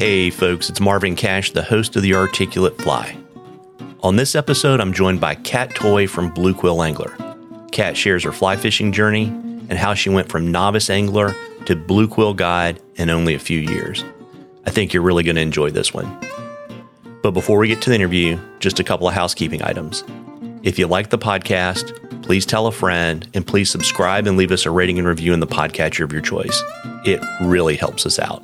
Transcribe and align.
Hey, 0.00 0.30
folks, 0.30 0.70
it's 0.70 0.80
Marvin 0.80 1.14
Cash, 1.14 1.50
the 1.50 1.62
host 1.62 1.94
of 1.94 2.00
The 2.00 2.14
Articulate 2.14 2.80
Fly. 2.80 3.14
On 4.02 4.16
this 4.16 4.34
episode, 4.34 4.80
I'm 4.80 4.94
joined 4.94 5.20
by 5.20 5.34
Cat 5.34 5.74
Toy 5.74 6.06
from 6.06 6.32
Blue 6.32 6.54
Quill 6.54 6.82
Angler. 6.82 7.14
Kat 7.70 7.98
shares 7.98 8.24
her 8.24 8.32
fly 8.32 8.56
fishing 8.56 8.92
journey 8.92 9.24
and 9.24 9.74
how 9.74 9.92
she 9.92 10.08
went 10.08 10.30
from 10.30 10.50
novice 10.50 10.88
angler 10.88 11.36
to 11.66 11.76
blue 11.76 12.08
quill 12.08 12.32
guide 12.32 12.80
in 12.96 13.10
only 13.10 13.34
a 13.34 13.38
few 13.38 13.58
years. 13.58 14.02
I 14.64 14.70
think 14.70 14.94
you're 14.94 15.02
really 15.02 15.22
going 15.22 15.36
to 15.36 15.42
enjoy 15.42 15.68
this 15.68 15.92
one. 15.92 16.18
But 17.22 17.32
before 17.32 17.58
we 17.58 17.68
get 17.68 17.82
to 17.82 17.90
the 17.90 17.96
interview, 17.96 18.40
just 18.58 18.80
a 18.80 18.84
couple 18.84 19.06
of 19.06 19.12
housekeeping 19.12 19.62
items. 19.62 20.02
If 20.62 20.78
you 20.78 20.86
like 20.86 21.10
the 21.10 21.18
podcast, 21.18 22.22
please 22.22 22.46
tell 22.46 22.66
a 22.68 22.72
friend 22.72 23.28
and 23.34 23.46
please 23.46 23.70
subscribe 23.70 24.26
and 24.26 24.38
leave 24.38 24.50
us 24.50 24.64
a 24.64 24.70
rating 24.70 24.98
and 24.98 25.06
review 25.06 25.34
in 25.34 25.40
the 25.40 25.46
podcatcher 25.46 26.04
of 26.04 26.10
your 26.10 26.22
choice. 26.22 26.62
It 27.04 27.22
really 27.42 27.76
helps 27.76 28.06
us 28.06 28.18
out. 28.18 28.42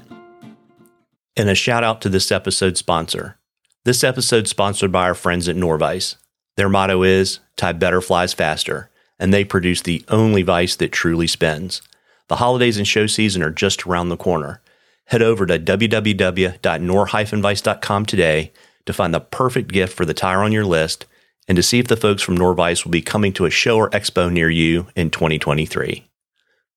And 1.36 1.50
a 1.50 1.54
shout 1.54 1.84
out 1.84 2.00
to 2.00 2.08
this 2.08 2.32
episode's 2.32 2.78
sponsor. 2.78 3.36
This 3.84 4.02
episode 4.02 4.48
sponsored 4.48 4.90
by 4.90 5.04
our 5.04 5.14
friends 5.14 5.48
at 5.48 5.56
Norvise. 5.56 6.16
Their 6.56 6.68
motto 6.68 7.02
is 7.02 7.40
tie 7.56 7.72
better 7.72 8.00
flies 8.00 8.32
faster, 8.32 8.90
and 9.18 9.32
they 9.32 9.44
produce 9.44 9.82
the 9.82 10.04
only 10.08 10.42
vice 10.42 10.77
that 10.77 10.92
truly 10.92 11.27
spins. 11.27 11.82
The 12.28 12.36
holidays 12.36 12.78
and 12.78 12.86
show 12.86 13.06
season 13.06 13.42
are 13.42 13.50
just 13.50 13.86
around 13.86 14.08
the 14.08 14.16
corner. 14.16 14.62
Head 15.04 15.22
over 15.22 15.46
to 15.46 15.58
www.norvise.com 15.58 18.06
today 18.06 18.52
to 18.86 18.92
find 18.92 19.14
the 19.14 19.20
perfect 19.20 19.72
gift 19.72 19.96
for 19.96 20.05
the 20.05 20.14
tyer 20.14 20.44
on 20.44 20.52
your 20.52 20.64
list 20.64 21.06
and 21.46 21.55
to 21.56 21.62
see 21.62 21.78
if 21.78 21.86
the 21.86 21.96
folks 21.96 22.22
from 22.22 22.36
Norvise 22.36 22.84
will 22.84 22.91
be 22.91 23.02
coming 23.02 23.32
to 23.34 23.44
a 23.44 23.50
show 23.50 23.77
or 23.77 23.88
expo 23.91 24.32
near 24.32 24.50
you 24.50 24.88
in 24.96 25.10
2023. 25.10 26.08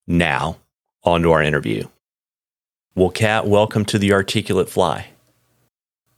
Now, 0.06 0.58
on 1.04 1.24
to 1.24 1.32
our 1.32 1.42
interview. 1.42 1.88
Well, 2.96 3.10
Cat, 3.12 3.48
welcome 3.48 3.86
to 3.86 4.00
the 4.00 4.14
Articulate 4.14 4.70
Fly. 4.70 5.08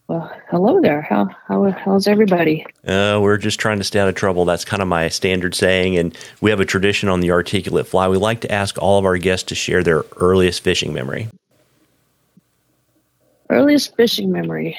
Well, 0.07 0.31
hello 0.49 0.81
there. 0.81 1.01
How, 1.01 1.29
how 1.47 1.69
how's 1.71 2.07
everybody? 2.07 2.65
Uh, 2.85 3.19
we're 3.21 3.37
just 3.37 3.59
trying 3.59 3.77
to 3.77 3.83
stay 3.83 3.99
out 3.99 4.07
of 4.07 4.15
trouble. 4.15 4.45
That's 4.45 4.65
kind 4.65 4.81
of 4.81 4.87
my 4.87 5.09
standard 5.09 5.53
saying. 5.53 5.97
And 5.97 6.17
we 6.39 6.49
have 6.49 6.59
a 6.59 6.65
tradition 6.65 7.07
on 7.07 7.19
the 7.19 7.31
Articulate 7.31 7.87
Fly. 7.87 8.07
We 8.07 8.17
like 8.17 8.41
to 8.41 8.51
ask 8.51 8.77
all 8.77 8.97
of 8.97 9.05
our 9.05 9.17
guests 9.17 9.47
to 9.49 9.55
share 9.55 9.83
their 9.83 10.03
earliest 10.17 10.63
fishing 10.63 10.91
memory. 10.91 11.27
Earliest 13.49 13.95
fishing 13.95 14.31
memory 14.31 14.77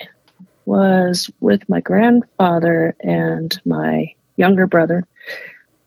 was 0.65 1.31
with 1.41 1.69
my 1.69 1.81
grandfather 1.81 2.97
and 3.01 3.59
my 3.65 4.15
younger 4.37 4.67
brother. 4.67 5.06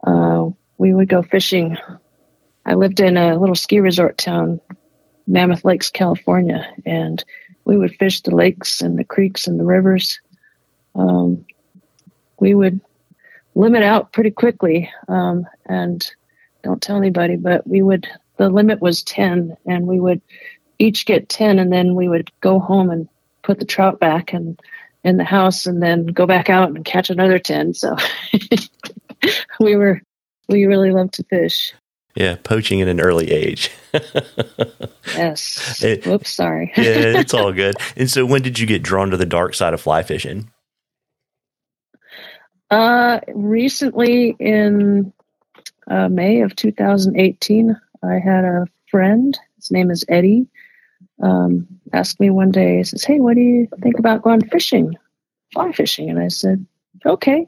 Uh, 0.06 0.50
we 0.78 0.94
would 0.94 1.10
go 1.10 1.24
fishing. 1.24 1.78
I 2.66 2.76
lived 2.76 3.00
in 3.00 3.18
a 3.18 3.38
little 3.38 3.56
ski 3.56 3.80
resort 3.80 4.18
town 4.18 4.62
Mammoth 5.28 5.66
Lakes, 5.66 5.90
California, 5.90 6.68
and 6.86 7.24
we 7.66 7.78
would 7.78 7.96
fish 7.96 8.22
the 8.22 8.36
lakes 8.36 8.82
and 8.82 8.98
the 8.98 9.04
creeks 9.04 9.48
and 9.48 9.60
the 9.60 9.66
rivers. 9.66 10.20
Um, 10.94 11.46
we 12.40 12.54
would 12.54 12.80
limit 13.56 13.84
out 13.84 14.12
pretty 14.14 14.32
quickly, 14.32 14.92
um, 15.08 15.46
and 15.66 16.10
don't 16.64 16.82
tell 16.82 16.98
anybody, 16.98 17.36
but 17.36 17.66
we 17.68 17.82
would. 17.82 18.08
The 18.38 18.50
limit 18.50 18.82
was 18.82 19.02
ten, 19.02 19.56
and 19.66 19.88
we 19.88 20.00
would 20.00 20.22
each 20.78 21.06
get 21.06 21.30
ten, 21.30 21.58
and 21.58 21.72
then 21.72 21.96
we 21.96 22.08
would 22.08 22.32
go 22.42 22.60
home 22.60 22.90
and 22.90 23.08
put 23.44 23.60
the 23.60 23.66
trout 23.66 24.00
back 24.00 24.34
and 24.34 24.60
in 25.04 25.18
the 25.18 25.24
house, 25.24 25.66
and 25.66 25.82
then 25.82 26.08
go 26.08 26.26
back 26.26 26.50
out 26.50 26.70
and 26.70 26.84
catch 26.86 27.10
another 27.10 27.40
ten. 27.40 27.74
So 27.74 27.96
we 29.60 29.76
were 29.76 30.02
we 30.50 30.66
really 30.66 30.92
loved 30.92 31.14
to 31.16 31.24
fish. 31.24 31.74
Yeah, 32.16 32.38
poaching 32.42 32.82
at 32.82 32.88
an 32.88 33.02
early 33.02 33.30
age. 33.30 33.70
yes. 35.16 35.84
It, 35.84 36.06
Whoops, 36.08 36.32
sorry. 36.32 36.72
yeah, 36.78 37.20
it's 37.20 37.34
all 37.34 37.52
good. 37.54 37.76
And 37.98 38.10
so, 38.10 38.26
when 38.26 38.42
did 38.42 38.58
you 38.58 38.66
get 38.66 38.84
drawn 38.84 39.12
to 39.12 39.18
the 39.18 39.26
dark 39.26 39.54
side 39.54 39.74
of 39.74 39.82
fly 39.82 40.02
fishing? 40.02 40.50
Uh, 42.72 43.20
recently, 43.34 44.36
in 44.40 45.12
uh, 45.90 46.08
May 46.08 46.42
of 46.42 46.56
2018, 46.56 47.80
I 48.02 48.14
had 48.20 48.46
a 48.46 48.66
friend. 48.90 49.38
His 49.58 49.72
name 49.72 49.92
is 49.92 50.06
Eddie. 50.08 50.48
Um, 51.22 51.68
asked 51.92 52.20
me 52.22 52.30
one 52.30 52.52
day. 52.52 52.78
He 52.78 52.84
says, 52.86 53.04
"Hey, 53.04 53.20
what 53.20 53.36
do 53.36 53.42
you 53.42 53.68
think 53.82 54.00
about 54.00 54.22
going 54.22 54.48
fishing, 54.48 54.96
fly 55.54 55.74
fishing?" 55.74 56.10
And 56.10 56.20
I 56.20 56.30
said, 56.30 56.66
"Okay." 57.06 57.48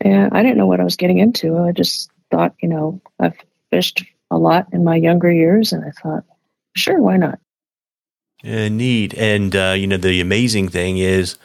And 0.00 0.32
I 0.32 0.42
didn't 0.42 0.56
know 0.56 0.66
what 0.66 0.80
I 0.80 0.84
was 0.84 0.96
getting 0.96 1.18
into. 1.18 1.58
I 1.58 1.72
just 1.72 2.10
thought, 2.30 2.54
you 2.62 2.68
know, 2.68 3.00
I've 3.20 3.36
fished 3.72 4.04
a 4.30 4.36
lot 4.36 4.68
in 4.72 4.84
my 4.84 4.96
younger 4.96 5.32
years, 5.32 5.72
and 5.72 5.84
I 5.84 5.90
thought, 5.90 6.24
sure, 6.76 7.00
why 7.00 7.16
not? 7.16 7.38
Yeah, 8.42 8.68
neat. 8.68 9.14
And 9.14 9.56
uh, 9.56 9.74
you 9.76 9.86
know, 9.86 9.96
the 9.96 10.20
amazing 10.20 10.68
thing 10.68 10.98
is, 10.98 11.38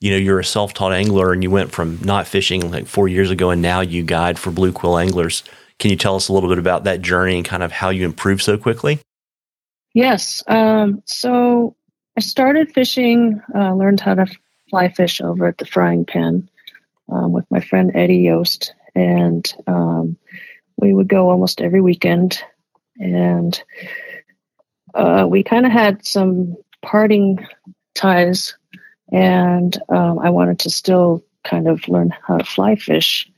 you 0.00 0.10
know, 0.10 0.16
you're 0.16 0.40
a 0.40 0.44
self-taught 0.44 0.92
angler, 0.92 1.32
and 1.32 1.42
you 1.42 1.50
went 1.50 1.72
from 1.72 1.98
not 2.02 2.26
fishing 2.26 2.70
like 2.70 2.86
four 2.86 3.06
years 3.06 3.30
ago, 3.30 3.50
and 3.50 3.62
now 3.62 3.80
you 3.80 4.02
guide 4.02 4.38
for 4.38 4.50
blue 4.50 4.72
quill 4.72 4.98
anglers. 4.98 5.44
Can 5.78 5.90
you 5.90 5.96
tell 5.96 6.16
us 6.16 6.28
a 6.28 6.32
little 6.32 6.48
bit 6.48 6.58
about 6.58 6.84
that 6.84 7.02
journey 7.02 7.36
and 7.36 7.44
kind 7.44 7.62
of 7.62 7.72
how 7.72 7.90
you 7.90 8.04
improved 8.04 8.42
so 8.42 8.56
quickly? 8.56 9.00
Yes. 9.92 10.42
Um, 10.46 11.02
so 11.04 11.76
I 12.16 12.20
started 12.20 12.72
fishing, 12.72 13.40
uh, 13.54 13.74
learned 13.74 14.00
how 14.00 14.14
to 14.14 14.26
fly 14.70 14.88
fish 14.88 15.20
over 15.20 15.46
at 15.46 15.58
the 15.58 15.64
Fryingpan 15.64 16.48
um, 17.10 17.32
with 17.32 17.44
my 17.50 17.60
friend 17.60 17.90
Eddie 17.94 18.18
Yost, 18.18 18.74
and 18.94 19.52
um, 19.66 20.16
we 20.76 20.92
would 20.92 21.08
go 21.08 21.30
almost 21.30 21.60
every 21.60 21.80
weekend, 21.80 22.38
and 22.98 23.62
uh, 24.94 25.26
we 25.28 25.42
kind 25.42 25.66
of 25.66 25.72
had 25.72 26.06
some 26.06 26.56
parting 26.82 27.46
ties, 27.94 28.54
and 29.12 29.76
um, 29.88 30.18
I 30.18 30.30
wanted 30.30 30.58
to 30.60 30.70
still 30.70 31.24
kind 31.44 31.68
of 31.68 31.86
learn 31.88 32.14
how 32.26 32.38
to 32.38 32.44
fly 32.44 32.76
fish, 32.76 33.30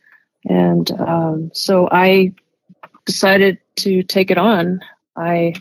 and 0.48 0.90
um, 1.00 1.50
so 1.52 1.88
I 1.90 2.32
decided 3.04 3.58
to 3.76 4.02
take 4.02 4.30
it 4.30 4.38
on. 4.38 4.80
I 5.16 5.54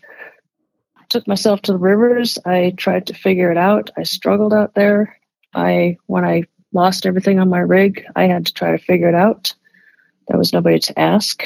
took 1.09 1.27
myself 1.27 1.61
to 1.63 1.71
the 1.71 1.77
rivers. 1.77 2.37
I 2.45 2.73
tried 2.77 3.07
to 3.07 3.13
figure 3.13 3.51
it 3.51 3.57
out. 3.57 3.89
I 3.97 4.03
struggled 4.03 4.53
out 4.53 4.73
there. 4.75 5.17
I 5.53 5.97
when 6.07 6.25
I 6.25 6.43
lost 6.73 7.05
everything 7.05 7.39
on 7.39 7.49
my 7.49 7.59
rig, 7.59 8.05
I 8.15 8.25
had 8.25 8.45
to 8.47 8.53
try 8.53 8.71
to 8.71 8.83
figure 8.83 9.07
it 9.07 9.15
out. 9.15 9.53
There 10.27 10.37
was 10.37 10.53
nobody 10.53 10.79
to 10.79 10.99
ask. 10.99 11.43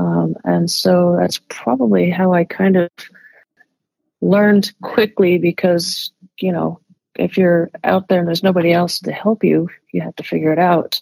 Um, 0.00 0.34
and 0.44 0.70
so 0.70 1.16
that's 1.18 1.40
probably 1.50 2.08
how 2.08 2.32
I 2.32 2.44
kind 2.44 2.76
of 2.76 2.88
learned 4.22 4.72
quickly 4.80 5.36
because, 5.36 6.10
you 6.38 6.50
know, 6.50 6.80
if 7.16 7.36
you're 7.36 7.70
out 7.84 8.08
there 8.08 8.20
and 8.20 8.26
there's 8.26 8.42
nobody 8.42 8.72
else 8.72 8.98
to 9.00 9.12
help 9.12 9.44
you, 9.44 9.68
you 9.92 10.00
have 10.00 10.16
to 10.16 10.22
figure 10.22 10.54
it 10.54 10.58
out. 10.58 10.98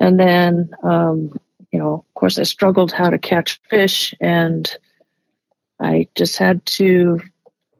And 0.00 0.20
then, 0.20 0.70
um, 0.84 1.36
you 1.72 1.80
know, 1.80 1.94
of 1.94 2.14
course, 2.14 2.38
I 2.38 2.44
struggled 2.44 2.92
how 2.92 3.10
to 3.10 3.18
catch 3.18 3.60
fish, 3.68 4.14
and 4.20 4.72
I 5.80 6.06
just 6.14 6.36
had 6.36 6.64
to 6.66 7.20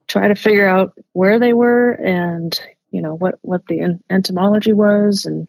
try 0.08 0.26
to 0.26 0.34
figure 0.34 0.68
out 0.68 0.92
where 1.12 1.38
they 1.38 1.52
were 1.52 1.92
and, 1.92 2.60
you 2.90 3.00
know, 3.00 3.14
what, 3.14 3.38
what 3.42 3.64
the 3.68 3.96
entomology 4.10 4.72
was 4.72 5.24
and 5.24 5.46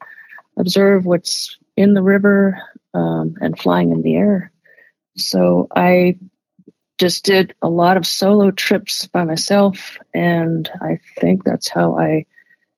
observe 0.58 1.06
what's 1.08 1.58
in 1.76 1.96
the 1.96 2.04
river 2.04 2.62
um, 2.94 3.36
and 3.42 3.60
flying 3.60 3.92
in 3.92 4.04
the 4.04 4.16
air. 4.16 4.52
So 5.16 5.68
I 5.76 6.18
just 6.98 7.24
did 7.24 7.56
a 7.62 7.70
lot 7.70 7.98
of 7.98 8.06
solo 8.06 8.52
trips 8.52 9.08
by 9.08 9.24
myself, 9.24 9.98
and 10.14 10.70
I 10.82 11.00
think 11.18 11.44
that's 11.44 11.70
how 11.70 11.98
I 11.98 12.26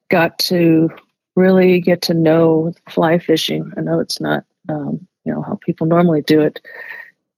got 0.09 0.37
to 0.39 0.89
really 1.35 1.81
get 1.81 2.03
to 2.03 2.13
know 2.13 2.73
fly 2.89 3.17
fishing. 3.17 3.71
I 3.77 3.81
know 3.81 3.99
it's 3.99 4.21
not, 4.21 4.43
um, 4.69 5.07
you 5.25 5.33
know, 5.33 5.41
how 5.41 5.57
people 5.61 5.87
normally 5.87 6.21
do 6.21 6.41
it, 6.41 6.61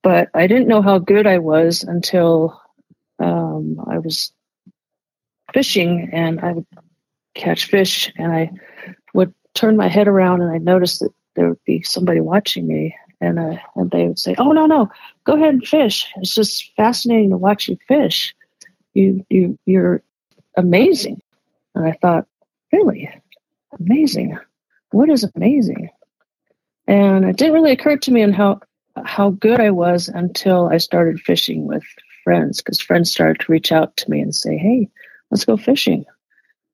but 0.01 0.29
I 0.33 0.47
didn't 0.47 0.67
know 0.67 0.81
how 0.81 0.99
good 0.99 1.25
I 1.25 1.37
was 1.37 1.83
until 1.83 2.59
um, 3.19 3.77
I 3.87 3.99
was 3.99 4.33
fishing, 5.53 6.09
and 6.11 6.39
I 6.41 6.51
would 6.51 6.67
catch 7.33 7.65
fish, 7.65 8.11
and 8.17 8.31
I 8.31 8.51
would 9.13 9.33
turn 9.53 9.77
my 9.77 9.87
head 9.87 10.07
around, 10.07 10.41
and 10.41 10.51
I 10.51 10.57
noticed 10.57 10.99
that 10.99 11.13
there 11.35 11.49
would 11.49 11.63
be 11.65 11.81
somebody 11.83 12.19
watching 12.19 12.67
me, 12.67 12.95
and 13.23 13.39
uh, 13.39 13.57
and 13.75 13.89
they 13.91 14.07
would 14.07 14.19
say, 14.19 14.35
"Oh 14.37 14.51
no, 14.51 14.65
no, 14.65 14.89
go 15.23 15.35
ahead 15.35 15.53
and 15.53 15.67
fish. 15.67 16.11
It's 16.17 16.35
just 16.35 16.73
fascinating 16.75 17.29
to 17.29 17.37
watch 17.37 17.67
you 17.67 17.77
fish. 17.87 18.35
You 18.93 19.25
you 19.29 19.57
you're 19.65 20.03
amazing." 20.57 21.21
And 21.75 21.87
I 21.87 21.93
thought, 21.93 22.27
really, 22.71 23.09
amazing. 23.79 24.37
What 24.91 25.09
is 25.09 25.27
amazing? 25.35 25.89
And 26.87 27.25
it 27.25 27.37
didn't 27.37 27.53
really 27.53 27.71
occur 27.71 27.97
to 27.97 28.11
me 28.11 28.21
and 28.21 28.35
how 28.35 28.59
how 29.05 29.31
good 29.31 29.59
I 29.59 29.71
was 29.71 30.09
until 30.09 30.67
I 30.67 30.77
started 30.77 31.19
fishing 31.19 31.65
with 31.65 31.83
friends 32.23 32.61
because 32.61 32.81
friends 32.81 33.11
started 33.11 33.39
to 33.39 33.51
reach 33.51 33.71
out 33.71 33.95
to 33.97 34.09
me 34.09 34.19
and 34.19 34.35
say, 34.35 34.57
"Hey, 34.57 34.89
let's 35.31 35.45
go 35.45 35.57
fishing." 35.57 36.05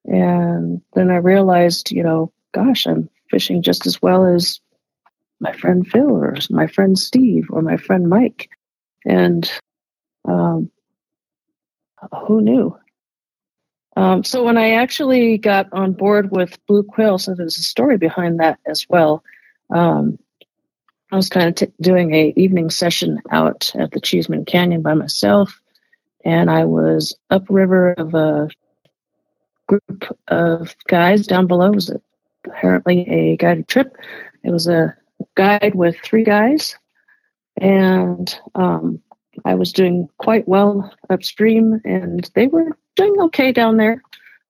And 0.06 0.82
then 0.96 1.12
I 1.12 1.18
realized, 1.18 1.92
you 1.92 2.04
know, 2.04 2.32
gosh, 2.54 2.88
I'm 2.88 3.10
fishing 3.30 3.62
just 3.62 3.86
as 3.86 4.02
well 4.02 4.26
as 4.26 4.60
my 5.40 5.54
friend 5.54 5.88
Phil 5.88 6.12
or 6.12 6.36
my 6.50 6.68
friend 6.68 6.98
Steve 6.98 7.48
or 7.50 7.62
my 7.62 7.78
friend 7.78 8.10
Mike. 8.10 8.50
And 9.06 9.50
um, 10.28 10.70
who 12.28 12.42
knew? 12.42 12.78
Um, 13.96 14.24
so 14.24 14.44
when 14.44 14.58
I 14.58 14.76
actually 14.76 15.38
got 15.38 15.68
on 15.74 15.94
board 15.94 16.32
with 16.32 16.58
Blue 16.68 16.84
Quill, 16.84 17.18
so 17.18 17.34
there's 17.34 17.58
a 17.58 17.64
story 17.64 17.98
behind 17.98 18.40
that 18.40 18.60
as 18.66 18.86
well. 18.88 19.24
Um, 19.70 20.18
I 21.12 21.16
was 21.16 21.30
kind 21.30 21.50
of 21.50 21.56
t- 21.56 21.74
doing 21.82 22.14
a 22.14 22.34
evening 22.36 22.70
session 22.70 23.20
out 23.32 23.72
at 23.76 23.92
the 23.92 24.00
Cheeseman 24.00 24.46
Canyon 24.46 24.82
by 24.82 24.94
myself, 24.94 25.60
and 26.24 26.50
I 26.50 26.66
was 26.66 27.16
upriver 27.30 27.94
of 27.94 28.14
a 28.14 28.50
group 29.68 30.18
of 30.28 30.76
guys 30.88 31.26
down 31.28 31.48
below. 31.48 31.68
It 31.68 31.76
was 31.76 31.92
apparently 32.46 33.08
a 33.10 33.38
guided 33.38 33.68
trip. 33.68 33.98
It 34.44 34.52
was 34.52 34.68
a 34.68 34.96
guide 35.40 35.74
with 35.74 35.96
three 36.04 36.26
guys, 36.26 36.78
and 37.62 38.38
um, 38.56 39.02
I 39.46 39.56
was 39.56 39.72
doing 39.72 40.10
quite 40.18 40.46
well 40.50 40.94
upstream, 41.10 41.80
and 41.86 42.30
they 42.36 42.48
were 42.48 42.78
doing 42.98 43.16
okay 43.22 43.54
down 43.54 43.78
there. 43.78 44.04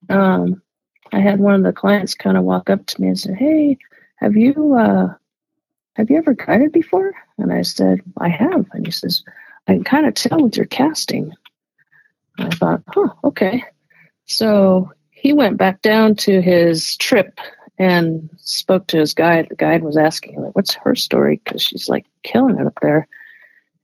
Um, 0.09 0.63
I 1.13 1.19
had 1.19 1.39
one 1.39 1.53
of 1.53 1.61
the 1.61 1.73
clients 1.73 2.15
kind 2.15 2.37
of 2.37 2.43
walk 2.43 2.71
up 2.71 2.87
to 2.87 3.01
me 3.01 3.09
and 3.09 3.19
say, 3.19 3.35
"Hey, 3.35 3.77
have 4.15 4.35
you 4.35 4.73
uh, 4.73 5.13
have 5.95 6.09
you 6.09 6.17
ever 6.17 6.33
guided 6.33 6.71
before?" 6.71 7.13
And 7.37 7.53
I 7.53 7.61
said, 7.61 8.01
"I 8.17 8.29
have." 8.29 8.65
And 8.73 8.87
he 8.87 8.91
says, 8.91 9.23
"I 9.67 9.73
can 9.73 9.83
kind 9.83 10.07
of 10.07 10.15
tell 10.15 10.41
with 10.41 10.57
your 10.57 10.65
casting." 10.65 11.31
I 12.39 12.49
thought, 12.49 12.81
"Huh, 12.87 13.09
okay." 13.25 13.63
So 14.25 14.91
he 15.11 15.33
went 15.33 15.57
back 15.57 15.83
down 15.83 16.15
to 16.25 16.41
his 16.41 16.97
trip 16.97 17.39
and 17.79 18.29
spoke 18.37 18.87
to 18.87 18.97
his 18.97 19.13
guide. 19.13 19.47
The 19.49 19.55
guide 19.55 19.83
was 19.83 19.97
asking, 19.97 20.41
like, 20.41 20.55
"What's 20.55 20.75
her 20.75 20.95
story?" 20.95 21.41
Because 21.43 21.63
she's 21.63 21.87
like 21.87 22.05
killing 22.23 22.59
it 22.59 22.67
up 22.67 22.77
there. 22.81 23.07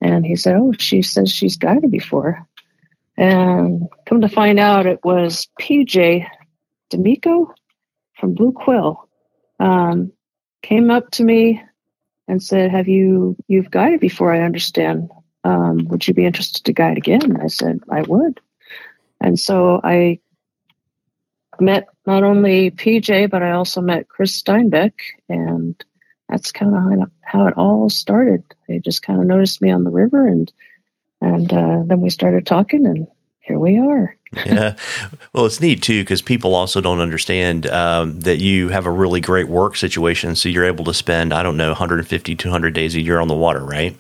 And 0.02 0.26
he 0.26 0.36
said, 0.36 0.58
"Oh, 0.58 0.74
she 0.78 1.02
says 1.02 1.32
she's 1.32 1.56
guided 1.58 1.90
before." 1.90 2.46
And 3.18 3.88
come 4.06 4.20
to 4.22 4.30
find 4.30 4.60
out, 4.60 4.86
it 4.86 5.00
was 5.06 5.48
PJ 5.60 6.28
D'Amico 6.90 7.54
from 8.20 8.34
Blue 8.34 8.52
Quill. 8.52 9.08
Um, 9.62 10.12
came 10.62 10.92
up 10.92 11.10
to 11.12 11.24
me 11.24 11.64
and 12.28 12.44
said, 12.44 12.72
"Have 12.72 12.90
you 12.90 13.38
you've 13.48 13.72
guided 13.72 14.02
before? 14.02 14.34
I 14.34 14.42
understand. 14.42 15.10
Um, 15.46 15.88
would 15.88 16.08
you 16.08 16.14
be 16.14 16.26
interested 16.26 16.66
to 16.66 16.74
guide 16.74 16.98
again?" 16.98 17.40
I 17.42 17.48
said, 17.48 17.80
"I 17.90 18.02
would." 18.02 18.42
And 19.22 19.40
so 19.40 19.80
I 19.84 20.20
met 21.62 21.88
not 22.06 22.24
only 22.24 22.72
PJ, 22.72 23.30
but 23.30 23.44
I 23.44 23.52
also 23.52 23.82
met 23.82 24.10
Chris 24.10 24.42
Steinbeck, 24.42 24.94
and 25.30 25.76
that's 26.30 26.52
kind 26.52 26.74
of 26.76 27.10
how 27.22 27.48
it 27.48 27.58
all 27.58 27.90
started. 27.90 28.44
They 28.68 28.80
just 28.80 29.04
kind 29.04 29.20
of 29.20 29.28
noticed 29.28 29.62
me 29.62 29.72
on 29.72 29.84
the 29.84 29.92
river, 29.92 30.28
and 30.28 30.52
and 31.22 31.52
uh, 31.52 31.84
then 31.86 32.02
we 32.02 32.10
started 32.10 32.46
talking, 32.46 32.86
and 32.86 33.08
here 33.40 33.60
we 33.60 33.78
are. 33.78 34.16
yeah, 34.46 34.76
well, 35.34 35.46
it's 35.46 35.62
neat 35.62 35.82
too 35.82 36.02
because 36.02 36.22
people 36.22 36.56
also 36.56 36.82
don't 36.82 37.00
understand 37.00 37.68
um, 37.68 38.20
that 38.22 38.40
you 38.40 38.70
have 38.70 38.86
a 38.86 38.92
really 38.92 39.22
great 39.22 39.48
work 39.48 39.76
situation, 39.76 40.36
so 40.36 40.50
you're 40.50 40.66
able 40.66 40.86
to 40.86 40.94
spend 40.94 41.34
I 41.34 41.44
don't 41.44 41.58
know 41.58 41.70
150, 41.70 42.36
200 42.36 42.74
days 42.74 42.96
a 42.96 43.02
year 43.02 43.20
on 43.20 43.28
the 43.28 43.36
water, 43.36 43.64
right? 43.64 43.96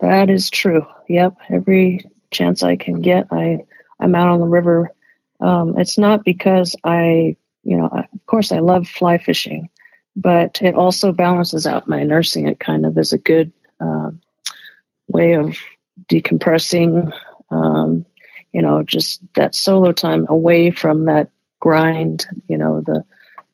That 0.00 0.30
is 0.30 0.50
true. 0.50 0.86
Yep, 1.08 1.36
every 1.50 2.04
chance 2.30 2.62
I 2.62 2.76
can 2.76 3.00
get, 3.00 3.26
I 3.30 3.64
I'm 4.00 4.14
out 4.14 4.28
on 4.28 4.40
the 4.40 4.46
river 4.46 4.92
um, 5.40 5.78
it's 5.78 5.98
not 5.98 6.24
because 6.24 6.74
I, 6.84 7.36
you 7.62 7.76
know, 7.76 7.86
of 7.86 8.26
course 8.26 8.52
I 8.52 8.58
love 8.58 8.88
fly 8.88 9.18
fishing, 9.18 9.68
but 10.14 10.60
it 10.62 10.74
also 10.74 11.12
balances 11.12 11.66
out 11.66 11.88
my 11.88 12.02
nursing. 12.02 12.46
It 12.46 12.60
kind 12.60 12.86
of 12.86 12.96
is 12.96 13.12
a 13.12 13.18
good 13.18 13.52
uh, 13.80 14.10
way 15.08 15.34
of 15.34 15.56
decompressing. 16.08 17.12
Um, 17.50 18.06
you 18.52 18.62
know, 18.62 18.82
just 18.82 19.20
that 19.34 19.54
solo 19.54 19.92
time 19.92 20.26
away 20.28 20.70
from 20.70 21.04
that 21.04 21.30
grind. 21.60 22.26
You 22.48 22.56
know, 22.56 22.80
the 22.80 23.04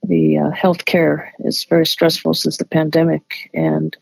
the 0.05 0.38
uh, 0.38 0.50
healthcare 0.50 1.31
is 1.40 1.64
very 1.64 1.87
stressful 1.87 2.34
since 2.34 2.56
the 2.56 2.64
pandemic, 2.64 3.50
and 3.55 3.96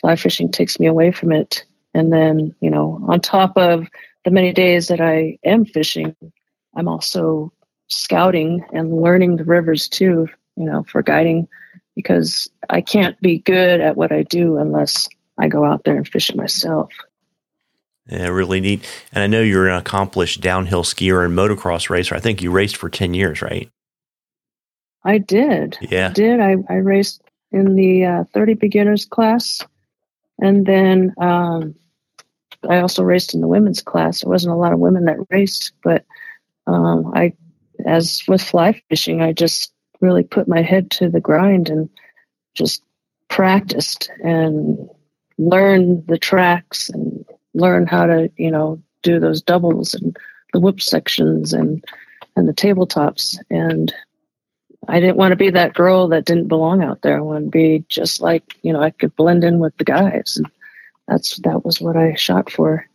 fly 0.00 0.16
fishing 0.16 0.50
takes 0.50 0.80
me 0.80 0.86
away 0.86 1.10
from 1.10 1.32
it. 1.32 1.64
And 1.94 2.12
then, 2.12 2.54
you 2.60 2.70
know, 2.70 3.02
on 3.08 3.20
top 3.20 3.56
of 3.56 3.86
the 4.24 4.30
many 4.30 4.52
days 4.52 4.88
that 4.88 5.00
I 5.00 5.38
am 5.44 5.64
fishing, 5.64 6.14
I'm 6.76 6.88
also 6.88 7.52
scouting 7.88 8.64
and 8.72 9.00
learning 9.00 9.36
the 9.36 9.44
rivers 9.44 9.88
too, 9.88 10.28
you 10.56 10.64
know, 10.64 10.84
for 10.84 11.02
guiding 11.02 11.48
because 11.94 12.48
I 12.68 12.82
can't 12.82 13.18
be 13.20 13.38
good 13.38 13.80
at 13.80 13.96
what 13.96 14.12
I 14.12 14.22
do 14.22 14.58
unless 14.58 15.08
I 15.38 15.48
go 15.48 15.64
out 15.64 15.84
there 15.84 15.96
and 15.96 16.06
fish 16.06 16.30
it 16.30 16.36
myself. 16.36 16.92
Yeah, 18.08 18.28
really 18.28 18.60
neat. 18.60 18.86
And 19.12 19.24
I 19.24 19.26
know 19.26 19.40
you're 19.40 19.68
an 19.68 19.76
accomplished 19.76 20.40
downhill 20.40 20.84
skier 20.84 21.24
and 21.24 21.36
motocross 21.36 21.90
racer. 21.90 22.14
I 22.14 22.20
think 22.20 22.40
you 22.40 22.50
raced 22.50 22.76
for 22.76 22.88
10 22.88 23.14
years, 23.14 23.42
right? 23.42 23.68
I 25.02 25.18
did. 25.18 25.78
Yeah. 25.80 26.08
I 26.08 26.12
did. 26.12 26.40
I, 26.40 26.56
I 26.68 26.74
raced 26.74 27.22
in 27.50 27.74
the 27.74 28.04
uh, 28.04 28.24
30 28.32 28.54
beginners 28.54 29.04
class. 29.06 29.60
And 30.40 30.66
then 30.66 31.14
um, 31.18 31.74
I 32.68 32.78
also 32.78 33.02
raced 33.02 33.34
in 33.34 33.40
the 33.40 33.48
women's 33.48 33.82
class. 33.82 34.20
There 34.20 34.30
wasn't 34.30 34.54
a 34.54 34.58
lot 34.58 34.72
of 34.72 34.78
women 34.78 35.06
that 35.06 35.16
raced, 35.30 35.72
but 35.82 36.04
um, 36.66 37.12
I, 37.14 37.32
as 37.84 38.22
with 38.26 38.42
fly 38.42 38.80
fishing, 38.88 39.22
I 39.22 39.32
just 39.32 39.72
really 40.00 40.24
put 40.24 40.48
my 40.48 40.62
head 40.62 40.90
to 40.92 41.08
the 41.08 41.20
grind 41.20 41.68
and 41.68 41.88
just 42.54 42.82
practiced 43.28 44.10
and 44.22 44.88
learned 45.38 46.06
the 46.06 46.18
tracks 46.18 46.88
and 46.90 47.24
learn 47.54 47.86
how 47.86 48.06
to, 48.06 48.30
you 48.36 48.50
know, 48.50 48.82
do 49.02 49.20
those 49.20 49.42
doubles 49.42 49.94
and 49.94 50.16
the 50.52 50.60
whip 50.60 50.80
sections 50.80 51.52
and 51.52 51.84
and 52.34 52.48
the 52.48 52.54
tabletops. 52.54 53.38
And 53.50 53.92
I 54.88 55.00
didn't 55.00 55.16
want 55.16 55.32
to 55.32 55.36
be 55.36 55.50
that 55.50 55.74
girl 55.74 56.08
that 56.08 56.24
didn't 56.24 56.48
belong 56.48 56.82
out 56.82 57.02
there. 57.02 57.16
I 57.16 57.20
wanted 57.20 57.44
to 57.46 57.50
be 57.50 57.84
just 57.88 58.20
like, 58.20 58.56
you 58.62 58.72
know, 58.72 58.82
I 58.82 58.90
could 58.90 59.16
blend 59.16 59.44
in 59.44 59.58
with 59.58 59.76
the 59.78 59.84
guys. 59.84 60.36
And 60.36 60.46
that's 61.08 61.36
that 61.38 61.64
was 61.64 61.80
what 61.80 61.96
I 61.96 62.14
shot 62.14 62.50
for. 62.50 62.86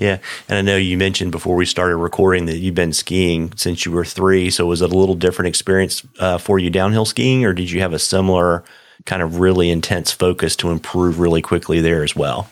Yeah. 0.00 0.18
And 0.48 0.56
I 0.56 0.62
know 0.62 0.78
you 0.78 0.96
mentioned 0.96 1.30
before 1.30 1.54
we 1.54 1.66
started 1.66 1.96
recording 1.96 2.46
that 2.46 2.56
you've 2.56 2.74
been 2.74 2.94
skiing 2.94 3.52
since 3.56 3.84
you 3.84 3.92
were 3.92 4.06
three. 4.06 4.48
So 4.48 4.64
was 4.64 4.80
it 4.80 4.90
a 4.90 4.96
little 4.96 5.14
different 5.14 5.48
experience 5.48 6.02
uh, 6.18 6.38
for 6.38 6.58
you 6.58 6.70
downhill 6.70 7.04
skiing, 7.04 7.44
or 7.44 7.52
did 7.52 7.70
you 7.70 7.80
have 7.82 7.92
a 7.92 7.98
similar 7.98 8.64
kind 9.04 9.20
of 9.20 9.40
really 9.40 9.68
intense 9.68 10.10
focus 10.10 10.56
to 10.56 10.70
improve 10.70 11.20
really 11.20 11.42
quickly 11.42 11.82
there 11.82 12.02
as 12.02 12.16
well? 12.16 12.50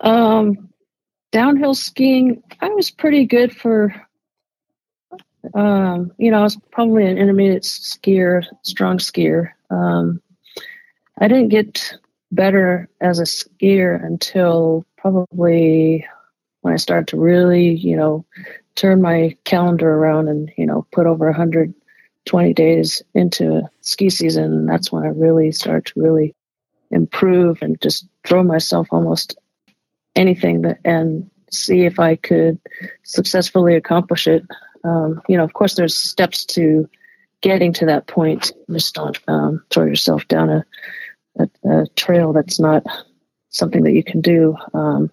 Um, 0.00 0.68
downhill 1.32 1.74
skiing, 1.74 2.42
I 2.60 2.68
was 2.68 2.90
pretty 2.90 3.24
good 3.24 3.56
for, 3.56 3.94
um, 5.54 6.12
you 6.18 6.30
know, 6.30 6.40
I 6.40 6.42
was 6.42 6.58
probably 6.70 7.06
an 7.06 7.16
intermediate 7.16 7.62
skier, 7.62 8.44
strong 8.60 8.98
skier. 8.98 9.52
Um, 9.70 10.20
I 11.18 11.28
didn't 11.28 11.48
get 11.48 11.94
better 12.30 12.90
as 13.00 13.20
a 13.20 13.22
skier 13.22 14.04
until 14.04 14.84
probably 15.04 16.06
when 16.62 16.72
I 16.72 16.78
started 16.78 17.08
to 17.08 17.20
really, 17.20 17.68
you 17.68 17.94
know, 17.94 18.24
turn 18.74 19.02
my 19.02 19.36
calendar 19.44 19.92
around 19.92 20.28
and, 20.28 20.50
you 20.56 20.64
know, 20.64 20.86
put 20.92 21.06
over 21.06 21.26
120 21.26 22.54
days 22.54 23.02
into 23.12 23.68
ski 23.82 24.08
season. 24.08 24.64
That's 24.64 24.90
when 24.90 25.04
I 25.04 25.08
really 25.08 25.52
started 25.52 25.84
to 25.92 26.00
really 26.00 26.34
improve 26.90 27.60
and 27.60 27.78
just 27.82 28.08
throw 28.26 28.42
myself 28.42 28.88
almost 28.90 29.36
anything 30.16 30.62
that, 30.62 30.78
and 30.86 31.30
see 31.50 31.82
if 31.82 32.00
I 32.00 32.16
could 32.16 32.58
successfully 33.02 33.74
accomplish 33.76 34.26
it. 34.26 34.42
Um, 34.84 35.20
you 35.28 35.36
know, 35.36 35.44
of 35.44 35.52
course, 35.52 35.74
there's 35.74 35.94
steps 35.94 36.46
to 36.46 36.88
getting 37.42 37.74
to 37.74 37.84
that 37.86 38.06
point. 38.06 38.52
Just 38.70 38.94
don't 38.94 39.18
um, 39.28 39.62
throw 39.68 39.84
yourself 39.84 40.26
down 40.28 40.48
a, 40.48 40.64
a, 41.38 41.48
a 41.68 41.86
trail 41.88 42.32
that's 42.32 42.58
not 42.58 42.84
something 43.54 43.82
that 43.84 43.92
you 43.92 44.04
can 44.04 44.20
do. 44.20 44.56
Um, 44.74 45.10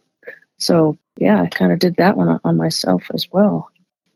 so 0.58 0.98
yeah, 1.18 1.42
I 1.42 1.48
kind 1.48 1.72
of 1.72 1.80
did 1.80 1.96
that 1.98 2.18
one 2.18 2.40
on 2.44 2.58
myself 2.58 3.04
as 3.14 3.28
well. 3.32 3.70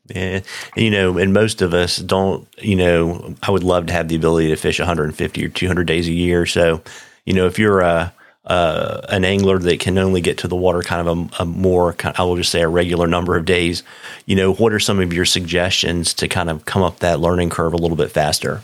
Yeah, 0.08 0.41
you 0.75 0.91
know, 0.91 1.17
and 1.17 1.34
most 1.34 1.62
of 1.62 1.74
us 1.74 1.98
don't. 1.98 2.48
You 2.60 2.75
know, 2.75 3.36
I 3.41 3.51
would 3.51 3.63
love 3.63 3.88
to 3.88 3.94
have 3.94 4.08
the 4.08 4.15
ability 4.15 4.50
to 4.50 4.55
fish 4.55 4.77
150 4.79 5.46
or 5.46 5.50
200 5.50 5.88
days 5.88 6.08
a 6.08 6.12
year. 6.12 6.46
So, 6.46 6.84
you 7.25 7.34
know, 7.34 7.48
if 7.48 7.58
you're 7.58 7.82
a 7.82 8.13
uh, 8.46 9.01
an 9.10 9.25
angler 9.25 9.58
that 9.58 9.79
can 9.79 9.98
only 9.98 10.22
get 10.22 10.38
to 10.39 10.48
the 10.48 10.55
water 10.55 10.82
kind 10.82 11.08
of 11.08 11.17
a, 11.17 11.41
a 11.41 11.46
more, 11.46 11.96
I 12.03 12.24
will 12.24 12.36
just 12.36 12.51
say, 12.51 12.62
a 12.62 12.67
regular 12.67 13.08
number 13.08 13.36
of 13.36 13.46
days. 13.46 13.82
You 14.27 14.36
know, 14.36 14.53
what 14.53 14.72
are 14.72 14.79
some 14.79 15.00
of 15.00 15.12
your 15.12 15.25
suggestions 15.25 16.13
to 16.15 16.27
kind 16.27 16.50
of 16.50 16.65
come 16.65 16.84
up 16.84 17.00
that 17.00 17.20
learning 17.20 17.50
curve 17.50 17.74
a 17.74 17.77
little 17.77 17.98
bit 17.98 18.12
faster? 18.12 18.62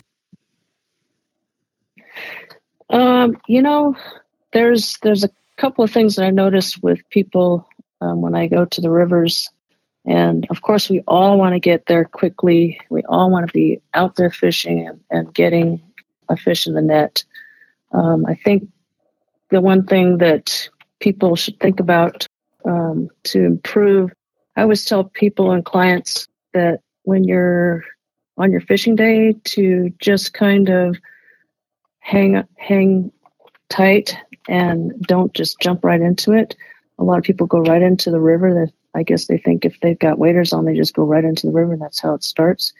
Um, 2.91 3.37
you 3.47 3.61
know, 3.61 3.95
there's 4.53 4.97
there's 5.01 5.23
a 5.23 5.29
couple 5.61 5.83
of 5.83 5.91
things 5.91 6.15
that 6.15 6.25
I 6.25 6.31
noticed 6.31 6.81
with 6.81 7.07
people 7.09 7.67
um, 8.01 8.21
when 8.21 8.35
I 8.35 8.47
go 8.47 8.65
to 8.65 8.81
the 8.81 8.89
rivers. 8.89 9.49
And 10.05 10.47
of 10.49 10.61
course, 10.63 10.89
we 10.89 11.01
all 11.07 11.37
want 11.37 11.53
to 11.53 11.59
get 11.59 11.85
there 11.85 12.05
quickly. 12.05 12.79
We 12.89 13.03
all 13.03 13.29
want 13.29 13.47
to 13.47 13.53
be 13.53 13.79
out 13.93 14.15
there 14.15 14.31
fishing 14.31 14.87
and, 14.87 14.99
and 15.11 15.33
getting 15.33 15.81
a 16.27 16.35
fish 16.35 16.65
in 16.65 16.73
the 16.73 16.81
net. 16.81 17.23
Um, 17.91 18.25
I 18.25 18.35
think 18.35 18.67
the 19.49 19.61
one 19.61 19.85
thing 19.85 20.17
that 20.17 20.67
people 20.99 21.35
should 21.35 21.59
think 21.59 21.79
about 21.79 22.25
um, 22.65 23.09
to 23.25 23.43
improve 23.43 24.11
I 24.55 24.63
always 24.63 24.85
tell 24.85 25.05
people 25.05 25.51
and 25.51 25.63
clients 25.63 26.27
that 26.53 26.81
when 27.03 27.23
you're 27.23 27.83
on 28.37 28.51
your 28.51 28.61
fishing 28.61 28.95
day 28.95 29.33
to 29.45 29.91
just 29.99 30.33
kind 30.33 30.69
of 30.69 30.97
hang 31.99 32.43
hang 32.57 33.11
tight 33.69 34.15
and 34.47 34.99
don't 35.01 35.33
just 35.33 35.59
jump 35.59 35.83
right 35.83 36.01
into 36.01 36.33
it. 36.33 36.55
A 36.99 37.03
lot 37.03 37.17
of 37.17 37.23
people 37.23 37.47
go 37.47 37.59
right 37.59 37.81
into 37.81 38.11
the 38.11 38.19
river. 38.19 38.53
That 38.53 38.73
I 38.93 39.03
guess 39.03 39.27
they 39.27 39.37
think 39.37 39.65
if 39.65 39.79
they've 39.79 39.97
got 39.97 40.19
waders 40.19 40.53
on, 40.53 40.65
they 40.65 40.75
just 40.75 40.95
go 40.95 41.03
right 41.03 41.23
into 41.23 41.47
the 41.47 41.53
river, 41.53 41.73
and 41.73 41.81
that's 41.81 42.01
how 42.01 42.13
it 42.13 42.23
starts. 42.23 42.73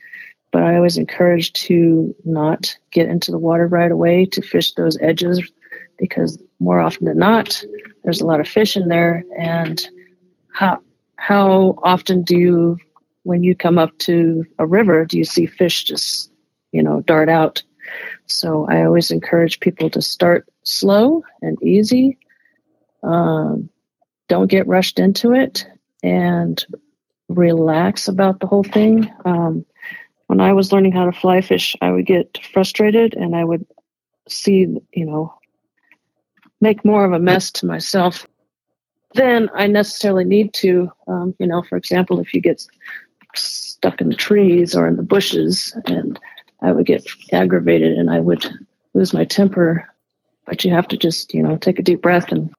But 0.51 0.63
I 0.63 0.75
always 0.75 0.97
encourage 0.97 1.53
to 1.53 2.13
not 2.25 2.77
get 2.91 3.07
into 3.07 3.31
the 3.31 3.39
water 3.39 3.67
right 3.67 3.91
away 3.91 4.25
to 4.25 4.41
fish 4.41 4.73
those 4.73 4.97
edges 4.99 5.41
because 5.97 6.41
more 6.59 6.79
often 6.79 7.05
than 7.05 7.17
not, 7.17 7.63
there's 8.03 8.21
a 8.21 8.25
lot 8.25 8.41
of 8.41 8.47
fish 8.47 8.75
in 8.75 8.89
there. 8.89 9.23
And 9.37 9.81
how 10.53 10.81
how 11.15 11.79
often 11.83 12.23
do 12.23 12.35
you, 12.35 12.77
when 13.23 13.43
you 13.43 13.55
come 13.55 13.77
up 13.77 13.95
to 13.99 14.45
a 14.57 14.65
river, 14.65 15.05
do 15.05 15.17
you 15.17 15.23
see 15.23 15.45
fish 15.45 15.83
just 15.85 16.31
you 16.71 16.83
know 16.83 17.01
dart 17.01 17.29
out? 17.29 17.63
So 18.25 18.65
I 18.69 18.83
always 18.83 19.11
encourage 19.11 19.59
people 19.59 19.89
to 19.91 20.01
start 20.01 20.47
slow 20.63 21.23
and 21.41 21.61
easy. 21.63 22.17
Um, 23.03 23.69
don't 24.27 24.49
get 24.49 24.67
rushed 24.67 24.99
into 24.99 25.33
it 25.33 25.65
and 26.03 26.63
relax 27.29 28.07
about 28.07 28.39
the 28.39 28.47
whole 28.47 28.63
thing. 28.63 29.11
Um, 29.25 29.65
when 30.27 30.39
I 30.39 30.53
was 30.53 30.71
learning 30.71 30.93
how 30.93 31.05
to 31.05 31.11
fly 31.11 31.41
fish, 31.41 31.75
I 31.81 31.91
would 31.91 32.05
get 32.05 32.39
frustrated 32.53 33.13
and 33.13 33.35
I 33.35 33.43
would 33.43 33.65
see, 34.29 34.67
you 34.93 35.05
know, 35.05 35.33
make 36.61 36.85
more 36.85 37.03
of 37.03 37.11
a 37.11 37.19
mess 37.19 37.51
to 37.51 37.65
myself 37.65 38.25
than 39.15 39.49
I 39.53 39.67
necessarily 39.67 40.23
need 40.23 40.53
to. 40.55 40.91
Um, 41.07 41.35
you 41.39 41.47
know, 41.47 41.63
for 41.63 41.75
example, 41.75 42.19
if 42.19 42.33
you 42.33 42.41
get 42.41 42.65
stuck 43.35 43.99
in 43.99 44.09
the 44.09 44.15
trees 44.15 44.75
or 44.75 44.87
in 44.87 44.95
the 44.95 45.03
bushes, 45.03 45.75
and 45.85 46.19
I 46.61 46.71
would 46.71 46.85
get 46.85 47.05
aggravated 47.31 47.97
and 47.97 48.09
I 48.09 48.19
would 48.19 48.45
lose 48.93 49.13
my 49.13 49.25
temper. 49.25 49.90
But 50.51 50.65
you 50.65 50.71
have 50.71 50.89
to 50.89 50.97
just, 50.97 51.33
you 51.33 51.41
know, 51.41 51.55
take 51.55 51.79
a 51.79 51.81
deep 51.81 52.01
breath 52.01 52.29
and 52.29 52.53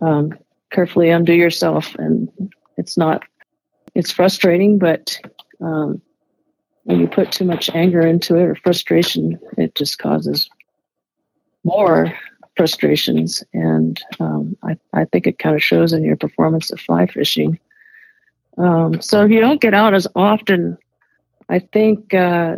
um, 0.00 0.32
carefully 0.72 1.10
undo 1.10 1.34
yourself. 1.34 1.94
And 1.96 2.30
it's 2.78 2.96
not, 2.96 3.22
it's 3.94 4.10
frustrating, 4.10 4.78
but 4.78 5.20
um, 5.60 6.00
when 6.84 7.00
you 7.00 7.06
put 7.06 7.30
too 7.30 7.44
much 7.44 7.68
anger 7.74 8.00
into 8.00 8.36
it 8.36 8.44
or 8.44 8.54
frustration, 8.54 9.38
it 9.58 9.74
just 9.74 9.98
causes 9.98 10.48
more 11.64 12.14
frustrations. 12.56 13.44
And 13.52 14.02
um, 14.20 14.56
I, 14.62 14.78
I 14.94 15.04
think 15.04 15.26
it 15.26 15.38
kind 15.38 15.54
of 15.54 15.62
shows 15.62 15.92
in 15.92 16.04
your 16.04 16.16
performance 16.16 16.70
of 16.70 16.80
fly 16.80 17.08
fishing. 17.08 17.58
Um, 18.56 19.02
so 19.02 19.22
if 19.26 19.30
you 19.30 19.40
don't 19.40 19.60
get 19.60 19.74
out 19.74 19.92
as 19.92 20.06
often, 20.16 20.78
I 21.50 21.58
think, 21.58 22.14
uh, 22.14 22.56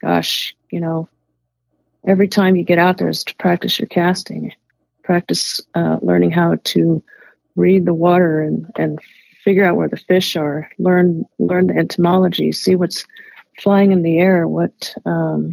gosh, 0.00 0.54
you 0.70 0.78
know, 0.78 1.08
every 2.06 2.28
time 2.28 2.56
you 2.56 2.64
get 2.64 2.78
out 2.78 2.98
there 2.98 3.08
is 3.08 3.24
to 3.24 3.34
practice 3.36 3.78
your 3.78 3.88
casting, 3.88 4.52
practice 5.02 5.60
uh, 5.74 5.98
learning 6.02 6.30
how 6.30 6.56
to 6.64 7.02
read 7.56 7.84
the 7.84 7.94
water 7.94 8.40
and, 8.40 8.70
and 8.76 8.98
figure 9.44 9.64
out 9.64 9.76
where 9.76 9.88
the 9.88 9.96
fish 9.96 10.36
are, 10.36 10.68
learn 10.78 11.24
learn 11.38 11.66
the 11.66 11.74
entomology, 11.74 12.52
see 12.52 12.74
what's 12.74 13.04
flying 13.60 13.92
in 13.92 14.02
the 14.02 14.18
air, 14.18 14.48
what 14.48 14.94
um, 15.06 15.50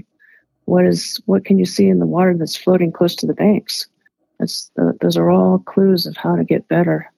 what 0.66 0.86
is 0.86 1.22
what 1.26 1.46
can 1.46 1.60
you 1.60 1.66
see 1.66 1.88
in 1.88 2.00
the 2.00 2.06
water 2.06 2.36
that's 2.38 2.56
floating 2.56 2.92
close 2.92 3.16
to 3.16 3.28
the 3.28 3.34
banks. 3.34 3.88
That's 4.40 4.72
those 5.02 5.18
are 5.18 5.30
all 5.30 5.60
clues 5.60 6.06
of 6.06 6.18
how 6.18 6.36
to 6.36 6.44
get 6.44 6.68
better. 6.68 7.12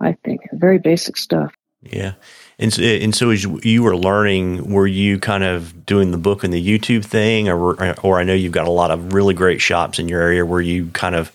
I 0.00 0.12
think 0.24 0.42
very 0.52 0.78
basic 0.78 1.16
stuff. 1.16 1.52
Yeah, 1.82 2.14
and 2.58 2.72
so, 2.72 2.82
and 2.82 3.14
so 3.14 3.30
as 3.30 3.44
you 3.44 3.82
were 3.84 3.96
learning, 3.96 4.72
were 4.72 4.86
you 4.86 5.20
kind 5.20 5.44
of 5.44 5.86
doing 5.86 6.10
the 6.10 6.18
book 6.18 6.42
and 6.42 6.52
the 6.52 6.78
YouTube 6.78 7.04
thing, 7.04 7.48
or 7.48 7.94
or 8.04 8.18
I 8.18 8.24
know 8.24 8.34
you've 8.34 8.52
got 8.52 8.66
a 8.66 8.72
lot 8.72 8.90
of 8.90 9.12
really 9.12 9.34
great 9.34 9.60
shops 9.60 9.98
in 9.98 10.08
your 10.08 10.20
area. 10.20 10.44
Where 10.44 10.60
you 10.60 10.88
kind 10.88 11.14
of 11.14 11.32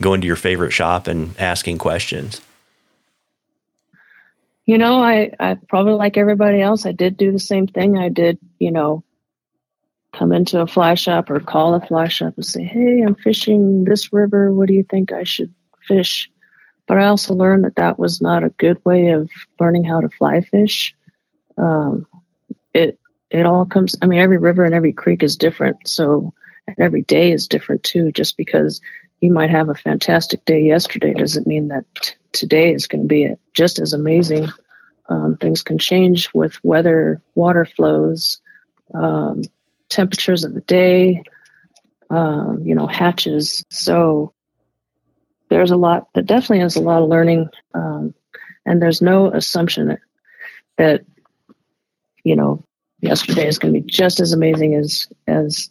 going 0.00 0.20
to 0.20 0.26
your 0.26 0.36
favorite 0.36 0.72
shop 0.72 1.06
and 1.06 1.38
asking 1.38 1.78
questions? 1.78 2.40
You 4.66 4.78
know, 4.78 5.00
I, 5.00 5.30
I 5.38 5.56
probably 5.68 5.94
like 5.94 6.16
everybody 6.16 6.60
else, 6.60 6.86
I 6.86 6.92
did 6.92 7.16
do 7.16 7.30
the 7.30 7.38
same 7.38 7.68
thing. 7.68 7.96
I 7.96 8.08
did, 8.08 8.38
you 8.58 8.72
know, 8.72 9.04
come 10.12 10.32
into 10.32 10.60
a 10.60 10.66
fly 10.66 10.94
shop 10.94 11.30
or 11.30 11.38
call 11.38 11.74
a 11.74 11.86
fly 11.86 12.08
shop 12.08 12.34
and 12.36 12.44
say, 12.44 12.64
Hey, 12.64 13.02
I'm 13.02 13.14
fishing 13.14 13.84
this 13.84 14.12
river. 14.12 14.52
What 14.52 14.66
do 14.66 14.74
you 14.74 14.82
think 14.82 15.12
I 15.12 15.22
should 15.22 15.54
fish? 15.86 16.30
But 16.86 16.98
I 16.98 17.06
also 17.06 17.34
learned 17.34 17.64
that 17.64 17.76
that 17.76 17.98
was 17.98 18.20
not 18.20 18.44
a 18.44 18.50
good 18.50 18.82
way 18.84 19.08
of 19.08 19.28
learning 19.58 19.84
how 19.84 20.00
to 20.00 20.08
fly 20.08 20.40
fish. 20.40 20.94
Um, 21.58 22.06
it, 22.74 22.98
it 23.30 23.46
all 23.46 23.64
comes, 23.64 23.96
I 24.02 24.06
mean, 24.06 24.20
every 24.20 24.38
river 24.38 24.64
and 24.64 24.74
every 24.74 24.92
creek 24.92 25.22
is 25.22 25.36
different. 25.36 25.88
So, 25.88 26.32
and 26.66 26.76
every 26.78 27.02
day 27.02 27.32
is 27.32 27.48
different 27.48 27.82
too. 27.82 28.12
Just 28.12 28.36
because 28.36 28.80
you 29.20 29.32
might 29.32 29.50
have 29.50 29.68
a 29.68 29.74
fantastic 29.74 30.44
day 30.44 30.60
yesterday 30.60 31.14
doesn't 31.14 31.46
mean 31.46 31.68
that 31.68 31.84
t- 32.02 32.14
today 32.32 32.72
is 32.72 32.86
going 32.86 33.02
to 33.02 33.08
be 33.08 33.34
just 33.54 33.78
as 33.78 33.92
amazing. 33.92 34.48
Um, 35.08 35.36
things 35.36 35.62
can 35.62 35.78
change 35.78 36.30
with 36.34 36.62
weather, 36.64 37.22
water 37.34 37.64
flows, 37.64 38.40
um, 38.94 39.42
temperatures 39.88 40.44
of 40.44 40.54
the 40.54 40.60
day, 40.62 41.22
um, 42.10 42.60
you 42.64 42.74
know, 42.74 42.86
hatches. 42.86 43.64
So 43.70 44.32
there's 45.48 45.70
a 45.70 45.76
lot, 45.76 46.08
that 46.14 46.26
definitely 46.26 46.64
is 46.64 46.76
a 46.76 46.80
lot 46.80 47.02
of 47.02 47.08
learning. 47.08 47.48
Um, 47.74 48.14
and 48.64 48.82
there's 48.82 49.00
no 49.00 49.30
assumption 49.30 49.88
that, 49.88 50.00
that, 50.76 51.04
you 52.24 52.34
know, 52.36 52.64
yesterday 53.00 53.46
is 53.46 53.58
going 53.58 53.72
to 53.72 53.80
be 53.80 53.86
just 53.86 54.20
as 54.20 54.32
amazing 54.32 54.74
as, 54.74 55.06
as 55.26 55.70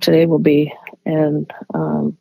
today 0.00 0.26
will 0.26 0.38
be. 0.38 0.72
And, 1.06 1.50
um, 1.74 2.16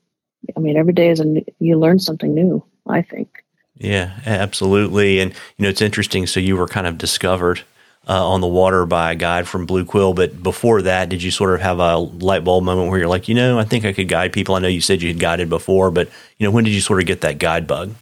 I 0.55 0.59
mean, 0.59 0.77
every 0.77 0.93
day 0.93 1.09
is 1.09 1.19
a, 1.19 1.45
you 1.59 1.77
learn 1.77 1.99
something 1.99 2.33
new, 2.33 2.63
I 2.87 3.01
think. 3.01 3.43
Yeah, 3.75 4.19
absolutely. 4.25 5.19
And, 5.19 5.31
you 5.57 5.63
know, 5.63 5.69
it's 5.69 5.81
interesting. 5.81 6.27
So 6.27 6.39
you 6.39 6.57
were 6.57 6.67
kind 6.67 6.87
of 6.87 6.97
discovered 6.97 7.61
uh, 8.07 8.27
on 8.27 8.41
the 8.41 8.47
water 8.47 8.85
by 8.85 9.11
a 9.11 9.15
guide 9.15 9.47
from 9.47 9.65
Blue 9.65 9.85
Quill. 9.85 10.13
But 10.13 10.41
before 10.41 10.81
that, 10.83 11.09
did 11.09 11.21
you 11.21 11.31
sort 11.31 11.53
of 11.53 11.61
have 11.61 11.79
a 11.79 11.97
light 11.97 12.43
bulb 12.43 12.63
moment 12.63 12.89
where 12.89 12.99
you're 12.99 13.07
like, 13.07 13.27
you 13.27 13.35
know, 13.35 13.59
I 13.59 13.63
think 13.63 13.85
I 13.85 13.93
could 13.93 14.07
guide 14.07 14.33
people? 14.33 14.55
I 14.55 14.59
know 14.59 14.67
you 14.67 14.81
said 14.81 15.01
you 15.01 15.09
had 15.09 15.19
guided 15.19 15.49
before, 15.49 15.91
but, 15.91 16.09
you 16.37 16.47
know, 16.47 16.51
when 16.51 16.63
did 16.63 16.71
you 16.71 16.81
sort 16.81 16.99
of 16.99 17.05
get 17.05 17.21
that 17.21 17.39
guide 17.39 17.67
bug? 17.67 17.93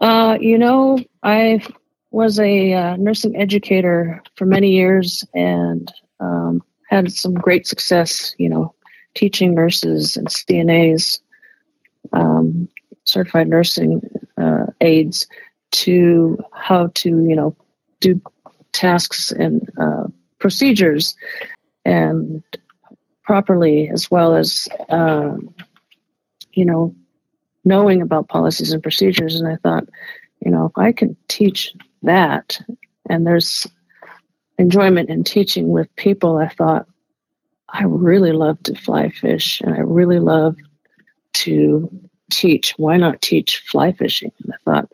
Uh, 0.00 0.36
you 0.40 0.58
know, 0.58 0.98
I 1.22 1.62
was 2.10 2.38
a 2.38 2.72
uh, 2.72 2.96
nursing 2.96 3.36
educator 3.36 4.22
for 4.36 4.44
many 4.44 4.70
years 4.72 5.24
and 5.34 5.92
um, 6.20 6.62
had 6.88 7.12
some 7.12 7.34
great 7.34 7.66
success, 7.66 8.34
you 8.38 8.48
know, 8.48 8.74
teaching 9.14 9.54
nurses 9.54 10.16
and 10.16 10.28
CNAs, 10.28 11.20
um, 12.12 12.68
certified 13.04 13.48
nursing 13.48 14.00
uh, 14.36 14.66
aides, 14.80 15.26
to 15.72 16.38
how 16.52 16.88
to 16.94 17.08
you 17.08 17.34
know 17.34 17.56
do 18.00 18.20
tasks 18.72 19.32
and 19.32 19.68
uh, 19.80 20.04
procedures 20.38 21.16
and 21.84 22.42
properly, 23.22 23.88
as 23.88 24.10
well 24.10 24.34
as 24.34 24.68
um, 24.88 25.54
you 26.52 26.64
know 26.64 26.94
knowing 27.64 28.02
about 28.02 28.28
policies 28.28 28.72
and 28.72 28.82
procedures. 28.82 29.40
And 29.40 29.48
I 29.48 29.56
thought, 29.56 29.88
you 30.44 30.50
know, 30.50 30.66
if 30.66 30.76
I 30.76 30.92
can 30.92 31.16
teach 31.28 31.72
that, 32.02 32.60
and 33.08 33.26
there's 33.26 33.66
enjoyment 34.58 35.10
in 35.10 35.24
teaching 35.24 35.70
with 35.70 35.94
people, 35.96 36.38
I 36.38 36.48
thought, 36.48 36.86
I 37.68 37.84
really 37.84 38.32
love 38.32 38.62
to 38.64 38.74
fly 38.76 39.08
fish 39.08 39.60
and 39.60 39.74
I 39.74 39.78
really 39.78 40.20
love 40.20 40.56
to 41.34 41.90
teach. 42.30 42.74
Why 42.76 42.96
not 42.96 43.20
teach 43.20 43.64
fly 43.66 43.92
fishing? 43.92 44.30
And 44.42 44.52
I 44.52 44.56
thought, 44.64 44.90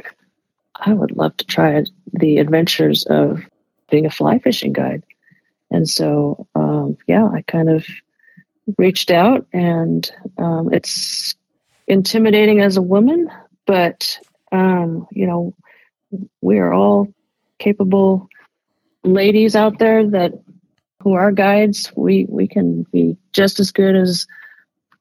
I 0.81 0.93
would 0.93 1.17
love 1.17 1.37
to 1.39 1.45
try 1.45 1.85
the 2.13 2.39
adventures 2.39 3.05
of 3.05 3.43
being 3.91 4.07
a 4.07 4.11
fly 4.11 4.39
fishing 4.39 4.73
guide. 4.73 5.03
And 5.71 5.89
so, 5.89 6.47
um, 6.55 6.97
yeah, 7.07 7.27
I 7.27 7.43
kind 7.43 7.69
of 7.69 7.87
reached 8.79 9.11
out, 9.11 9.47
and 9.53 10.11
um, 10.39 10.73
it's 10.73 11.35
intimidating 11.87 12.61
as 12.61 12.77
a 12.77 12.83
woman, 12.83 13.31
but 13.67 14.19
um, 14.53 15.07
you 15.13 15.27
know, 15.27 15.55
we 16.41 16.59
are 16.59 16.73
all 16.73 17.09
capable 17.59 18.29
ladies 19.05 19.55
out 19.55 19.79
there 19.79 20.07
that 20.11 20.33
who 21.03 21.15
are 21.15 21.33
guides, 21.33 21.93
we 21.97 22.27
we 22.29 22.47
can 22.47 22.85
be 22.93 23.17
just 23.33 23.61
as 23.61 23.73
good 23.73 23.97
as 23.97 24.27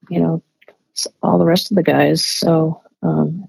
you 0.10 0.20
know 0.20 0.42
all 1.22 1.38
the 1.38 1.46
rest 1.46 1.72
of 1.72 1.76
the 1.76 1.84
guys. 1.84 2.26
So 2.26 2.82
um, 3.04 3.48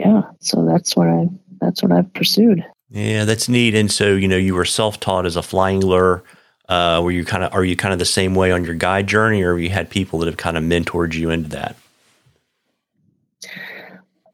yeah, 0.00 0.22
so 0.40 0.64
that's 0.64 0.96
what 0.96 1.08
I 1.08 1.28
that's 1.60 1.82
what 1.82 1.92
I've 1.92 2.12
pursued. 2.14 2.64
Yeah, 2.90 3.26
that's 3.26 3.48
neat. 3.48 3.74
And 3.74 3.92
so 3.92 4.16
you 4.16 4.28
know, 4.28 4.38
you 4.38 4.54
were 4.54 4.64
self 4.64 4.98
taught 4.98 5.26
as 5.26 5.36
a 5.36 5.42
fly 5.42 5.70
angler. 5.72 6.24
Uh, 6.68 7.00
were 7.02 7.10
you 7.10 7.24
kind 7.24 7.44
of 7.44 7.52
are 7.52 7.64
you 7.64 7.76
kind 7.76 7.92
of 7.92 7.98
the 7.98 8.06
same 8.06 8.34
way 8.34 8.50
on 8.50 8.64
your 8.64 8.74
guide 8.74 9.06
journey, 9.06 9.42
or 9.42 9.58
you 9.58 9.68
had 9.68 9.90
people 9.90 10.18
that 10.20 10.26
have 10.26 10.38
kind 10.38 10.56
of 10.56 10.64
mentored 10.64 11.12
you 11.12 11.28
into 11.28 11.50
that? 11.50 11.76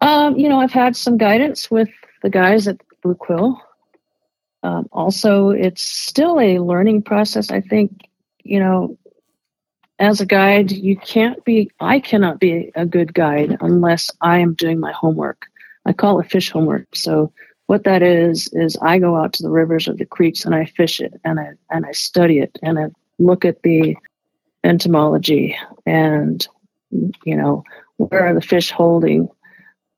Um, 0.00 0.36
you 0.36 0.48
know, 0.48 0.60
I've 0.60 0.70
had 0.70 0.94
some 0.94 1.18
guidance 1.18 1.68
with 1.68 1.88
the 2.22 2.30
guys 2.30 2.68
at 2.68 2.80
Blue 3.02 3.16
Quill. 3.16 3.60
Um, 4.62 4.88
also, 4.92 5.50
it's 5.50 5.82
still 5.82 6.38
a 6.38 6.60
learning 6.60 7.02
process. 7.02 7.50
I 7.50 7.60
think, 7.60 8.02
you 8.44 8.60
know, 8.60 8.96
as 9.98 10.20
a 10.20 10.26
guide, 10.26 10.70
you 10.70 10.96
can't 10.96 11.42
be, 11.44 11.70
I 11.80 12.00
cannot 12.00 12.38
be 12.38 12.70
a 12.74 12.84
good 12.84 13.14
guide 13.14 13.56
unless 13.60 14.10
I 14.20 14.38
am 14.38 14.54
doing 14.54 14.78
my 14.78 14.92
homework. 14.92 15.46
I 15.86 15.92
call 15.92 16.20
it 16.20 16.30
fish 16.30 16.50
homework. 16.50 16.94
So, 16.94 17.32
what 17.66 17.84
that 17.84 18.02
is, 18.02 18.48
is 18.52 18.76
I 18.82 18.98
go 18.98 19.16
out 19.16 19.32
to 19.34 19.42
the 19.42 19.50
rivers 19.50 19.88
or 19.88 19.94
the 19.94 20.04
creeks 20.04 20.44
and 20.44 20.54
I 20.54 20.66
fish 20.66 21.00
it 21.00 21.18
and 21.24 21.40
I, 21.40 21.52
and 21.70 21.84
I 21.84 21.92
study 21.92 22.38
it 22.38 22.58
and 22.62 22.78
I 22.78 22.86
look 23.18 23.44
at 23.44 23.62
the 23.62 23.96
entomology 24.62 25.56
and, 25.84 26.46
you 26.90 27.36
know, 27.36 27.64
where 27.96 28.26
are 28.26 28.34
the 28.34 28.40
fish 28.40 28.70
holding? 28.70 29.28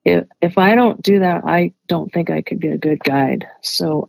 If, 0.05 0.25
if 0.41 0.57
I 0.57 0.75
don't 0.75 1.03
do 1.03 1.19
that, 1.19 1.45
I 1.45 1.73
don't 1.89 2.11
think 2.13 2.31
I 2.31 2.41
could 2.41 2.61
be 2.61 2.69
a 2.69 2.79
good 2.79 3.01
guide. 3.05 3.47
So 3.61 4.09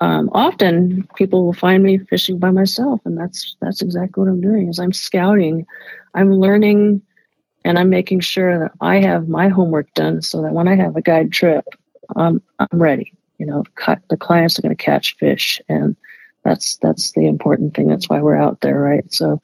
um, 0.00 0.28
often 0.32 1.06
people 1.14 1.44
will 1.44 1.52
find 1.52 1.82
me 1.82 1.98
fishing 1.98 2.38
by 2.38 2.50
myself, 2.50 3.00
and 3.04 3.16
that's 3.16 3.56
that's 3.60 3.80
exactly 3.80 4.22
what 4.22 4.30
I'm 4.30 4.40
doing. 4.40 4.68
Is 4.68 4.78
I'm 4.78 4.92
scouting, 4.92 5.66
I'm 6.14 6.32
learning, 6.32 7.00
and 7.64 7.78
I'm 7.78 7.90
making 7.90 8.20
sure 8.20 8.58
that 8.58 8.72
I 8.80 9.00
have 9.00 9.28
my 9.28 9.48
homework 9.48 9.92
done, 9.94 10.22
so 10.22 10.42
that 10.42 10.52
when 10.52 10.68
I 10.68 10.76
have 10.76 10.96
a 10.96 11.02
guide 11.02 11.32
trip, 11.32 11.64
um, 12.16 12.42
I'm 12.58 12.68
ready. 12.72 13.12
You 13.38 13.46
know, 13.46 13.64
the 14.08 14.16
clients 14.16 14.58
are 14.58 14.62
going 14.62 14.76
to 14.76 14.82
catch 14.82 15.16
fish, 15.16 15.60
and 15.68 15.96
that's 16.44 16.76
that's 16.76 17.12
the 17.12 17.26
important 17.26 17.74
thing. 17.74 17.88
That's 17.88 18.08
why 18.08 18.20
we're 18.20 18.36
out 18.36 18.60
there, 18.60 18.78
right? 18.78 19.10
So, 19.12 19.40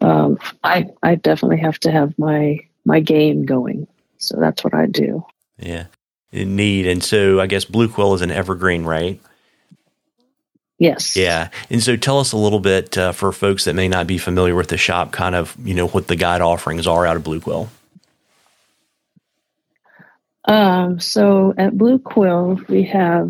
um, 0.00 0.38
I 0.64 0.86
I 1.02 1.14
definitely 1.14 1.58
have 1.58 1.78
to 1.80 1.92
have 1.92 2.18
my 2.18 2.60
my 2.84 3.00
game 3.00 3.44
going. 3.44 3.86
So 4.18 4.38
that's 4.38 4.64
what 4.64 4.74
I 4.74 4.86
do. 4.86 5.24
Yeah, 5.58 5.86
neat. 6.32 6.86
And 6.86 7.02
so 7.02 7.40
I 7.40 7.46
guess 7.46 7.64
Blue 7.64 7.88
Quill 7.88 8.14
is 8.14 8.22
an 8.22 8.30
evergreen, 8.30 8.84
right? 8.84 9.20
Yes. 10.80 11.14
Yeah. 11.14 11.50
And 11.68 11.82
so 11.82 11.94
tell 11.94 12.18
us 12.18 12.32
a 12.32 12.38
little 12.38 12.58
bit 12.58 12.96
uh, 12.96 13.12
for 13.12 13.32
folks 13.32 13.66
that 13.66 13.74
may 13.74 13.86
not 13.86 14.06
be 14.06 14.16
familiar 14.16 14.54
with 14.54 14.68
the 14.68 14.78
shop, 14.78 15.12
kind 15.12 15.34
of, 15.34 15.54
you 15.62 15.74
know, 15.74 15.88
what 15.88 16.08
the 16.08 16.16
guide 16.16 16.40
offerings 16.40 16.86
are 16.86 17.04
out 17.04 17.16
of 17.16 17.22
Blue 17.22 17.38
Quill. 17.38 17.68
Um, 20.46 20.98
so 20.98 21.52
at 21.58 21.76
Blue 21.76 21.98
Quill, 21.98 22.58
we 22.66 22.82
have 22.84 23.28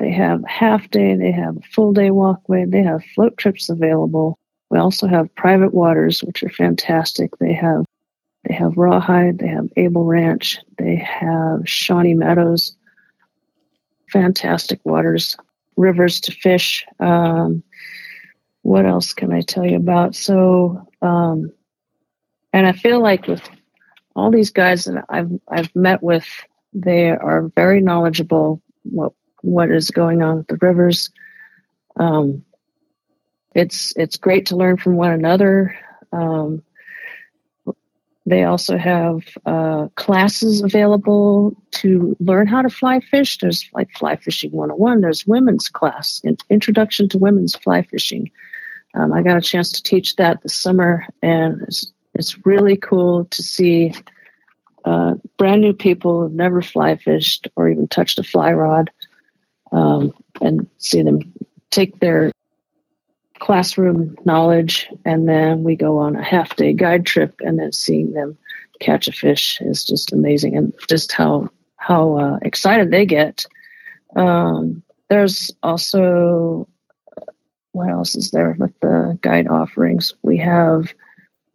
they 0.00 0.10
have 0.10 0.44
half 0.44 0.90
day, 0.90 1.14
they 1.14 1.30
have 1.30 1.64
full 1.72 1.92
day 1.92 2.10
walkway, 2.10 2.64
they 2.64 2.82
have 2.82 3.04
float 3.14 3.36
trips 3.36 3.70
available. 3.70 4.36
We 4.68 4.80
also 4.80 5.06
have 5.06 5.32
private 5.36 5.72
waters, 5.72 6.24
which 6.24 6.42
are 6.42 6.50
fantastic. 6.50 7.38
They 7.38 7.52
have 7.52 7.84
they 8.48 8.54
have 8.54 8.76
Rawhide, 8.76 9.38
they 9.38 9.46
have 9.46 9.68
Able 9.76 10.06
Ranch, 10.06 10.58
they 10.76 10.96
have 10.96 11.68
Shawnee 11.68 12.14
Meadows, 12.14 12.74
fantastic 14.10 14.80
waters 14.82 15.36
rivers 15.76 16.20
to 16.20 16.32
fish. 16.32 16.84
Um, 17.00 17.62
what 18.62 18.86
else 18.86 19.12
can 19.12 19.32
I 19.32 19.40
tell 19.40 19.66
you 19.66 19.76
about? 19.76 20.14
So, 20.14 20.86
um, 21.02 21.52
and 22.52 22.66
I 22.66 22.72
feel 22.72 23.00
like 23.00 23.26
with 23.26 23.42
all 24.14 24.30
these 24.30 24.50
guys 24.50 24.84
that 24.84 25.04
I've 25.08 25.30
I've 25.48 25.74
met 25.74 26.02
with, 26.02 26.26
they 26.72 27.10
are 27.10 27.50
very 27.54 27.80
knowledgeable 27.80 28.62
what 28.84 29.12
what 29.40 29.70
is 29.70 29.90
going 29.90 30.22
on 30.22 30.38
with 30.38 30.46
the 30.46 30.58
rivers. 30.60 31.10
Um, 31.96 32.44
it's 33.54 33.92
it's 33.96 34.16
great 34.16 34.46
to 34.46 34.56
learn 34.56 34.76
from 34.76 34.96
one 34.96 35.12
another. 35.12 35.76
Um, 36.12 36.62
they 38.24 38.44
also 38.44 38.78
have 38.78 39.22
uh, 39.46 39.88
classes 39.96 40.62
available 40.62 41.56
to 41.72 42.16
learn 42.20 42.46
how 42.46 42.62
to 42.62 42.70
fly 42.70 43.00
fish. 43.00 43.38
There's 43.38 43.68
like 43.74 43.90
Fly 43.96 44.16
Fishing 44.16 44.52
101. 44.52 45.00
There's 45.00 45.26
women's 45.26 45.68
class, 45.68 46.22
Introduction 46.48 47.08
to 47.10 47.18
Women's 47.18 47.56
Fly 47.56 47.82
Fishing. 47.82 48.30
Um, 48.94 49.12
I 49.12 49.22
got 49.22 49.38
a 49.38 49.40
chance 49.40 49.72
to 49.72 49.82
teach 49.82 50.16
that 50.16 50.42
this 50.42 50.54
summer, 50.54 51.06
and 51.22 51.62
it's, 51.62 51.92
it's 52.14 52.46
really 52.46 52.76
cool 52.76 53.24
to 53.24 53.42
see 53.42 53.92
uh, 54.84 55.14
brand 55.36 55.60
new 55.60 55.72
people 55.72 56.20
who've 56.20 56.32
never 56.32 56.62
fly 56.62 56.96
fished 56.96 57.48
or 57.56 57.68
even 57.68 57.88
touched 57.88 58.18
a 58.18 58.22
fly 58.22 58.52
rod 58.52 58.90
um, 59.72 60.12
and 60.40 60.68
see 60.78 61.02
them 61.02 61.20
take 61.70 61.98
their 62.00 62.30
classroom 63.42 64.16
knowledge, 64.24 64.88
and 65.04 65.28
then 65.28 65.64
we 65.64 65.74
go 65.74 65.98
on 65.98 66.14
a 66.14 66.22
half 66.22 66.54
day 66.54 66.72
guide 66.72 67.04
trip, 67.04 67.34
and 67.40 67.58
then 67.58 67.72
seeing 67.72 68.12
them 68.12 68.38
catch 68.78 69.08
a 69.08 69.12
fish 69.12 69.60
is 69.62 69.84
just 69.84 70.12
amazing, 70.12 70.56
and 70.56 70.72
just 70.88 71.10
how 71.10 71.48
how 71.76 72.16
uh, 72.16 72.38
excited 72.42 72.92
they 72.92 73.04
get. 73.04 73.44
Um, 74.14 74.80
there's 75.10 75.50
also 75.64 76.68
what 77.72 77.88
else 77.88 78.14
is 78.14 78.30
there 78.30 78.54
with 78.58 78.78
the 78.80 79.18
guide 79.22 79.48
offerings? 79.48 80.14
We 80.22 80.36
have, 80.36 80.92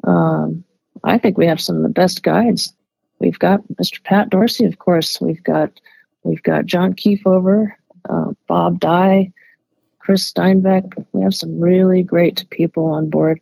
um, 0.04 0.66
I 1.06 1.18
think 1.18 1.38
we 1.38 1.46
have 1.46 1.62
some 1.62 1.78
of 1.78 1.84
the 1.84 1.90
best 1.90 2.22
guides. 2.22 2.74
We've 3.20 3.40
got 3.40 3.62
Mr. 3.82 4.04
Pat 4.04 4.30
Dorsey, 4.30 4.66
of 4.66 4.78
course. 4.80 5.22
We've 5.22 5.44
got 5.44 5.72
we've 6.24 6.44
got 6.44 6.66
John 6.66 6.94
Keefover, 6.94 7.72
uh, 8.10 8.34
Bob 8.46 8.82
Dye, 8.82 9.32
Chris 10.08 10.32
Steinbeck. 10.32 11.06
We 11.12 11.22
have 11.22 11.34
some 11.34 11.60
really 11.60 12.02
great 12.02 12.50
people 12.50 12.86
on 12.86 13.10
board, 13.10 13.42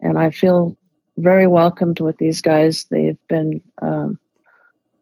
and 0.00 0.18
I 0.18 0.30
feel 0.30 0.74
very 1.18 1.46
welcomed 1.46 2.00
with 2.00 2.16
these 2.16 2.40
guys. 2.40 2.86
They've 2.90 3.18
been 3.28 3.60
um, 3.82 4.18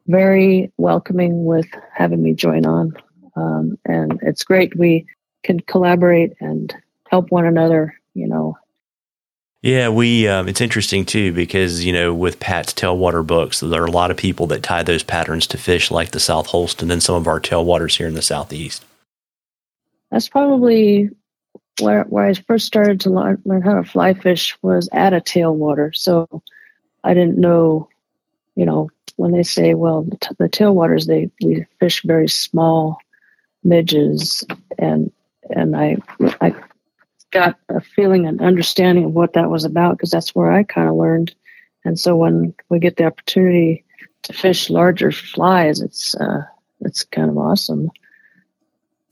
very 0.09 0.73
welcoming 0.79 1.45
with 1.45 1.69
having 1.95 2.25
me 2.25 2.35
join 2.35 2.66
on, 2.66 2.97
um, 3.37 3.79
and 3.85 4.19
it's 4.21 4.42
great. 4.42 4.77
We 4.77 5.07
can 5.45 5.61
collaborate 5.61 6.33
and 6.40 6.75
help 7.09 7.31
one 7.31 7.47
another. 7.47 7.95
You 8.14 8.27
know. 8.27 8.59
Yeah, 9.62 9.90
we. 9.90 10.27
Um, 10.27 10.49
it's 10.49 10.61
interesting 10.61 11.05
too 11.05 11.33
because 11.33 11.85
you 11.85 11.92
know 11.92 12.12
with 12.14 12.40
Pat's 12.40 12.75
tailwater 12.75 13.25
books, 13.25 13.61
there 13.61 13.85
are 13.85 13.87
a 13.87 13.92
lot 13.92 14.11
of 14.11 14.16
people 14.16 14.49
that 14.49 14.64
tie 14.64 14.83
those 14.83 15.05
patterns 15.05 15.47
to 15.47 15.57
fish 15.57 15.92
like 15.92 16.11
the 16.11 16.19
South 16.19 16.49
Holston 16.49 16.90
and 16.90 17.01
some 17.01 17.14
of 17.14 17.29
our 17.29 17.38
tailwaters 17.38 17.97
here 17.97 18.09
in 18.09 18.14
the 18.14 18.23
southeast 18.23 18.85
that's 20.11 20.29
probably 20.29 21.11
where 21.81 22.05
where 22.05 22.27
I 22.27 22.35
first 22.35 22.66
started 22.66 23.01
to 23.01 23.11
learn, 23.11 23.42
learn 23.45 23.62
how 23.62 23.75
to 23.75 23.85
fly 23.85 24.14
fish 24.14 24.57
was 24.62 24.88
at 24.92 25.12
a 25.12 25.21
tailwater. 25.21 25.95
So 25.95 26.42
I 27.05 27.14
didn't 27.14 27.38
know, 27.38 27.88
you 28.55 28.64
know, 28.64 28.90
when 29.16 29.33
they 29.33 29.42
say, 29.42 29.75
well, 29.75 30.03
the, 30.03 30.16
t- 30.16 30.35
the 30.38 30.49
tailwaters 30.49 31.07
they 31.07 31.31
we 31.42 31.66
fish 31.81 32.03
very 32.03 32.29
small 32.29 32.99
midges, 33.64 34.45
and 34.79 35.11
and 35.51 35.77
I 35.77 35.97
I 36.40 36.55
got 37.31 37.59
a 37.69 37.81
feeling 37.81 38.27
and 38.27 38.40
understanding 38.40 39.05
of 39.05 39.12
what 39.12 39.35
that 39.35 39.51
was 39.51 39.64
about 39.64 39.97
because 39.97 40.11
that's 40.11 40.35
where 40.35 40.53
I 40.53 40.62
kind 40.62 40.88
of 40.88 40.97
learned. 40.97 41.35
And 41.85 41.99
so 41.99 42.16
when 42.16 42.55
we 42.69 42.79
get 42.79 42.97
the 42.97 43.05
opportunity 43.05 43.85
to 44.23 44.33
fish 44.33 44.71
larger 44.71 45.12
flies, 45.12 45.81
it's 45.81 46.14
uh, 46.16 46.42
it's 46.81 47.05
kind 47.05 47.31
of 47.31 47.38
awesome. 47.38 47.90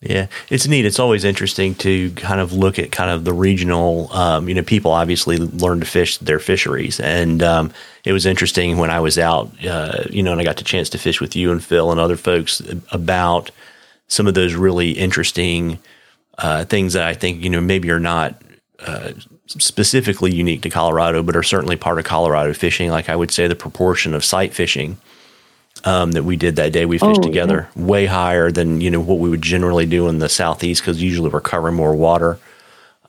Yeah, 0.05 0.27
it's 0.51 0.67
neat. 0.69 0.85
It's 0.85 0.99
always 0.99 1.25
interesting 1.25 1.75
to 1.77 2.11
kind 2.11 2.39
of 2.39 2.53
look 2.53 2.79
at 2.79 2.93
kind 2.93 3.11
of 3.11 3.25
the 3.25 3.33
regional. 3.33 4.13
Um, 4.13 4.49
you 4.51 4.55
know, 4.55 4.63
people 4.63 4.91
obviously 4.91 5.39
learn 5.39 5.81
to 5.81 5.87
fish 5.87 6.19
their 6.19 6.39
fisheries, 6.39 7.01
and 7.01 7.43
um, 7.43 7.73
it 8.05 8.13
was 8.13 8.27
interesting 8.27 8.77
when 8.77 8.91
I 8.91 9.01
was 9.01 9.19
out. 9.19 9.51
Uh, 9.65 10.05
you 10.11 10.23
know, 10.23 10.33
and 10.33 10.41
I 10.41 10.45
got 10.45 10.59
the 10.59 10.65
chance 10.65 10.91
to 10.91 10.99
fish 10.99 11.23
with 11.23 11.35
you 11.35 11.51
and 11.51 11.65
Phil 11.65 11.91
and 11.91 11.99
other 11.99 12.19
folks 12.19 12.61
about 12.93 13.51
some 14.07 14.27
of 14.27 14.35
those 14.35 14.55
really 14.55 14.91
interesting 14.91 15.79
uh, 16.37 16.67
things 16.67 16.93
that 16.93 17.05
I 17.05 17.15
think 17.15 17.43
you 17.43 17.49
know 17.49 17.63
maybe 17.63 17.91
are 17.91 17.99
not 17.99 18.35
uh, 18.81 19.13
specifically 19.47 20.35
unique 20.35 20.61
to 20.63 20.71
Colorado, 20.71 21.23
but 21.23 21.35
are 21.35 21.43
certainly 21.43 21.77
part 21.77 21.99
of 21.99 22.05
Colorado 22.05 22.53
fishing. 22.53 22.91
Like 22.91 23.09
I 23.09 23.17
would 23.17 23.31
say, 23.31 23.49
the 23.49 23.57
proportion 23.57 24.13
of 24.13 24.23
sight 24.23 24.53
fishing 24.53 24.99
um, 25.85 26.13
that 26.13 26.25
we 26.25 26.37
did 26.37 26.57
that 26.57 26.73
day. 26.73 26.87
We 26.87 26.99
fished 26.99 27.21
oh, 27.21 27.23
together 27.23 27.69
yeah. 27.77 27.83
way 27.83 28.07
higher 28.07 28.51
than 28.51 28.81
you 28.81 28.91
know 28.91 29.01
what 29.01 29.19
we 29.19 29.29
would 29.29 29.43
generally 29.43 29.87
do 29.87 30.09
in 30.09 30.19
the 30.19 30.29
southeast 30.29 30.83
because 30.83 31.03
usually 31.03 31.31
we're 31.31 31.41
covering 31.41 31.75
more 31.75 31.95
water. 31.95 32.39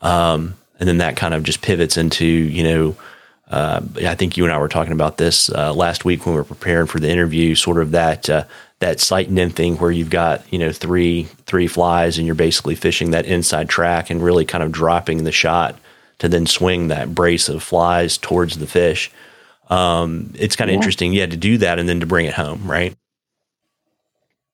Um, 0.01 0.55
and 0.79 0.87
then 0.87 0.97
that 0.97 1.15
kind 1.15 1.33
of 1.33 1.43
just 1.43 1.61
pivots 1.61 1.97
into 1.97 2.25
you 2.25 2.63
know. 2.63 2.95
Uh, 3.47 3.79
I 3.97 4.15
think 4.15 4.37
you 4.37 4.43
and 4.43 4.51
I 4.51 4.57
were 4.57 4.67
talking 4.67 4.91
about 4.91 5.17
this 5.17 5.51
uh, 5.51 5.71
last 5.71 6.03
week 6.03 6.25
when 6.25 6.33
we 6.33 6.41
were 6.41 6.45
preparing 6.45 6.87
for 6.87 6.99
the 6.99 7.09
interview. 7.09 7.53
Sort 7.53 7.77
of 7.77 7.91
that 7.91 8.27
uh, 8.27 8.45
that 8.79 8.99
sight 8.99 9.29
nymphing 9.29 9.79
where 9.79 9.91
you've 9.91 10.09
got 10.09 10.51
you 10.51 10.59
know 10.59 10.71
three 10.71 11.23
three 11.45 11.67
flies 11.67 12.17
and 12.17 12.25
you're 12.25 12.35
basically 12.35 12.75
fishing 12.75 13.11
that 13.11 13.25
inside 13.25 13.69
track 13.69 14.09
and 14.09 14.23
really 14.23 14.45
kind 14.45 14.63
of 14.63 14.71
dropping 14.71 15.23
the 15.23 15.31
shot 15.31 15.77
to 16.17 16.27
then 16.27 16.45
swing 16.45 16.87
that 16.87 17.13
brace 17.13 17.47
of 17.47 17.61
flies 17.61 18.17
towards 18.17 18.57
the 18.57 18.67
fish 18.67 19.11
um, 19.69 20.33
it's 20.37 20.55
kind 20.55 20.69
of 20.69 20.73
yeah. 20.73 20.77
interesting, 20.77 21.13
yeah, 21.13 21.25
to 21.25 21.37
do 21.37 21.57
that 21.59 21.79
and 21.79 21.87
then 21.87 21.99
to 21.99 22.05
bring 22.05 22.25
it 22.25 22.33
home, 22.33 22.69
right? 22.69 22.95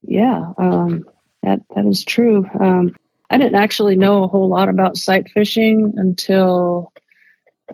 Yeah, 0.04 0.54
um, 0.58 1.06
that 1.44 1.62
that 1.76 1.86
is 1.86 2.04
true. 2.04 2.46
Um, 2.60 2.96
I 3.30 3.38
didn't 3.38 3.56
actually 3.56 3.96
know 3.96 4.24
a 4.24 4.28
whole 4.28 4.50
lot 4.50 4.70
about 4.70 4.98
sight 4.98 5.30
fishing 5.30 5.94
until 5.96 6.92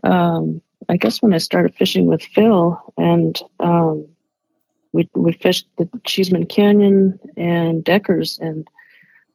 um, 0.03 0.61
I 0.89 0.97
guess 0.97 1.21
when 1.21 1.33
I 1.33 1.37
started 1.37 1.75
fishing 1.75 2.05
with 2.05 2.21
Phil, 2.21 2.79
and 2.97 3.39
um, 3.59 4.07
we 4.93 5.09
we 5.13 5.33
fished 5.33 5.67
the 5.77 5.89
Cheeseman 6.05 6.45
Canyon 6.45 7.19
and 7.35 7.83
Deckers, 7.83 8.39
and 8.39 8.67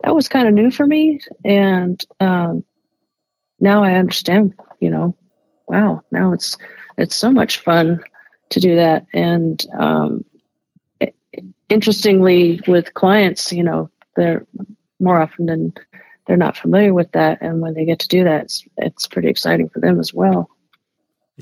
that 0.02 0.14
was 0.14 0.28
kind 0.28 0.48
of 0.48 0.54
new 0.54 0.70
for 0.70 0.86
me. 0.86 1.20
And 1.44 2.02
um, 2.20 2.64
now 3.60 3.82
I 3.82 3.94
understand. 3.94 4.54
You 4.80 4.90
know, 4.90 5.16
wow, 5.66 6.02
now 6.10 6.32
it's 6.32 6.56
it's 7.02 7.16
so 7.16 7.30
much 7.30 7.58
fun 7.58 8.02
to 8.50 8.60
do 8.60 8.76
that. 8.76 9.06
And 9.12 9.66
um, 9.78 10.24
it, 11.00 11.14
interestingly, 11.68 12.60
with 12.68 12.94
clients, 12.94 13.52
you 13.52 13.64
know, 13.64 13.90
they're 14.16 14.46
more 15.00 15.20
often 15.20 15.46
than 15.46 15.72
they're 16.26 16.36
not 16.36 16.56
familiar 16.56 16.94
with 16.94 17.10
that, 17.12 17.38
and 17.42 17.60
when 17.60 17.74
they 17.74 17.84
get 17.84 17.98
to 17.98 18.08
do 18.08 18.22
that, 18.22 18.44
it's, 18.44 18.64
it's 18.76 19.08
pretty 19.08 19.28
exciting 19.28 19.68
for 19.68 19.80
them 19.80 19.98
as 19.98 20.14
well. 20.14 20.48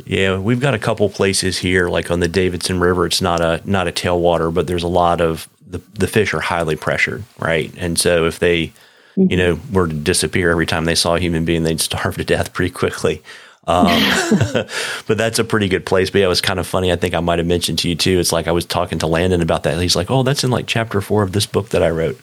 Yeah, 0.06 0.38
we've 0.38 0.60
got 0.60 0.72
a 0.72 0.78
couple 0.78 1.10
places 1.10 1.58
here, 1.58 1.88
like 1.88 2.10
on 2.10 2.20
the 2.20 2.28
Davidson 2.28 2.80
River. 2.80 3.04
It's 3.04 3.20
not 3.20 3.40
a 3.40 3.60
not 3.64 3.88
a 3.88 3.92
tailwater, 3.92 4.52
but 4.52 4.66
there's 4.66 4.84
a 4.84 4.88
lot 4.88 5.20
of 5.20 5.48
the 5.66 5.82
the 5.94 6.06
fish 6.06 6.32
are 6.32 6.40
highly 6.40 6.76
pressured, 6.76 7.24
right? 7.38 7.70
And 7.76 7.98
so 7.98 8.24
if 8.24 8.38
they, 8.38 8.68
mm-hmm. 8.68 9.26
you 9.30 9.36
know, 9.36 9.60
were 9.70 9.88
to 9.88 9.94
disappear 9.94 10.50
every 10.50 10.64
time 10.64 10.86
they 10.86 10.94
saw 10.94 11.16
a 11.16 11.20
human 11.20 11.44
being, 11.44 11.64
they'd 11.64 11.80
starve 11.80 12.16
to 12.16 12.24
death 12.24 12.54
pretty 12.54 12.72
quickly. 12.72 13.22
Um, 13.66 13.86
but 15.06 15.18
that's 15.18 15.38
a 15.38 15.44
pretty 15.44 15.68
good 15.68 15.84
place. 15.84 16.10
But 16.10 16.20
yeah, 16.20 16.26
it 16.26 16.28
was 16.28 16.40
kind 16.40 16.58
of 16.58 16.66
funny. 16.66 16.92
I 16.92 16.96
think 16.96 17.14
I 17.14 17.20
might 17.20 17.38
have 17.38 17.46
mentioned 17.46 17.78
to 17.80 17.88
you 17.88 17.94
too. 17.94 18.18
It's 18.18 18.32
like 18.32 18.48
I 18.48 18.52
was 18.52 18.64
talking 18.64 18.98
to 19.00 19.06
Landon 19.06 19.42
about 19.42 19.64
that. 19.64 19.80
He's 19.80 19.96
like, 19.96 20.10
"Oh, 20.10 20.22
that's 20.22 20.44
in 20.44 20.50
like 20.50 20.66
chapter 20.66 21.00
four 21.00 21.22
of 21.22 21.32
this 21.32 21.46
book 21.46 21.70
that 21.70 21.82
I 21.82 21.90
wrote." 21.90 22.18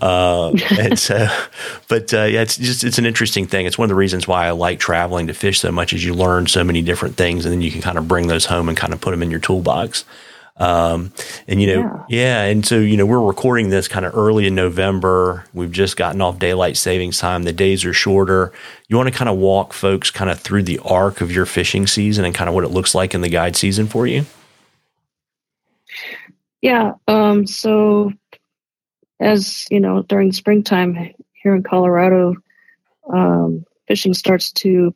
Uh, 0.00 0.52
and 0.78 0.98
so, 0.98 1.28
but 1.88 2.12
uh, 2.14 2.24
yeah, 2.24 2.42
it's 2.42 2.56
just 2.56 2.84
it's 2.84 2.98
an 2.98 3.06
interesting 3.06 3.46
thing. 3.46 3.66
It's 3.66 3.78
one 3.78 3.86
of 3.86 3.90
the 3.90 3.94
reasons 3.94 4.26
why 4.26 4.46
I 4.46 4.50
like 4.52 4.80
traveling 4.80 5.26
to 5.26 5.34
fish 5.34 5.60
so 5.60 5.70
much. 5.70 5.92
Is 5.92 6.04
you 6.04 6.14
learn 6.14 6.46
so 6.46 6.64
many 6.64 6.82
different 6.82 7.16
things, 7.16 7.44
and 7.44 7.52
then 7.52 7.60
you 7.60 7.70
can 7.70 7.82
kind 7.82 7.98
of 7.98 8.08
bring 8.08 8.28
those 8.28 8.46
home 8.46 8.68
and 8.68 8.76
kind 8.76 8.92
of 8.92 9.00
put 9.00 9.10
them 9.10 9.22
in 9.22 9.30
your 9.30 9.40
toolbox. 9.40 10.04
Um, 10.58 11.12
and 11.46 11.60
you 11.60 11.68
know, 11.68 12.04
yeah. 12.08 12.42
yeah. 12.42 12.42
And 12.44 12.66
so, 12.66 12.78
you 12.78 12.96
know, 12.96 13.06
we're 13.06 13.20
recording 13.20 13.70
this 13.70 13.86
kind 13.86 14.04
of 14.04 14.14
early 14.16 14.46
in 14.46 14.54
November. 14.54 15.44
We've 15.54 15.70
just 15.70 15.96
gotten 15.96 16.20
off 16.20 16.38
daylight 16.38 16.76
savings 16.76 17.18
time. 17.18 17.44
The 17.44 17.52
days 17.52 17.84
are 17.84 17.92
shorter. 17.92 18.52
You 18.88 18.96
want 18.96 19.08
to 19.08 19.14
kind 19.16 19.28
of 19.28 19.36
walk 19.36 19.72
folks 19.72 20.10
kind 20.10 20.30
of 20.30 20.40
through 20.40 20.64
the 20.64 20.80
arc 20.84 21.20
of 21.20 21.30
your 21.30 21.46
fishing 21.46 21.86
season 21.86 22.24
and 22.24 22.34
kind 22.34 22.48
of 22.48 22.54
what 22.54 22.64
it 22.64 22.70
looks 22.70 22.94
like 22.94 23.14
in 23.14 23.20
the 23.20 23.28
guide 23.28 23.54
season 23.54 23.86
for 23.86 24.06
you? 24.06 24.24
Yeah. 26.60 26.94
Um, 27.06 27.46
so 27.46 28.12
as 29.20 29.66
you 29.70 29.78
know, 29.78 30.02
during 30.02 30.32
springtime 30.32 31.14
here 31.34 31.54
in 31.54 31.62
Colorado, 31.62 32.34
um, 33.12 33.64
fishing 33.86 34.14
starts 34.14 34.50
to 34.52 34.94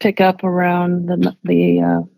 pick 0.00 0.20
up 0.20 0.44
around 0.44 1.06
the, 1.06 1.36
the, 1.44 1.80
uh, 1.80 2.15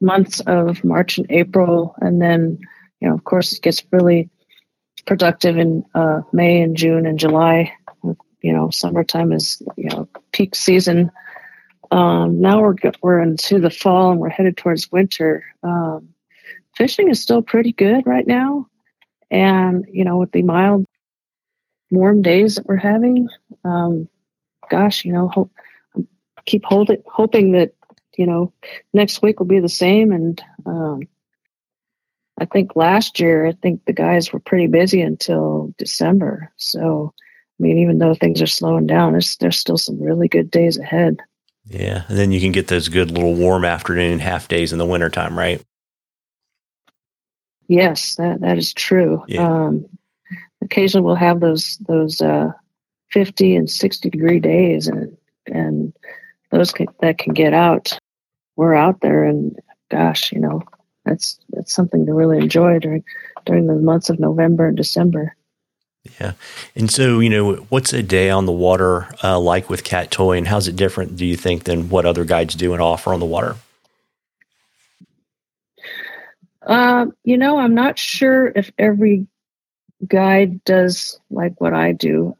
months 0.00 0.40
of 0.40 0.82
March 0.84 1.18
and 1.18 1.26
April, 1.30 1.94
and 2.00 2.20
then 2.20 2.58
you 3.00 3.08
know, 3.08 3.14
of 3.14 3.24
course, 3.24 3.52
it 3.52 3.62
gets 3.62 3.82
really 3.90 4.30
productive 5.06 5.56
in 5.56 5.84
uh, 5.94 6.22
May 6.32 6.60
and 6.60 6.76
June 6.76 7.06
and 7.06 7.18
July. 7.18 7.72
You 8.42 8.52
know, 8.52 8.70
summertime 8.70 9.32
is 9.32 9.62
you 9.76 9.88
know 9.90 10.08
peak 10.32 10.54
season. 10.54 11.10
Um, 11.90 12.40
now 12.40 12.60
we're 12.60 12.74
we're 13.02 13.20
into 13.20 13.60
the 13.60 13.70
fall 13.70 14.10
and 14.12 14.20
we're 14.20 14.30
headed 14.30 14.56
towards 14.56 14.90
winter. 14.90 15.44
Um, 15.62 16.08
fishing 16.76 17.10
is 17.10 17.20
still 17.20 17.42
pretty 17.42 17.72
good 17.72 18.06
right 18.06 18.26
now, 18.26 18.66
and 19.30 19.84
you 19.90 20.04
know, 20.04 20.16
with 20.16 20.32
the 20.32 20.42
mild, 20.42 20.86
warm 21.90 22.22
days 22.22 22.54
that 22.56 22.66
we're 22.66 22.76
having, 22.76 23.28
um, 23.64 24.08
gosh, 24.70 25.04
you 25.04 25.12
know, 25.12 25.28
hope, 25.28 25.52
keep 26.46 26.64
holding, 26.64 27.02
hoping 27.06 27.52
that 27.52 27.74
you 28.16 28.26
know, 28.26 28.52
next 28.92 29.22
week 29.22 29.38
will 29.38 29.46
be 29.46 29.60
the 29.60 29.68
same. 29.68 30.12
And 30.12 30.42
um, 30.66 31.00
I 32.38 32.44
think 32.44 32.76
last 32.76 33.20
year, 33.20 33.46
I 33.46 33.52
think 33.52 33.84
the 33.84 33.92
guys 33.92 34.32
were 34.32 34.40
pretty 34.40 34.66
busy 34.66 35.00
until 35.00 35.74
December. 35.78 36.52
So, 36.56 37.12
I 37.16 37.62
mean, 37.62 37.78
even 37.78 37.98
though 37.98 38.14
things 38.14 38.42
are 38.42 38.46
slowing 38.46 38.86
down, 38.86 39.12
there's, 39.12 39.36
there's 39.36 39.58
still 39.58 39.78
some 39.78 40.00
really 40.00 40.28
good 40.28 40.50
days 40.50 40.78
ahead. 40.78 41.18
Yeah. 41.64 42.04
And 42.08 42.18
then 42.18 42.32
you 42.32 42.40
can 42.40 42.52
get 42.52 42.66
those 42.66 42.88
good 42.88 43.10
little 43.10 43.34
warm 43.34 43.64
afternoon 43.64 44.18
half 44.18 44.48
days 44.48 44.72
in 44.72 44.78
the 44.78 44.86
wintertime, 44.86 45.38
right? 45.38 45.62
Yes, 47.68 48.16
that, 48.16 48.40
that 48.40 48.58
is 48.58 48.74
true. 48.74 49.22
Yeah. 49.28 49.48
Um, 49.48 49.86
occasionally 50.60 51.06
we'll 51.06 51.14
have 51.14 51.40
those, 51.40 51.78
those, 51.88 52.20
uh, 52.20 52.52
50 53.10 53.56
and 53.56 53.70
60 53.70 54.10
degree 54.10 54.40
days 54.40 54.88
and, 54.88 55.16
and 55.46 55.92
those 56.52 56.70
can, 56.70 56.86
that 57.00 57.18
can 57.18 57.32
get 57.32 57.52
out 57.52 57.98
we're 58.56 58.74
out 58.74 59.00
there 59.00 59.24
and 59.24 59.58
gosh, 59.90 60.32
you 60.32 60.40
know, 60.40 60.62
that's 61.04 61.38
that's 61.50 61.72
something 61.72 62.06
to 62.06 62.14
really 62.14 62.38
enjoy 62.38 62.78
during 62.78 63.04
during 63.44 63.66
the 63.66 63.74
months 63.74 64.10
of 64.10 64.20
November 64.20 64.68
and 64.68 64.76
December. 64.76 65.34
Yeah, 66.20 66.32
and 66.74 66.90
so 66.90 67.20
you 67.20 67.30
know, 67.30 67.54
what's 67.70 67.92
a 67.92 68.02
day 68.02 68.30
on 68.30 68.46
the 68.46 68.52
water 68.52 69.08
uh, 69.22 69.38
like 69.38 69.70
with 69.70 69.84
Cat 69.84 70.10
Toy, 70.10 70.36
and 70.36 70.46
how's 70.46 70.68
it 70.68 70.76
different? 70.76 71.16
Do 71.16 71.26
you 71.26 71.36
think 71.36 71.64
than 71.64 71.88
what 71.88 72.06
other 72.06 72.24
guides 72.24 72.54
do 72.54 72.72
and 72.72 72.82
offer 72.82 73.12
on 73.12 73.20
the 73.20 73.26
water? 73.26 73.56
Uh, 76.64 77.06
you 77.24 77.36
know, 77.36 77.58
I'm 77.58 77.74
not 77.74 77.98
sure 77.98 78.52
if 78.54 78.70
every 78.78 79.26
guide 80.06 80.62
does 80.64 81.18
like 81.30 81.60
what 81.60 81.74
I 81.74 81.92
do. 81.92 82.36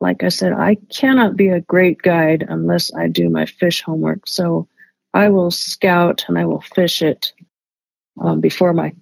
Like 0.00 0.22
I 0.24 0.30
said, 0.30 0.52
I 0.52 0.76
cannot 0.88 1.36
be 1.36 1.48
a 1.48 1.60
great 1.60 1.98
guide 1.98 2.46
unless 2.48 2.92
I 2.94 3.08
do 3.08 3.28
my 3.28 3.44
fish 3.46 3.82
homework. 3.82 4.26
So 4.26 4.66
I 5.12 5.28
will 5.28 5.50
scout 5.50 6.24
and 6.28 6.38
I 6.38 6.46
will 6.46 6.62
fish 6.62 7.02
it 7.02 7.32
um, 8.20 8.40
before 8.40 8.72
my 8.72 8.92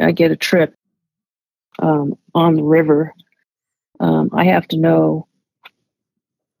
I 0.00 0.12
get 0.12 0.30
a 0.30 0.36
trip 0.36 0.74
um, 1.78 2.16
on 2.34 2.54
the 2.54 2.62
river. 2.62 3.12
Um, 4.00 4.30
I 4.32 4.44
have 4.44 4.66
to 4.68 4.76
know 4.76 5.26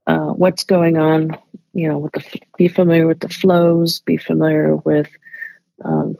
uh, 0.06 0.30
what's 0.30 0.64
going 0.64 0.96
on. 0.96 1.36
You 1.72 1.88
know, 1.88 1.98
with 1.98 2.12
the 2.12 2.40
be 2.56 2.68
familiar 2.68 3.06
with 3.06 3.20
the 3.20 3.28
flows, 3.28 4.00
be 4.00 4.16
familiar 4.16 4.76
with 4.76 5.10
um, 5.84 6.16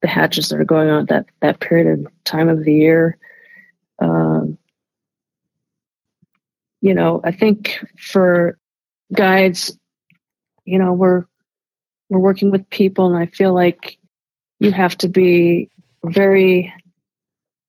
the 0.00 0.08
hatches 0.08 0.48
that 0.48 0.60
are 0.60 0.64
going 0.64 0.88
on 0.88 1.02
at 1.02 1.08
that 1.08 1.26
that 1.40 1.60
period 1.60 2.00
of 2.06 2.24
time 2.24 2.48
of 2.48 2.64
the 2.64 2.74
year. 2.74 3.18
Um, 3.98 4.58
you 6.86 6.94
know, 6.94 7.20
I 7.24 7.32
think 7.32 7.84
for 7.98 8.56
guides, 9.12 9.76
you 10.64 10.78
know, 10.78 10.92
we're 10.92 11.24
we're 12.08 12.20
working 12.20 12.52
with 12.52 12.70
people, 12.70 13.08
and 13.08 13.16
I 13.16 13.26
feel 13.26 13.52
like 13.52 13.98
you 14.60 14.70
have 14.70 14.96
to 14.98 15.08
be 15.08 15.68
very 16.04 16.72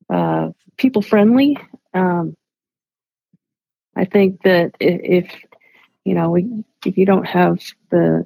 uh, 0.08 0.49
people 0.77 1.01
friendly. 1.01 1.58
Um, 1.95 2.36
I 3.95 4.06
think 4.06 4.43
that 4.43 4.75
if 4.80 5.34
you 6.06 6.13
know 6.13 6.36
if 6.36 6.95
you 6.95 7.08
don't 7.08 7.25
have 7.25 7.63
the 7.89 8.23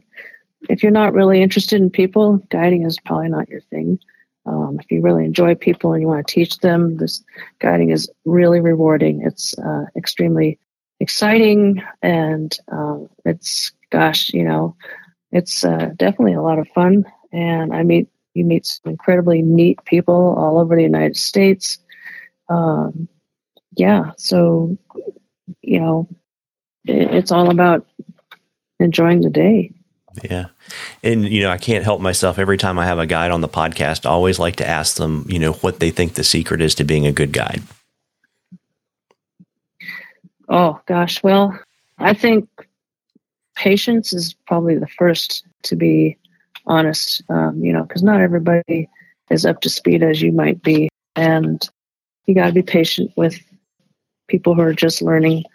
if 0.68 0.84
you're 0.84 0.92
not 0.92 1.14
really 1.14 1.42
interested 1.42 1.82
in 1.82 1.90
people, 1.90 2.46
guiding 2.50 2.84
is 2.84 3.00
probably 3.00 3.30
not 3.30 3.48
your 3.48 3.62
thing. 3.62 3.98
Um, 4.46 4.78
if 4.82 4.92
you 4.92 5.02
really 5.02 5.24
enjoy 5.24 5.56
people 5.56 5.94
and 5.94 6.02
you 6.02 6.10
want 6.10 6.28
to 6.28 6.34
teach 6.34 6.58
them, 6.58 6.98
this 6.98 7.24
guiding 7.60 7.92
is 7.92 8.12
really 8.26 8.60
rewarding. 8.60 9.22
It's 9.22 9.58
uh, 9.58 9.86
extremely 9.96 10.60
exciting, 11.02 11.84
and 12.02 12.58
um, 12.72 13.10
it's 13.26 13.72
gosh, 13.90 14.34
you 14.34 14.44
know, 14.44 14.76
it's 15.32 15.66
uh, 15.66 15.92
definitely 15.98 16.34
a 16.34 16.42
lot 16.42 16.60
of 16.60 16.68
fun, 16.70 17.06
and 17.34 17.74
I 17.74 17.84
meet 17.84 18.08
you 18.34 18.46
meet 18.46 18.66
some 18.66 18.92
incredibly 18.92 19.42
neat 19.42 19.84
people 19.86 20.36
all 20.38 20.60
over 20.60 20.76
the 20.76 20.84
United 20.84 21.18
States. 21.18 21.80
Um, 22.50 23.10
yeah, 23.76 24.12
so 24.18 24.78
you 25.62 25.80
know, 25.80 26.08
it, 26.86 27.14
it's 27.14 27.32
all 27.32 27.50
about 27.50 27.88
enjoying 28.80 29.22
the 29.22 29.30
day. 29.30 29.74
Yeah. 30.24 30.48
And, 31.04 31.28
you 31.28 31.42
know, 31.42 31.50
I 31.50 31.58
can't 31.58 31.86
help 31.86 32.02
myself. 32.02 32.38
Every 32.38 32.58
time 32.58 32.78
I 32.78 32.86
have 32.86 33.00
a 33.00 33.06
guide 33.06 33.32
on 33.32 33.42
the 33.42 33.48
podcast, 33.48 34.06
I 34.06 34.10
always 34.10 34.40
like 34.40 34.58
to 34.58 34.68
ask 34.68 34.98
them, 34.98 35.26
you 35.30 35.40
know, 35.40 35.54
what 35.54 35.80
they 35.80 35.90
think 35.90 36.14
the 36.14 36.24
secret 36.24 36.62
is 36.62 36.76
to 36.76 36.84
being 36.84 37.06
a 37.06 37.14
good 37.14 37.32
guide. 37.32 37.62
Oh, 40.52 40.82
gosh. 40.86 41.24
Well, 41.24 41.58
I 41.98 42.14
think 42.14 42.50
patience 43.56 44.12
is 44.12 44.34
probably 44.34 44.78
the 44.78 44.88
first 44.88 45.46
to 45.64 45.76
be 45.76 46.18
honest, 46.66 47.24
um, 47.30 47.64
you 47.64 47.72
know, 47.72 47.84
because 47.84 48.04
not 48.04 48.20
everybody 48.20 48.90
is 49.30 49.46
up 49.46 49.62
to 49.62 49.70
speed 49.70 50.04
as 50.04 50.22
you 50.22 50.34
might 50.34 50.62
be. 50.62 50.90
And 51.16 51.68
you 52.26 52.36
got 52.36 52.48
to 52.48 52.54
be 52.54 52.64
patient 52.64 53.12
with 53.16 53.40
people 54.28 54.54
who 54.54 54.62
are 54.62 54.74
just 54.74 55.02
learning. 55.02 55.46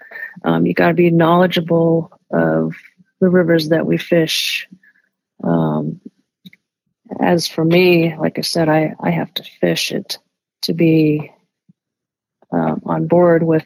Um, 0.45 0.65
you 0.65 0.73
got 0.73 0.89
to 0.89 0.95
be 0.95 1.11
knowledgeable 1.11 2.11
of 2.31 2.75
the 3.21 3.29
rivers 3.29 3.69
that 3.69 3.87
we 3.87 3.99
fish. 3.99 4.67
Um, 5.45 6.01
as 7.21 7.47
for 7.47 7.65
me, 7.65 8.17
like 8.17 8.39
I 8.39 8.43
said, 8.43 8.69
I, 8.69 8.95
I 9.01 9.11
have 9.11 9.33
to 9.35 9.45
fish 9.61 9.93
it 9.93 10.19
to 10.63 10.73
be 10.73 11.31
um, 12.51 12.83
on 12.87 13.07
board 13.07 13.43
with 13.43 13.65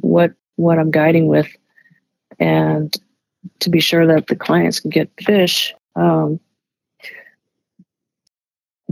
what 0.00 0.32
what 0.56 0.78
I'm 0.78 0.90
guiding 0.90 1.28
with, 1.28 1.48
and 2.38 2.94
to 3.60 3.70
be 3.70 3.80
sure 3.80 4.06
that 4.06 4.26
the 4.26 4.36
clients 4.36 4.80
can 4.80 4.90
get 4.90 5.10
fish. 5.20 5.74
Um, 5.94 6.40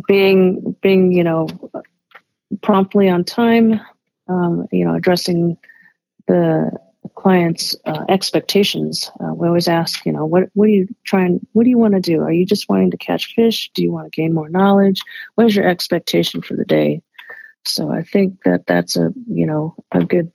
being 0.07 0.77
being, 0.81 1.13
you 1.13 1.25
know, 1.25 1.49
promptly 2.63 3.09
on 3.09 3.25
time, 3.25 3.81
um, 4.29 4.67
you 4.73 4.85
know, 4.85 4.95
addressing 4.95 5.57
the 6.27 6.71
client's 7.15 7.77
uh, 7.85 8.05
expectations. 8.09 9.11
Uh, 9.21 9.35
we 9.35 9.47
always 9.47 9.69
ask, 9.69 10.05
you 10.07 10.13
know, 10.13 10.25
what 10.25 10.45
what 10.55 10.67
are 10.67 10.73
you 10.73 10.89
trying? 11.05 11.47
What 11.53 11.65
do 11.65 11.71
you 11.71 11.79
want 11.79 11.95
to 11.95 12.01
do? 12.01 12.21
Are 12.23 12.33
you 12.33 12.47
just 12.47 12.69
wanting 12.69 12.91
to 12.91 12.97
catch 12.97 13.35
fish? 13.35 13.71
Do 13.75 13.83
you 13.83 13.93
want 13.93 14.11
to 14.11 14.17
gain 14.17 14.35
more 14.35 14.49
knowledge? 14.49 15.01
What 15.35 15.47
is 15.47 15.57
your 15.57 15.69
expectation 15.69 16.43
for 16.43 16.55
the 16.55 16.65
day? 16.65 17.03
So 17.67 17.91
I 17.91 18.03
think 18.03 18.43
that 18.45 18.67
that's 18.67 18.97
a 18.97 19.13
you 19.29 19.47
know 19.47 19.75
a 19.93 20.05
good 20.05 20.33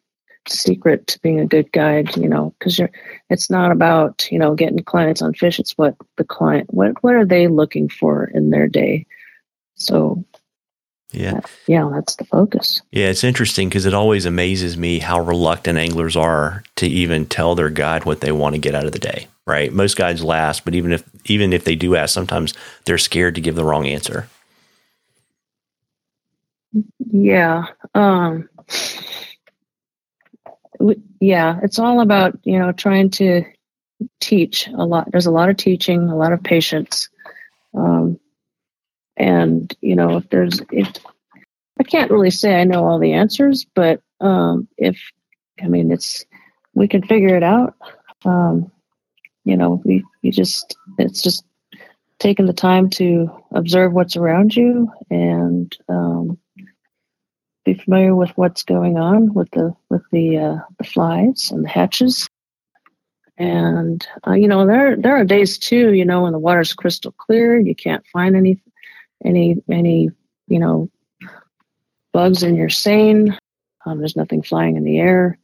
secret 0.47 1.07
to 1.07 1.19
being 1.19 1.39
a 1.39 1.45
good 1.45 1.71
guide. 1.71 2.15
You 2.15 2.27
know, 2.27 2.53
because 2.57 2.79
you're 2.79 2.91
it's 3.29 3.49
not 3.49 3.71
about 3.71 4.27
you 4.31 4.39
know 4.39 4.55
getting 4.55 4.83
clients 4.83 5.21
on 5.21 5.33
fish. 5.33 5.59
It's 5.59 5.77
what 5.77 5.95
the 6.17 6.23
client 6.23 6.73
what 6.73 7.01
what 7.03 7.15
are 7.15 7.25
they 7.25 7.47
looking 7.47 7.89
for 7.89 8.25
in 8.33 8.49
their 8.49 8.67
day. 8.67 9.05
So 9.75 10.23
yeah. 11.11 11.39
Yeah, 11.67 11.89
that's 11.91 12.15
the 12.15 12.25
focus. 12.25 12.81
Yeah, 12.91 13.07
it's 13.07 13.23
interesting 13.23 13.67
because 13.67 13.85
it 13.85 13.93
always 13.93 14.25
amazes 14.25 14.77
me 14.77 14.99
how 14.99 15.19
reluctant 15.19 15.79
anglers 15.79 16.15
are 16.15 16.63
to 16.75 16.87
even 16.87 17.25
tell 17.25 17.55
their 17.55 17.69
guide 17.69 18.05
what 18.05 18.21
they 18.21 18.31
want 18.31 18.55
to 18.55 18.61
get 18.61 18.75
out 18.75 18.85
of 18.85 18.91
the 18.91 18.99
day. 18.99 19.27
Right? 19.47 19.73
Most 19.73 19.97
guides 19.97 20.23
last, 20.23 20.65
but 20.65 20.75
even 20.75 20.91
if 20.91 21.03
even 21.25 21.53
if 21.53 21.63
they 21.63 21.75
do 21.75 21.95
ask, 21.95 22.13
sometimes 22.13 22.53
they're 22.85 22.99
scared 22.99 23.35
to 23.35 23.41
give 23.41 23.55
the 23.55 23.63
wrong 23.63 23.87
answer. 23.87 24.27
Yeah. 27.11 27.65
Um 27.95 28.47
yeah, 31.19 31.59
it's 31.63 31.79
all 31.79 32.01
about, 32.01 32.37
you 32.43 32.57
know, 32.57 32.71
trying 32.71 33.09
to 33.11 33.43
teach 34.19 34.67
a 34.67 34.85
lot. 34.85 35.11
There's 35.11 35.25
a 35.25 35.31
lot 35.31 35.49
of 35.49 35.57
teaching, 35.57 36.09
a 36.09 36.15
lot 36.15 36.33
of 36.33 36.43
patience. 36.43 37.09
Um, 37.73 38.19
and, 39.17 39.75
you 39.81 39.95
know, 39.95 40.17
if 40.17 40.29
there's, 40.29 40.61
if 40.71 40.93
I 41.79 41.83
can't 41.83 42.11
really 42.11 42.31
say 42.31 42.59
I 42.59 42.63
know 42.63 42.85
all 42.85 42.99
the 42.99 43.13
answers, 43.13 43.65
but 43.75 44.01
um, 44.21 44.67
if, 44.77 44.99
I 45.61 45.67
mean, 45.67 45.91
it's, 45.91 46.25
we 46.73 46.87
can 46.87 47.05
figure 47.05 47.35
it 47.35 47.43
out. 47.43 47.75
Um, 48.23 48.71
you 49.43 49.57
know, 49.57 49.81
we, 49.83 50.03
you 50.21 50.31
just, 50.31 50.77
it's 50.97 51.21
just 51.21 51.43
taking 52.19 52.45
the 52.45 52.53
time 52.53 52.89
to 52.89 53.29
observe 53.51 53.93
what's 53.93 54.15
around 54.15 54.55
you 54.55 54.91
and 55.09 55.75
um, 55.87 56.37
be 57.73 57.83
familiar 57.83 58.15
with 58.15 58.31
what's 58.31 58.63
going 58.63 58.97
on 58.97 59.33
with 59.33 59.49
the 59.51 59.73
with 59.89 60.01
the 60.11 60.37
uh, 60.37 60.57
the 60.77 60.83
flies 60.83 61.51
and 61.51 61.63
the 61.63 61.69
hatches. 61.69 62.27
And 63.37 64.05
uh, 64.27 64.33
you 64.33 64.47
know, 64.47 64.65
there 64.65 64.95
there 64.95 65.15
are 65.15 65.23
days 65.23 65.57
too. 65.57 65.93
You 65.93 66.05
know, 66.05 66.23
when 66.23 66.33
the 66.33 66.39
water's 66.39 66.73
crystal 66.73 67.11
clear, 67.11 67.59
you 67.59 67.75
can't 67.75 68.05
find 68.07 68.35
any 68.35 68.61
any 69.23 69.61
any 69.69 70.09
you 70.47 70.59
know 70.59 70.89
bugs 72.11 72.43
in 72.43 72.55
your 72.55 72.69
seine. 72.69 73.37
Um, 73.85 73.99
there's 73.99 74.15
nothing 74.15 74.41
flying 74.41 74.75
in 74.75 74.83
the 74.83 74.97
air, 74.97 75.37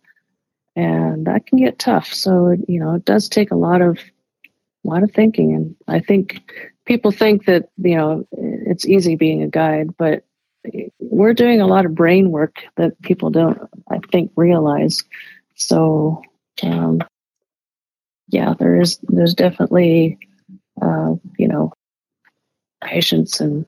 and 0.75 1.25
that 1.27 1.45
can 1.45 1.59
get 1.59 1.79
tough. 1.79 2.11
So 2.11 2.55
you 2.67 2.79
know 2.79 2.95
it 2.95 3.05
does 3.05 3.29
take 3.29 3.51
a 3.51 3.55
lot 3.55 3.81
of 3.81 3.97
a 3.97 4.87
lot 4.87 5.03
of 5.03 5.11
thinking, 5.11 5.53
and 5.53 5.75
I 5.87 5.99
think 5.99 6.41
people 6.85 7.11
think 7.11 7.45
that 7.45 7.69
you 7.77 7.95
know 7.95 8.27
it's 8.31 8.85
easy 8.85 9.15
being 9.15 9.43
a 9.43 9.47
guide, 9.47 9.95
but 9.95 10.25
we're 10.99 11.33
doing 11.33 11.61
a 11.61 11.67
lot 11.67 11.85
of 11.85 11.95
brain 11.95 12.31
work 12.31 12.63
that 12.75 13.01
people 13.01 13.29
don't, 13.29 13.59
I 13.89 13.99
think, 14.11 14.31
realize. 14.35 15.03
So, 15.55 16.21
um, 16.63 17.01
yeah, 18.27 18.53
there 18.57 18.79
is 18.79 18.99
there's 19.03 19.33
definitely 19.33 20.17
uh, 20.81 21.15
you 21.37 21.47
know 21.47 21.73
patience 22.85 23.39
and 23.41 23.65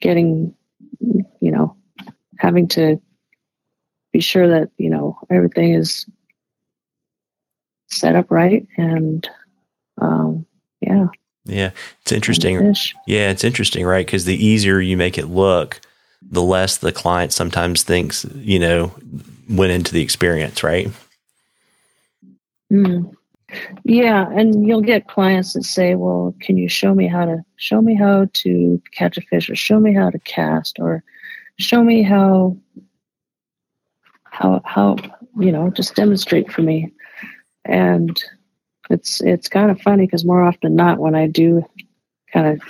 getting, 0.00 0.54
you 1.00 1.50
know, 1.50 1.76
having 2.38 2.68
to 2.68 3.00
be 4.12 4.20
sure 4.20 4.48
that, 4.48 4.70
you 4.78 4.90
know, 4.90 5.18
everything 5.30 5.74
is 5.74 6.06
set 7.88 8.14
up 8.14 8.30
right. 8.30 8.66
And, 8.76 9.28
um, 10.00 10.46
yeah. 10.80 11.06
Yeah. 11.44 11.70
It's 12.02 12.12
interesting. 12.12 12.74
Yeah. 13.06 13.30
It's 13.30 13.44
interesting, 13.44 13.84
right? 13.84 14.06
Because 14.06 14.24
the 14.24 14.44
easier 14.44 14.80
you 14.80 14.96
make 14.96 15.18
it 15.18 15.26
look, 15.26 15.80
the 16.22 16.42
less 16.42 16.78
the 16.78 16.92
client 16.92 17.32
sometimes 17.32 17.82
thinks, 17.82 18.24
you 18.36 18.58
know, 18.58 18.92
went 19.48 19.72
into 19.72 19.92
the 19.92 20.02
experience, 20.02 20.62
right? 20.62 20.90
Mm. 22.72 23.12
Yeah, 23.84 24.28
and 24.30 24.66
you'll 24.66 24.82
get 24.82 25.08
clients 25.08 25.54
that 25.54 25.64
say, 25.64 25.94
"Well, 25.94 26.34
can 26.40 26.58
you 26.58 26.68
show 26.68 26.94
me 26.94 27.06
how 27.06 27.24
to 27.24 27.42
show 27.56 27.80
me 27.80 27.94
how 27.94 28.26
to 28.34 28.82
catch 28.92 29.16
a 29.16 29.22
fish, 29.22 29.48
or 29.48 29.56
show 29.56 29.80
me 29.80 29.94
how 29.94 30.10
to 30.10 30.18
cast, 30.18 30.78
or 30.78 31.02
show 31.58 31.82
me 31.82 32.02
how 32.02 32.56
how 34.24 34.60
how 34.64 34.96
you 35.38 35.50
know 35.50 35.70
just 35.70 35.94
demonstrate 35.94 36.52
for 36.52 36.60
me." 36.60 36.92
And 37.64 38.22
it's 38.90 39.22
it's 39.22 39.48
kind 39.48 39.70
of 39.70 39.80
funny 39.80 40.04
because 40.04 40.26
more 40.26 40.42
often 40.42 40.60
than 40.62 40.76
not, 40.76 40.98
when 40.98 41.14
I 41.14 41.26
do 41.26 41.64
kind 42.32 42.48
of 42.48 42.60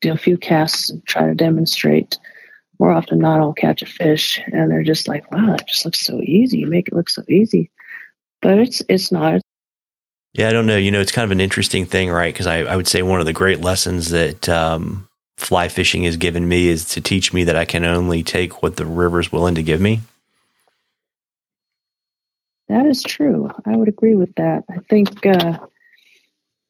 do 0.00 0.12
a 0.12 0.16
few 0.16 0.36
casts 0.36 0.90
and 0.90 1.04
try 1.06 1.26
to 1.26 1.34
demonstrate, 1.34 2.18
more 2.78 2.92
often 2.92 3.18
than 3.18 3.22
not, 3.22 3.40
I'll 3.40 3.52
catch 3.52 3.82
a 3.82 3.86
fish, 3.86 4.40
and 4.52 4.70
they're 4.70 4.82
just 4.82 5.08
like, 5.08 5.30
"Wow, 5.32 5.46
that 5.46 5.68
just 5.68 5.84
looks 5.84 6.00
so 6.00 6.20
easy. 6.22 6.58
You 6.58 6.66
make 6.66 6.88
it 6.88 6.94
look 6.94 7.08
so 7.08 7.22
easy." 7.28 7.70
But 8.40 8.58
it's 8.58 8.82
it's 8.88 9.10
not. 9.10 9.40
Yeah, 10.34 10.48
I 10.48 10.52
don't 10.52 10.66
know. 10.66 10.76
You 10.76 10.90
know, 10.90 11.00
it's 11.00 11.12
kind 11.12 11.24
of 11.24 11.32
an 11.32 11.40
interesting 11.40 11.86
thing, 11.86 12.10
right? 12.10 12.32
Because 12.32 12.46
I, 12.46 12.58
I 12.58 12.76
would 12.76 12.86
say 12.86 13.02
one 13.02 13.20
of 13.20 13.26
the 13.26 13.32
great 13.32 13.60
lessons 13.60 14.10
that 14.10 14.48
um, 14.48 15.08
fly 15.36 15.68
fishing 15.68 16.04
has 16.04 16.16
given 16.16 16.46
me 16.46 16.68
is 16.68 16.84
to 16.84 17.00
teach 17.00 17.32
me 17.32 17.44
that 17.44 17.56
I 17.56 17.64
can 17.64 17.84
only 17.84 18.22
take 18.22 18.62
what 18.62 18.76
the 18.76 18.86
river's 18.86 19.32
willing 19.32 19.54
to 19.56 19.62
give 19.62 19.80
me. 19.80 20.00
That 22.68 22.86
is 22.86 23.02
true. 23.02 23.50
I 23.64 23.76
would 23.76 23.88
agree 23.88 24.14
with 24.14 24.34
that. 24.34 24.64
I 24.68 24.78
think, 24.90 25.24
uh, 25.24 25.58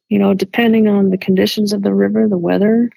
you 0.08 0.18
know, 0.20 0.32
depending 0.32 0.86
on 0.86 1.10
the 1.10 1.18
conditions 1.18 1.72
of 1.72 1.82
the 1.82 1.92
river, 1.92 2.28
the 2.28 2.38
weather, 2.38 2.90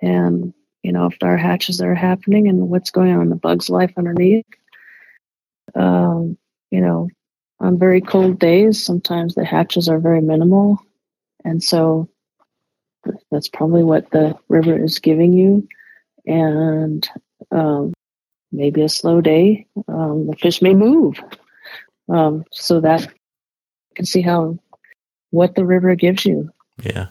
and, 0.00 0.54
you 0.88 0.92
know, 0.94 1.04
if 1.04 1.18
our 1.20 1.36
hatches 1.36 1.82
are 1.82 1.94
happening 1.94 2.48
and 2.48 2.70
what's 2.70 2.90
going 2.90 3.12
on 3.12 3.20
in 3.20 3.28
the 3.28 3.36
bug's 3.36 3.68
life 3.68 3.92
underneath, 3.98 4.46
um, 5.74 6.38
you 6.70 6.80
know, 6.80 7.10
on 7.60 7.78
very 7.78 8.00
cold 8.00 8.38
days, 8.38 8.82
sometimes 8.82 9.34
the 9.34 9.44
hatches 9.44 9.90
are 9.90 9.98
very 9.98 10.22
minimal. 10.22 10.82
And 11.44 11.62
so 11.62 12.08
that's 13.30 13.50
probably 13.50 13.84
what 13.84 14.10
the 14.12 14.34
river 14.48 14.82
is 14.82 14.98
giving 14.98 15.34
you. 15.34 15.68
And 16.24 17.06
um, 17.50 17.92
maybe 18.50 18.80
a 18.80 18.88
slow 18.88 19.20
day, 19.20 19.66
um, 19.88 20.26
the 20.26 20.36
fish 20.36 20.62
may 20.62 20.72
move. 20.72 21.22
Um, 22.08 22.44
so 22.50 22.80
that 22.80 23.02
you 23.02 23.94
can 23.94 24.06
see 24.06 24.22
how 24.22 24.58
what 25.32 25.54
the 25.54 25.66
river 25.66 25.94
gives 25.96 26.24
you. 26.24 26.48
Yeah. 26.82 27.08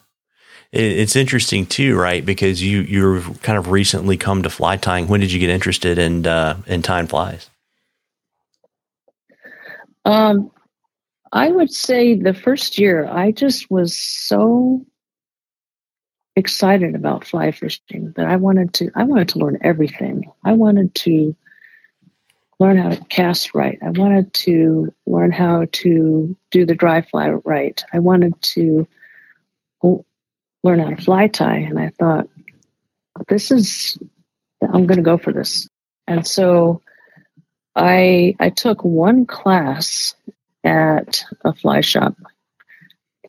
It's 0.72 1.16
interesting 1.16 1.66
too, 1.66 1.98
right? 1.98 2.26
Because 2.26 2.62
you 2.62 2.82
you've 2.82 3.42
kind 3.42 3.58
of 3.58 3.70
recently 3.70 4.18
come 4.18 4.44
to 4.44 4.50
fly 4.50 4.76
tying. 4.76 5.08
When 5.08 5.22
did 5.22 5.32
you 5.32 5.40
get 5.40 5.50
interested 5.50 5.98
in 5.98 6.28
uh, 6.28 6.62
in 6.68 6.82
tying 6.82 7.08
flies? 7.08 7.50
Um, 10.04 10.52
I 11.32 11.52
would 11.52 11.72
say 11.72 12.16
the 12.16 12.34
first 12.34 12.78
year, 12.78 13.08
I 13.08 13.32
just 13.32 13.70
was 13.70 13.98
so 13.98 14.86
excited 16.36 16.96
about 16.96 17.26
fly 17.26 17.52
fishing 17.52 18.14
that 18.16 18.28
I 18.28 18.36
wanted 18.36 18.74
to. 18.76 18.92
I 18.96 19.04
wanted 19.04 19.30
to 19.30 19.40
learn 19.40 19.58
everything. 19.62 20.32
I 20.44 20.54
wanted 20.54 20.94
to 20.96 21.36
learn 22.60 22.78
how 22.78 22.90
to 22.90 23.04
cast 23.06 23.54
right. 23.54 23.78
I 23.82 23.92
wanted 23.92 24.34
to 24.34 24.94
learn 25.06 25.32
how 25.32 25.66
to 25.72 26.36
do 26.52 26.66
the 26.66 26.76
dry 26.76 27.02
fly 27.02 27.30
right. 27.30 27.84
I 27.94 28.00
wanted 28.00 28.40
to 28.54 28.88
learn 30.64 30.80
how 30.80 30.90
to 30.90 31.02
fly 31.02 31.28
tie, 31.28 31.58
and 31.58 31.80
I 31.80 31.90
thought, 32.00 32.28
this 33.28 33.52
is. 33.52 33.98
I'm 34.62 34.88
going 34.88 34.98
to 34.98 35.04
go 35.04 35.18
for 35.18 35.32
this, 35.32 35.70
and 36.08 36.26
so 36.26 36.82
I 37.76 38.36
I 38.40 38.50
took 38.50 38.84
one 38.84 39.26
class 39.26 40.16
at 40.64 41.24
a 41.46 41.54
fly 41.54 41.82
shop 41.82 42.16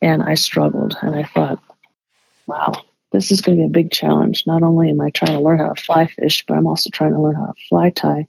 and 0.01 0.23
I 0.23 0.33
struggled 0.33 0.97
and 1.01 1.15
I 1.15 1.23
thought, 1.23 1.61
wow, 2.47 2.73
this 3.11 3.31
is 3.31 3.41
going 3.41 3.57
to 3.57 3.61
be 3.61 3.67
a 3.67 3.69
big 3.69 3.91
challenge. 3.91 4.45
Not 4.47 4.63
only 4.63 4.89
am 4.89 5.01
I 5.01 5.11
trying 5.11 5.33
to 5.33 5.39
learn 5.39 5.59
how 5.59 5.73
to 5.73 5.81
fly 5.81 6.07
fish, 6.07 6.43
but 6.47 6.57
I'm 6.57 6.67
also 6.67 6.89
trying 6.89 7.13
to 7.13 7.21
learn 7.21 7.35
how 7.35 7.47
to 7.47 7.53
fly 7.69 7.91
tie. 7.91 8.27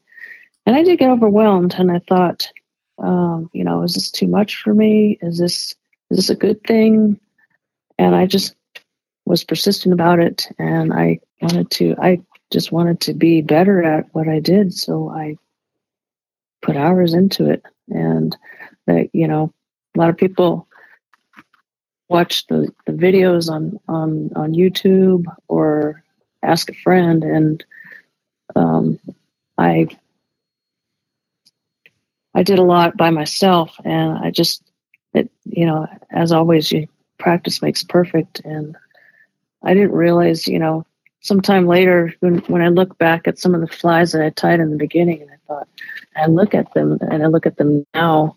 And 0.67 0.77
I 0.77 0.83
did 0.83 0.99
get 0.99 1.11
overwhelmed 1.11 1.75
and 1.79 1.91
I 1.91 2.01
thought, 2.01 2.51
um, 2.99 3.51
you 3.53 3.65
know, 3.65 3.83
is 3.83 3.95
this 3.95 4.11
too 4.11 4.29
much 4.29 4.63
for 4.63 4.75
me? 4.75 5.19
Is 5.23 5.39
this 5.39 5.75
is 6.11 6.19
this 6.19 6.31
a 6.31 6.35
good 6.35 6.63
thing? 6.65 7.19
And 7.99 8.15
I 8.15 8.27
just 8.27 8.55
was 9.31 9.45
persistent 9.45 9.95
about 9.95 10.19
it 10.19 10.49
and 10.59 10.93
I 10.93 11.21
wanted 11.41 11.71
to 11.73 11.95
I 12.01 12.21
just 12.51 12.73
wanted 12.73 13.01
to 13.03 13.15
be 13.15 13.43
better 13.43 13.83
at 13.83 14.07
what 14.13 14.29
I 14.29 14.41
did. 14.41 14.75
So 14.75 15.09
I 15.09 15.37
put 16.63 16.77
hours 16.77 17.15
into 17.15 17.49
it 17.49 17.65
and 17.89 18.37
that 18.87 19.09
you 19.13 19.29
know 19.29 19.53
a 19.97 19.99
lot 19.99 20.11
of 20.11 20.17
people 20.17 20.67
watch 22.09 22.47
the, 22.49 22.69
the 22.87 22.93
videos 22.93 23.49
on, 23.49 23.79
on 23.89 24.31
on 24.35 24.53
youtube 24.53 25.25
or 25.47 26.03
ask 26.43 26.69
a 26.69 26.75
friend 26.75 27.23
and 27.23 27.65
um, 28.57 28.99
I 29.57 29.89
I 32.35 32.43
did 32.43 32.59
a 32.59 32.65
lot 32.65 32.97
by 32.97 33.11
myself, 33.11 33.75
and 33.85 34.19
I 34.19 34.31
just, 34.31 34.63
it, 35.15 35.31
you 35.45 35.67
know, 35.67 35.87
as 36.11 36.33
always, 36.33 36.71
you 36.71 36.87
practice 37.19 37.61
makes 37.61 37.83
perfect, 37.83 38.41
and 38.45 38.77
I 39.63 39.75
didn't 39.75 39.93
realize, 39.93 40.47
you 40.49 40.59
know, 40.59 40.87
sometime 41.21 41.67
later 41.67 42.15
when, 42.21 42.39
when 42.41 42.63
I 42.63 42.69
look 42.69 42.97
back 42.99 43.29
at 43.29 43.39
some 43.39 43.55
of 43.55 43.61
the 43.61 43.69
flies 43.69 44.13
that 44.13 44.23
I 44.23 44.31
tied 44.31 44.61
in 44.61 44.71
the 44.71 44.77
beginning, 44.77 45.23
and 45.23 45.31
I 45.31 45.37
thought, 45.47 45.69
I 46.17 46.27
look 46.27 46.55
at 46.55 46.73
them 46.75 46.99
and 47.01 47.23
I 47.23 47.27
look 47.27 47.47
at 47.47 47.57
them 47.57 47.87
now, 47.95 48.37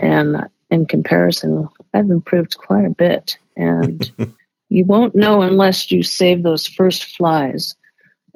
and 0.00 0.48
in 0.70 0.86
comparison, 0.86 1.68
I've 1.94 2.10
improved 2.10 2.56
quite 2.56 2.84
a 2.84 2.90
bit, 2.90 3.36
and 3.56 4.10
you 4.68 4.84
won't 4.84 5.14
know 5.14 5.42
unless 5.42 5.90
you 5.90 6.02
save 6.02 6.42
those 6.42 6.66
first 6.66 7.16
flies, 7.16 7.74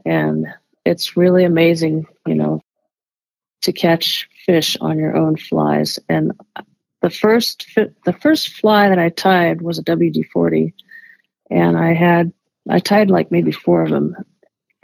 and 0.04 0.46
it's 0.84 1.16
really 1.16 1.44
amazing, 1.44 2.06
you 2.26 2.34
know, 2.34 2.60
to 3.62 3.72
catch 3.72 4.28
fish 4.44 4.76
on 4.80 4.98
your 4.98 5.16
own 5.16 5.36
flies. 5.36 5.98
And 6.08 6.32
the 7.00 7.10
first 7.10 7.66
the 8.04 8.12
first 8.12 8.48
fly 8.48 8.88
that 8.88 8.98
I 8.98 9.10
tied 9.10 9.62
was 9.62 9.78
a 9.78 9.84
WD 9.84 10.28
forty, 10.30 10.74
and 11.50 11.76
I 11.76 11.94
had 11.94 12.32
I 12.68 12.78
tied 12.78 13.10
like 13.10 13.30
maybe 13.30 13.52
four 13.52 13.82
of 13.82 13.90
them, 13.90 14.16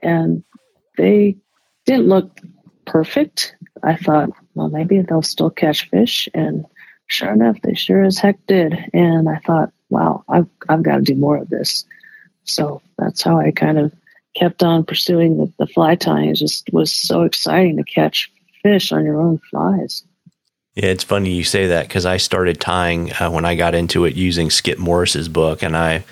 and 0.03 0.45
they 0.97 1.37
didn't 1.87 2.09
look 2.09 2.41
perfect. 2.87 3.55
I 3.83 3.97
thought, 3.97 4.31
well, 4.55 4.69
maybe 4.69 5.01
they'll 5.01 5.23
still 5.23 5.51
catch 5.51 5.89
fish, 5.89 6.29
and 6.35 6.67
sure 7.07 7.33
enough, 7.33 7.61
they 7.63 7.75
sure 7.75 8.03
as 8.03 8.19
heck 8.19 8.39
did. 8.47 8.77
And 8.93 9.29
I 9.29 9.39
thought, 9.39 9.73
wow, 9.89 10.25
I've 10.29 10.49
I've 10.69 10.83
got 10.83 10.97
to 10.97 11.03
do 11.03 11.15
more 11.15 11.39
of 11.39 11.49
this. 11.49 11.85
So 12.45 12.83
that's 12.99 13.23
how 13.23 13.39
I 13.39 13.51
kind 13.53 13.79
of 13.79 13.93
kept 14.35 14.63
on 14.63 14.85
pursuing 14.85 15.39
the, 15.39 15.53
the 15.59 15.67
fly 15.67 15.95
tying. 15.95 16.31
It 16.31 16.35
just 16.35 16.71
was 16.73 16.93
so 16.93 17.23
exciting 17.23 17.77
to 17.77 17.85
catch 17.85 18.31
fish 18.63 18.93
on 18.93 19.05
your 19.05 19.21
own 19.21 19.39
flies. 19.51 20.05
Yeah, 20.75 20.87
it's 20.87 21.05
funny 21.05 21.33
you 21.33 21.45
say 21.45 21.67
that 21.69 21.89
because 21.89 22.07
I 22.07 22.17
started 22.19 22.61
tying 22.61 23.13
uh, 23.15 23.31
when 23.31 23.45
I 23.45 23.57
got 23.57 23.75
into 23.75 24.05
it 24.05 24.15
using 24.15 24.51
Skip 24.51 24.79
Morris's 24.79 25.29
book, 25.29 25.63
and 25.63 25.77
I 25.77 26.05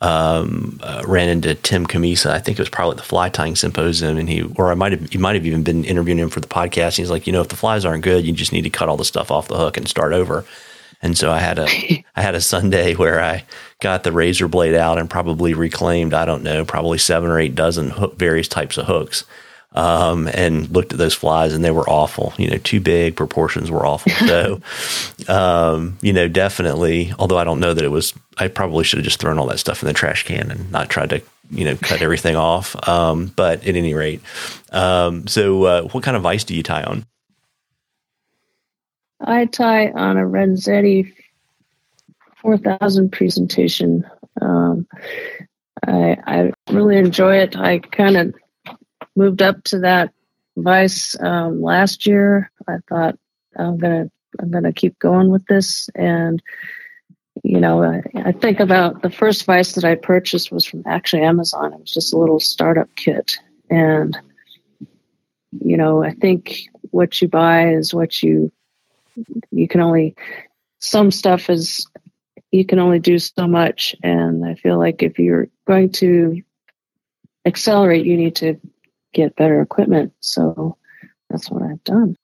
um, 0.00 0.80
uh, 0.82 1.02
ran 1.06 1.28
into 1.28 1.54
Tim 1.54 1.86
Cammisa. 1.86 2.30
I 2.30 2.38
think 2.38 2.58
it 2.58 2.62
was 2.62 2.68
probably 2.68 2.92
at 2.92 2.96
the 2.98 3.02
fly 3.02 3.28
tying 3.28 3.56
symposium, 3.56 4.16
and 4.16 4.28
he, 4.28 4.42
or 4.56 4.70
I 4.70 4.74
might 4.74 4.92
have, 4.92 5.12
you 5.12 5.20
might 5.20 5.34
have 5.34 5.46
even 5.46 5.62
been 5.62 5.84
interviewing 5.84 6.18
him 6.18 6.30
for 6.30 6.40
the 6.40 6.48
podcast. 6.48 6.96
He's 6.96 7.10
like, 7.10 7.26
you 7.26 7.32
know, 7.32 7.42
if 7.42 7.48
the 7.48 7.56
flies 7.56 7.84
aren't 7.84 8.04
good, 8.04 8.24
you 8.24 8.32
just 8.32 8.52
need 8.52 8.62
to 8.62 8.70
cut 8.70 8.88
all 8.88 8.96
the 8.96 9.04
stuff 9.04 9.30
off 9.30 9.48
the 9.48 9.58
hook 9.58 9.76
and 9.76 9.88
start 9.88 10.12
over. 10.12 10.44
And 11.02 11.16
so 11.16 11.30
I 11.30 11.38
had 11.38 11.58
a, 11.58 11.64
I 12.16 12.22
had 12.22 12.34
a 12.34 12.40
Sunday 12.40 12.94
where 12.94 13.22
I 13.22 13.44
got 13.80 14.04
the 14.04 14.12
razor 14.12 14.48
blade 14.48 14.74
out 14.74 14.98
and 14.98 15.08
probably 15.08 15.54
reclaimed, 15.54 16.14
I 16.14 16.24
don't 16.24 16.42
know, 16.42 16.64
probably 16.64 16.98
seven 16.98 17.30
or 17.30 17.38
eight 17.38 17.54
dozen 17.54 17.90
hook, 17.90 18.16
various 18.16 18.48
types 18.48 18.78
of 18.78 18.86
hooks 18.86 19.24
um, 19.72 20.28
and 20.28 20.68
looked 20.70 20.92
at 20.92 20.98
those 20.98 21.14
flies 21.14 21.54
and 21.54 21.64
they 21.64 21.70
were 21.70 21.88
awful. 21.88 22.32
You 22.36 22.50
know, 22.50 22.58
too 22.58 22.80
big, 22.80 23.16
proportions 23.16 23.70
were 23.70 23.86
awful. 23.86 24.12
So, 24.26 24.60
um, 25.32 25.98
you 26.02 26.12
know, 26.12 26.28
definitely, 26.28 27.12
although 27.18 27.38
I 27.38 27.44
don't 27.44 27.60
know 27.60 27.74
that 27.74 27.84
it 27.84 27.90
was, 27.90 28.12
I 28.38 28.48
probably 28.48 28.84
should 28.84 28.98
have 28.98 29.04
just 29.04 29.20
thrown 29.20 29.38
all 29.38 29.46
that 29.46 29.58
stuff 29.58 29.82
in 29.82 29.86
the 29.86 29.92
trash 29.92 30.24
can 30.24 30.50
and 30.50 30.70
not 30.72 30.88
tried 30.88 31.10
to, 31.10 31.22
you 31.50 31.64
know, 31.64 31.76
cut 31.76 32.02
everything 32.02 32.36
off. 32.36 32.76
Um, 32.88 33.32
but 33.36 33.66
at 33.66 33.76
any 33.76 33.94
rate, 33.94 34.20
um, 34.72 35.26
so 35.26 35.64
uh, 35.64 35.82
what 35.82 36.02
kind 36.02 36.16
of 36.16 36.22
vise 36.22 36.44
do 36.44 36.54
you 36.54 36.62
tie 36.62 36.82
on? 36.82 37.06
I 39.20 39.44
tie 39.44 39.90
on 39.90 40.16
a 40.16 40.22
Renzetti 40.22 41.12
4000 42.40 43.12
presentation. 43.12 44.08
Um, 44.40 44.86
I, 45.86 46.16
I 46.26 46.52
really 46.70 46.96
enjoy 46.96 47.36
it. 47.36 47.56
I 47.56 47.78
kind 47.78 48.16
of 48.16 48.34
moved 49.16 49.42
up 49.42 49.62
to 49.64 49.80
that 49.80 50.12
vice 50.56 51.18
um, 51.20 51.60
last 51.60 52.06
year. 52.06 52.50
I 52.68 52.76
thought 52.88 53.18
I'm 53.56 53.78
gonna 53.78 54.10
I'm 54.40 54.50
gonna 54.50 54.72
keep 54.72 54.98
going 54.98 55.30
with 55.30 55.44
this, 55.46 55.88
and 55.94 56.42
you 57.42 57.60
know, 57.60 57.82
I, 57.82 58.02
I, 58.16 58.32
think 58.32 58.60
about 58.60 59.02
the 59.02 59.10
first 59.10 59.46
vice 59.46 59.72
that 59.72 59.84
I 59.84 59.94
purchased 59.94 60.52
was 60.52 60.66
from 60.66 60.82
actually 60.86 61.22
Amazon. 61.22 61.72
It 61.72 61.80
was 61.80 61.92
just 61.92 62.12
a 62.12 62.18
little 62.18 62.40
startup 62.40 62.88
kit, 62.96 63.38
and 63.70 64.16
you 65.52 65.76
know, 65.76 66.04
I 66.04 66.12
think 66.12 66.68
what 66.90 67.20
you 67.20 67.28
buy 67.28 67.72
is 67.72 67.94
what 67.94 68.22
you 68.22 68.52
you 69.50 69.68
can 69.68 69.80
only 69.80 70.14
some 70.80 71.10
stuff 71.10 71.50
is 71.50 71.86
you 72.50 72.64
can 72.64 72.78
only 72.78 72.98
do 72.98 73.18
so 73.18 73.46
much 73.46 73.94
and 74.02 74.44
i 74.44 74.54
feel 74.54 74.78
like 74.78 75.02
if 75.02 75.18
you're 75.18 75.48
going 75.66 75.90
to 75.90 76.42
accelerate 77.46 78.06
you 78.06 78.16
need 78.16 78.34
to 78.34 78.58
get 79.12 79.36
better 79.36 79.60
equipment. 79.60 80.12
So 80.20 80.76
that's 81.28 81.50
what 81.50 81.62
I've 81.62 81.82
done. 81.84 82.16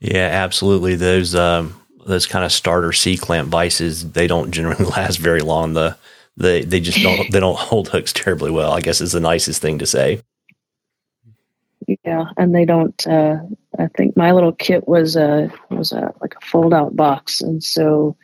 Yeah, 0.00 0.28
absolutely. 0.30 0.96
Those 0.96 1.34
um, 1.34 1.80
those 2.06 2.26
kind 2.26 2.44
of 2.44 2.52
starter 2.52 2.92
C 2.92 3.16
clamp 3.16 3.48
vices, 3.48 4.10
they 4.12 4.26
don't 4.26 4.50
generally 4.50 4.84
last 4.96 5.18
very 5.18 5.40
long. 5.40 5.74
The 5.74 5.96
they 6.36 6.62
they 6.62 6.80
just 6.80 7.02
don't 7.02 7.30
they 7.30 7.40
don't 7.40 7.58
hold 7.58 7.88
hooks 7.88 8.12
terribly 8.12 8.50
well. 8.50 8.72
I 8.72 8.80
guess 8.80 9.00
is 9.00 9.12
the 9.12 9.20
nicest 9.20 9.62
thing 9.62 9.78
to 9.78 9.86
say. 9.86 10.20
Yeah, 12.04 12.24
and 12.36 12.54
they 12.54 12.64
don't. 12.64 13.06
Uh, 13.06 13.40
I 13.78 13.88
think 13.88 14.16
my 14.16 14.32
little 14.32 14.52
kit 14.52 14.88
was 14.88 15.16
a 15.16 15.52
was 15.70 15.92
a 15.92 16.12
like 16.20 16.34
a 16.34 16.44
fold 16.44 16.72
out 16.72 16.96
box, 16.96 17.40
and 17.40 17.62
so 17.62 18.16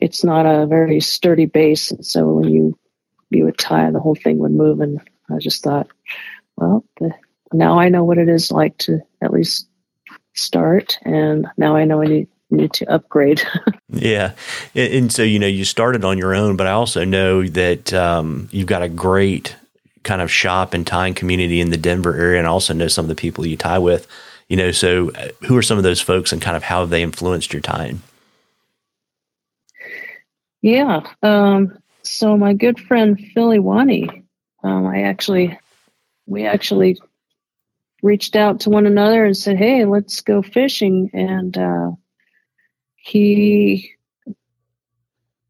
it's 0.00 0.24
not 0.24 0.46
a 0.46 0.66
very 0.66 1.00
sturdy 1.00 1.46
base. 1.46 1.90
And 1.90 2.04
so 2.04 2.26
when 2.26 2.48
you 2.48 2.78
you 3.30 3.44
would 3.44 3.58
tie, 3.58 3.90
the 3.90 4.00
whole 4.00 4.14
thing 4.14 4.38
would 4.38 4.52
move. 4.52 4.80
And 4.80 5.00
I 5.30 5.38
just 5.38 5.62
thought, 5.62 5.88
well, 6.60 6.84
the, 7.00 7.12
now 7.52 7.80
I 7.80 7.88
know 7.88 8.04
what 8.04 8.18
it 8.18 8.28
is 8.28 8.52
like 8.52 8.76
to 8.78 9.00
at 9.22 9.32
least 9.32 9.66
start, 10.34 10.98
and 11.02 11.46
now 11.56 11.74
I 11.74 11.84
know 11.84 12.02
I 12.02 12.06
need 12.06 12.28
need 12.50 12.72
to 12.74 12.92
upgrade. 12.92 13.42
yeah, 13.88 14.32
and 14.74 15.12
so 15.12 15.22
you 15.22 15.38
know 15.38 15.46
you 15.46 15.64
started 15.64 16.04
on 16.04 16.18
your 16.18 16.34
own, 16.34 16.56
but 16.56 16.66
I 16.66 16.72
also 16.72 17.04
know 17.04 17.46
that 17.46 17.92
um, 17.92 18.48
you've 18.52 18.66
got 18.66 18.82
a 18.82 18.88
great 18.88 19.56
kind 20.02 20.22
of 20.22 20.30
shop 20.30 20.74
and 20.74 20.86
tying 20.86 21.14
community 21.14 21.60
in 21.60 21.70
the 21.70 21.76
Denver 21.76 22.14
area, 22.14 22.38
and 22.38 22.46
I 22.46 22.50
also 22.50 22.74
know 22.74 22.88
some 22.88 23.04
of 23.04 23.08
the 23.08 23.14
people 23.14 23.46
you 23.46 23.56
tie 23.56 23.78
with. 23.78 24.06
You 24.48 24.56
know, 24.56 24.72
so 24.72 25.12
uh, 25.12 25.28
who 25.46 25.56
are 25.56 25.62
some 25.62 25.78
of 25.78 25.84
those 25.84 26.00
folks, 26.00 26.32
and 26.32 26.42
kind 26.42 26.56
of 26.56 26.62
how 26.62 26.80
have 26.80 26.90
they 26.90 27.02
influenced 27.02 27.52
your 27.52 27.62
tying? 27.62 28.02
Yeah, 30.60 31.00
um, 31.22 31.78
so 32.02 32.36
my 32.36 32.52
good 32.52 32.78
friend 32.78 33.18
Philly 33.32 33.58
Wani, 33.58 34.24
um, 34.62 34.86
I 34.86 35.02
actually 35.02 35.58
we 36.30 36.46
actually 36.46 36.96
reached 38.02 38.36
out 38.36 38.60
to 38.60 38.70
one 38.70 38.86
another 38.86 39.24
and 39.24 39.36
said, 39.36 39.58
"Hey, 39.58 39.84
let's 39.84 40.20
go 40.20 40.40
fishing." 40.40 41.10
And 41.12 41.58
uh, 41.58 41.90
he 42.94 43.90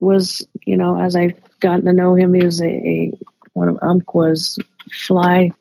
was, 0.01 0.45
you 0.67 0.77
know, 0.79 0.99
as 0.99 1.15
I've 1.15 1.39
gotten 1.61 1.85
to 1.85 1.93
know 1.93 2.15
him, 2.15 2.33
he 2.33 2.45
was 2.45 2.63
a, 2.63 2.67
a 2.67 3.13
one 3.53 3.69
of 3.69 3.79
Umpqua's 3.83 4.59
fly 5.07 5.53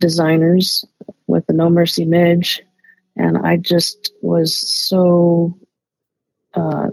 designers 0.00 0.84
with 1.26 1.46
the 1.46 1.54
No 1.54 1.70
Mercy 1.70 2.04
Midge, 2.04 2.62
and 3.16 3.38
I 3.38 3.56
just 3.56 4.12
was 4.20 4.54
so 4.54 5.58
uh, 6.52 6.88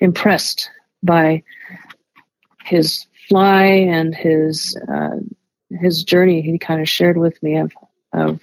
impressed 0.00 0.68
by 1.04 1.44
his 2.64 3.06
fly 3.28 3.64
and 3.66 4.14
his 4.16 4.76
uh, 4.92 5.16
his 5.70 6.02
journey 6.04 6.42
he 6.42 6.58
kind 6.58 6.80
of 6.80 6.88
shared 6.88 7.16
with 7.16 7.40
me 7.42 7.56
of 7.56 7.72
of 8.12 8.40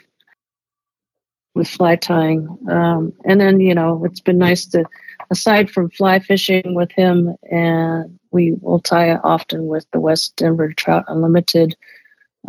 with 1.53 1.67
fly 1.67 1.95
tying. 1.95 2.47
Um, 2.69 3.13
and 3.25 3.41
then 3.41 3.59
you 3.59 3.75
know 3.75 4.05
it's 4.05 4.19
been 4.19 4.37
nice 4.37 4.65
to 4.67 4.85
aside 5.29 5.69
from 5.69 5.89
fly 5.89 6.19
fishing 6.19 6.73
with 6.73 6.91
him 6.91 7.35
and 7.51 8.17
we 8.31 8.53
will 8.61 8.79
tie 8.79 9.15
often 9.15 9.67
with 9.67 9.85
the 9.91 9.99
West 9.99 10.35
Denver 10.35 10.71
Trout 10.71 11.05
Unlimited. 11.07 11.75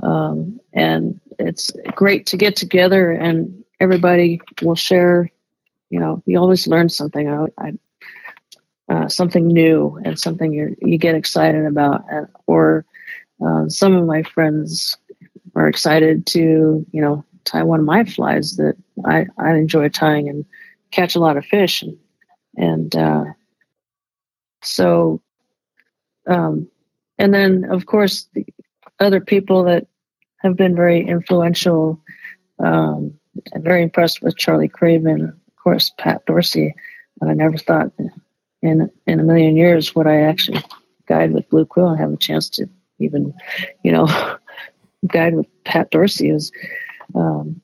Um, 0.02 0.60
and 0.72 1.20
it's 1.38 1.72
great 1.94 2.26
to 2.26 2.36
get 2.36 2.56
together 2.56 3.10
and 3.10 3.64
everybody 3.80 4.40
will 4.62 4.74
share. 4.74 5.30
You 5.90 6.00
know, 6.00 6.22
you 6.26 6.38
always 6.38 6.66
learn 6.66 6.88
something. 6.88 7.28
I, 7.28 7.46
I 7.58 7.72
uh, 8.88 9.08
something 9.08 9.46
new 9.46 10.00
and 10.04 10.18
something 10.18 10.52
you 10.52 10.76
you 10.80 10.98
get 10.98 11.14
excited 11.14 11.66
about, 11.66 12.04
or 12.46 12.84
uh, 13.44 13.68
some 13.68 13.94
of 13.94 14.06
my 14.06 14.22
friends 14.22 14.96
are 15.54 15.68
excited 15.68 16.26
to, 16.26 16.84
you 16.92 17.00
know, 17.00 17.24
tie 17.44 17.62
one 17.62 17.80
of 17.80 17.86
my 17.86 18.04
flies 18.04 18.56
that 18.56 18.76
I, 19.04 19.26
I 19.38 19.54
enjoy 19.54 19.88
tying 19.88 20.28
and 20.28 20.44
catch 20.90 21.14
a 21.14 21.20
lot 21.20 21.36
of 21.36 21.44
fish. 21.44 21.82
And, 21.82 21.98
and 22.56 22.96
uh, 22.96 23.24
so, 24.62 25.20
um, 26.26 26.68
and 27.18 27.32
then 27.32 27.64
of 27.70 27.86
course, 27.86 28.28
the 28.34 28.46
other 29.00 29.20
people 29.20 29.64
that 29.64 29.86
have 30.38 30.56
been 30.56 30.74
very 30.74 31.06
influential. 31.06 32.00
Um, 32.58 33.14
I'm 33.54 33.62
very 33.62 33.82
impressed 33.82 34.22
with 34.22 34.36
Charlie 34.36 34.68
Craven, 34.68 35.22
of 35.22 35.62
course, 35.62 35.92
Pat 35.98 36.24
Dorsey. 36.26 36.74
I 37.22 37.34
never 37.34 37.56
thought 37.56 37.92
in 38.62 38.90
in 39.06 39.20
a 39.20 39.24
million 39.24 39.56
years 39.56 39.94
would 39.94 40.06
I 40.06 40.20
actually 40.20 40.62
guide 41.06 41.32
with 41.32 41.48
Blue 41.48 41.64
Quill 41.64 41.88
and 41.88 41.98
have 41.98 42.12
a 42.12 42.16
chance 42.16 42.48
to 42.50 42.68
even, 42.98 43.34
you 43.82 43.92
know, 43.92 44.06
guide 45.06 45.34
with 45.34 45.46
Pat 45.64 45.90
Dorsey 45.90 46.30
is 46.30 46.50
Um, 47.14 47.60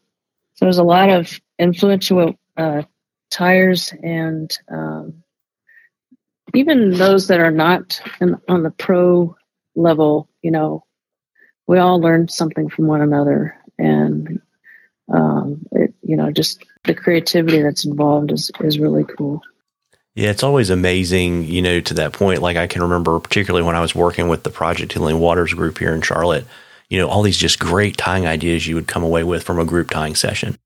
so 0.54 0.64
there's 0.64 0.78
a 0.78 0.84
lot 0.84 1.10
of 1.10 1.40
influential 1.58 2.34
uh, 2.56 2.82
tyers 3.30 3.92
and 4.02 4.56
um, 4.70 5.24
even 6.54 6.92
those 6.92 7.26
that 7.28 7.40
are 7.40 7.50
not 7.50 8.00
in, 8.20 8.36
on 8.48 8.62
the 8.62 8.70
pro 8.70 9.36
level, 9.74 10.28
you 10.42 10.50
know, 10.50 10.84
we 11.66 11.78
all 11.78 12.00
learn 12.00 12.28
something 12.28 12.68
from 12.68 12.86
one 12.86 13.00
another, 13.00 13.56
and 13.78 14.40
um, 15.12 15.66
it, 15.72 15.94
you 16.02 16.16
know, 16.16 16.30
just 16.30 16.64
the 16.84 16.94
creativity 16.94 17.60
that's 17.62 17.84
involved 17.84 18.30
is 18.30 18.50
is 18.60 18.78
really 18.78 19.04
cool. 19.16 19.40
Yeah, 20.14 20.30
it's 20.30 20.44
always 20.44 20.70
amazing, 20.70 21.44
you 21.44 21.60
know, 21.60 21.80
to 21.80 21.94
that 21.94 22.12
point. 22.12 22.40
Like 22.40 22.56
I 22.56 22.68
can 22.68 22.82
remember, 22.82 23.18
particularly 23.18 23.66
when 23.66 23.74
I 23.74 23.80
was 23.80 23.94
working 23.94 24.28
with 24.28 24.44
the 24.44 24.50
Project 24.50 24.92
Healing 24.92 25.18
Waters 25.18 25.52
group 25.52 25.78
here 25.78 25.92
in 25.92 26.02
Charlotte, 26.02 26.46
you 26.88 26.98
know, 26.98 27.08
all 27.08 27.22
these 27.22 27.36
just 27.36 27.58
great 27.58 27.96
tying 27.96 28.26
ideas 28.26 28.66
you 28.66 28.76
would 28.76 28.86
come 28.86 29.02
away 29.02 29.24
with 29.24 29.42
from 29.42 29.58
a 29.58 29.64
group 29.64 29.90
tying 29.90 30.14
session. 30.14 30.56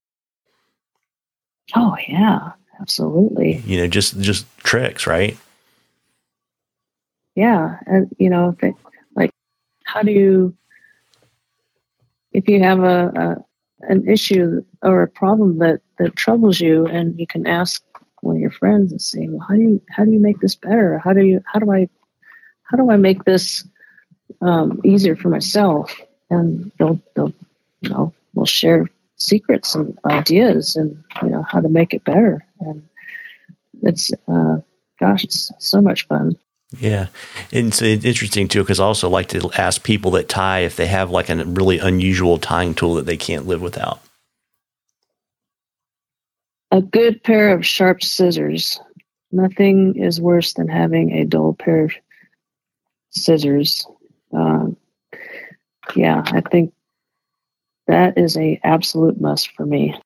Oh 1.75 1.97
yeah, 2.07 2.53
absolutely. 2.81 3.63
You 3.65 3.79
know, 3.79 3.87
just 3.87 4.21
just 4.21 4.47
tricks, 4.59 5.07
right? 5.07 5.37
Yeah, 7.35 7.79
and 7.87 8.15
you 8.19 8.29
know, 8.29 8.55
like 9.15 9.31
how 9.85 10.03
do 10.03 10.13
you 10.13 10.55
if 12.33 12.49
you 12.49 12.63
have 12.63 12.81
a, 12.81 13.13
a 13.15 13.45
an 13.93 14.07
issue 14.09 14.63
or 14.83 15.03
a 15.03 15.09
problem 15.09 15.59
that 15.59 15.81
that 15.99 16.17
troubles 16.17 16.61
you, 16.61 16.87
and 16.87 17.19
you 17.19 17.27
can 17.27 17.47
ask 17.47 17.83
one 18.23 18.37
of 18.37 18.41
your 18.41 18.51
friends 18.51 18.93
and 18.93 19.01
say, 19.01 19.29
"Well, 19.29 19.47
how 19.49 19.55
do 19.55 19.61
you 19.61 19.83
how 19.91 20.05
do 20.05 20.11
you 20.11 20.21
make 20.21 20.41
this 20.41 20.55
better? 20.55 20.99
How 20.99 21.13
do 21.13 21.25
you 21.25 21.43
how 21.45 21.59
do 21.59 21.71
I 21.73 21.89
how 22.63 22.77
do 22.77 22.91
I 22.91 22.97
make 22.97 23.25
this 23.25 23.67
um, 24.41 24.81
easier 24.85 25.17
for 25.17 25.29
myself?" 25.29 25.95
And 26.31 26.71
they'll 26.79 27.01
they'll 27.15 27.33
you 27.81 27.91
know 27.91 28.13
we'll 28.35 28.47
share 28.47 28.89
secrets 29.17 29.75
and 29.75 29.99
ideas 30.07 30.77
and 30.77 31.03
you 31.23 31.29
know 31.29 31.43
how 31.43 31.61
to 31.61 31.69
make 31.69 31.93
it 31.93 32.05
better. 32.05 32.45
And 32.61 32.83
it's 33.83 34.13
uh, 34.29 34.59
gosh, 34.99 35.25
it's 35.25 35.53
so 35.59 35.81
much 35.81 36.07
fun. 36.07 36.37
Yeah, 36.79 37.07
and 37.51 37.69
it's 37.69 37.81
interesting 37.81 38.49
too 38.49 38.63
because 38.63 38.79
I 38.79 38.85
also 38.85 39.09
like 39.09 39.29
to 39.29 39.51
ask 39.57 39.83
people 39.83 40.11
that 40.13 40.29
tie 40.29 40.61
if 40.61 40.77
they 40.77 40.87
have 40.87 41.11
like 41.11 41.31
a 41.31 41.45
really 41.45 41.79
unusual 41.79 42.39
tying 42.39 42.75
tool 42.75 42.95
that 42.95 43.07
they 43.07 43.17
can't 43.17 43.47
live 43.47 43.63
without. 43.63 44.01
A 46.71 46.83
good 46.83 47.23
pair 47.23 47.55
of 47.55 47.65
sharp 47.65 48.03
scissors. 48.03 48.81
Nothing 49.33 49.97
is 49.97 50.21
worse 50.21 50.55
than 50.55 50.69
having 50.69 51.13
a 51.13 51.25
dull 51.25 51.55
pair 51.55 51.85
of 51.85 51.93
scissors. 53.11 53.87
Um, 54.33 54.77
yeah, 55.97 56.23
I 56.27 56.41
think 56.43 56.73
that 57.87 58.19
is 58.19 58.37
a 58.37 58.61
absolute 58.63 59.21
must 59.21 59.53
for 59.53 59.65
me. 59.65 59.99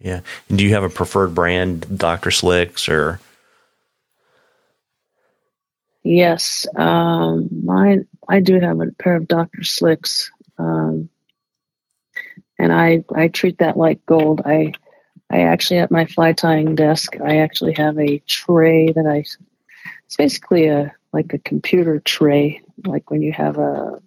Yeah. 0.00 0.20
And 0.48 0.58
do 0.58 0.64
you 0.64 0.74
have 0.74 0.84
a 0.84 0.88
preferred 0.88 1.34
brand, 1.34 1.98
Dr. 1.98 2.30
Slicks 2.30 2.88
or? 2.88 3.20
Yes, 6.02 6.66
um, 6.76 7.48
mine. 7.64 8.06
I 8.28 8.40
do 8.40 8.58
have 8.60 8.80
a 8.80 8.86
pair 8.98 9.16
of 9.16 9.28
Dr. 9.28 9.62
Slicks, 9.62 10.30
um, 10.56 11.08
and 12.58 12.72
I 12.72 13.04
I 13.14 13.28
treat 13.28 13.58
that 13.58 13.76
like 13.76 14.06
gold. 14.06 14.40
I 14.44 14.72
I 15.30 15.40
actually 15.40 15.78
at 15.78 15.90
my 15.90 16.06
fly 16.06 16.32
tying 16.32 16.74
desk, 16.74 17.16
I 17.24 17.38
actually 17.38 17.74
have 17.74 17.98
a 17.98 18.18
tray 18.26 18.92
that 18.92 19.06
I. 19.06 19.24
It's 20.06 20.16
basically 20.16 20.68
a 20.68 20.94
like 21.12 21.32
a 21.32 21.38
computer 21.38 22.00
tray, 22.00 22.62
like 22.86 23.10
when 23.10 23.22
you 23.22 23.32
have 23.32 23.58
a 23.58 24.00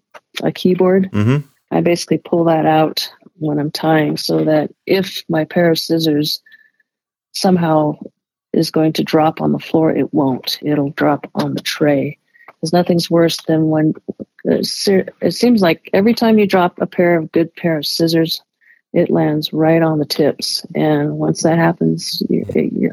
a 0.43 0.51
keyboard. 0.51 1.11
Mm-hmm. 1.11 1.47
I 1.71 1.81
basically 1.81 2.17
pull 2.17 2.43
that 2.45 2.65
out 2.65 3.09
when 3.37 3.59
I'm 3.59 3.71
tying, 3.71 4.17
so 4.17 4.43
that 4.43 4.73
if 4.85 5.23
my 5.29 5.45
pair 5.45 5.71
of 5.71 5.79
scissors 5.79 6.41
somehow 7.33 7.97
is 8.53 8.71
going 8.71 8.93
to 8.93 9.03
drop 9.03 9.41
on 9.41 9.51
the 9.51 9.59
floor, 9.59 9.91
it 9.95 10.13
won't. 10.13 10.59
It'll 10.61 10.89
drop 10.91 11.29
on 11.35 11.53
the 11.53 11.61
tray. 11.61 12.17
Because 12.47 12.73
nothing's 12.73 13.09
worse 13.09 13.37
than 13.47 13.69
when 13.69 13.93
it 14.43 14.65
seems 14.65 15.61
like 15.61 15.89
every 15.93 16.13
time 16.13 16.37
you 16.37 16.45
drop 16.45 16.79
a 16.79 16.85
pair 16.85 17.17
of 17.17 17.31
good 17.31 17.55
pair 17.55 17.77
of 17.77 17.85
scissors, 17.85 18.41
it 18.93 19.09
lands 19.09 19.53
right 19.53 19.81
on 19.81 19.99
the 19.99 20.05
tips. 20.05 20.65
And 20.75 21.17
once 21.17 21.43
that 21.43 21.57
happens, 21.57 22.21
you, 22.29 22.43
are 22.43 22.61
yeah, 22.61 22.91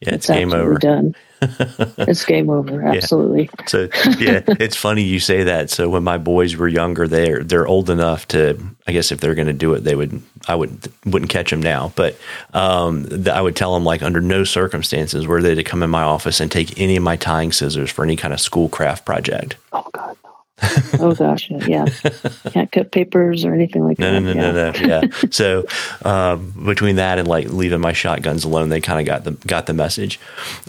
it's, 0.00 0.14
it's 0.14 0.26
game 0.28 0.52
over. 0.52 0.74
Done. 0.78 1.14
it's 1.42 2.24
game 2.24 2.50
over. 2.50 2.82
Absolutely. 2.82 3.50
Yeah. 3.58 3.66
So 3.66 3.88
yeah, 4.18 4.42
it's 4.46 4.76
funny 4.76 5.02
you 5.02 5.20
say 5.20 5.44
that. 5.44 5.70
So 5.70 5.88
when 5.88 6.04
my 6.04 6.18
boys 6.18 6.56
were 6.56 6.68
younger, 6.68 7.08
they're 7.08 7.42
they're 7.42 7.66
old 7.66 7.90
enough 7.90 8.28
to. 8.28 8.58
I 8.86 8.92
guess 8.92 9.12
if 9.12 9.20
they're 9.20 9.34
going 9.34 9.46
to 9.46 9.54
do 9.54 9.72
it, 9.74 9.80
they 9.80 9.94
would. 9.94 10.22
I 10.46 10.54
would 10.54 10.92
wouldn't 11.06 11.30
catch 11.30 11.50
them 11.50 11.62
now, 11.62 11.92
but 11.96 12.18
um, 12.52 13.08
I 13.30 13.40
would 13.40 13.56
tell 13.56 13.74
them 13.74 13.84
like 13.84 14.02
under 14.02 14.20
no 14.20 14.44
circumstances 14.44 15.26
were 15.26 15.42
they 15.42 15.54
to 15.54 15.64
come 15.64 15.82
in 15.82 15.90
my 15.90 16.02
office 16.02 16.40
and 16.40 16.50
take 16.50 16.78
any 16.78 16.96
of 16.96 17.02
my 17.02 17.16
tying 17.16 17.52
scissors 17.52 17.90
for 17.90 18.04
any 18.04 18.16
kind 18.16 18.34
of 18.34 18.40
school 18.40 18.68
craft 18.68 19.04
project. 19.04 19.56
Oh 19.72 19.88
God 19.92 20.16
oh 21.00 21.14
gosh, 21.16 21.50
yeah, 21.50 21.86
can't 22.50 22.70
cut 22.70 22.92
papers 22.92 23.44
or 23.44 23.54
anything 23.54 23.84
like 23.84 23.98
no, 23.98 24.12
that. 24.12 24.20
No, 24.20 24.32
no, 24.32 24.40
yeah. 24.40 24.52
no, 24.52 24.70
no, 24.70 24.86
yeah. 24.86 25.08
so 25.30 25.66
um, 26.04 26.52
between 26.64 26.96
that 26.96 27.18
and 27.18 27.26
like 27.26 27.48
leaving 27.48 27.80
my 27.80 27.92
shotguns 27.92 28.44
alone, 28.44 28.68
they 28.68 28.80
kind 28.80 29.00
of 29.00 29.06
got 29.06 29.24
the 29.24 29.32
got 29.46 29.66
the 29.66 29.72
message. 29.72 30.20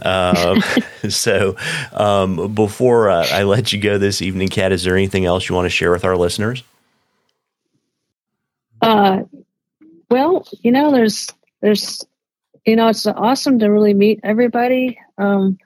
Um, 0.03 0.63
so 1.09 1.55
um, 1.93 2.53
before 2.55 3.09
uh, 3.09 3.27
I 3.31 3.43
let 3.43 3.73
you 3.73 3.79
go 3.79 3.97
this 3.97 4.21
evening, 4.21 4.47
Cat, 4.47 4.71
is 4.71 4.83
there 4.83 4.95
anything 4.95 5.25
else 5.25 5.47
you 5.47 5.55
want 5.55 5.65
to 5.65 5.69
share 5.69 5.91
with 5.91 6.03
our 6.03 6.17
listeners? 6.17 6.63
Uh, 8.81 9.23
well, 10.09 10.47
you 10.61 10.71
know, 10.71 10.91
there's 10.91 11.29
there's 11.61 12.03
you 12.65 12.75
know, 12.75 12.88
it's 12.88 13.05
awesome 13.05 13.59
to 13.59 13.67
really 13.67 13.93
meet 13.93 14.19
everybody. 14.23 14.99
Um, 15.17 15.59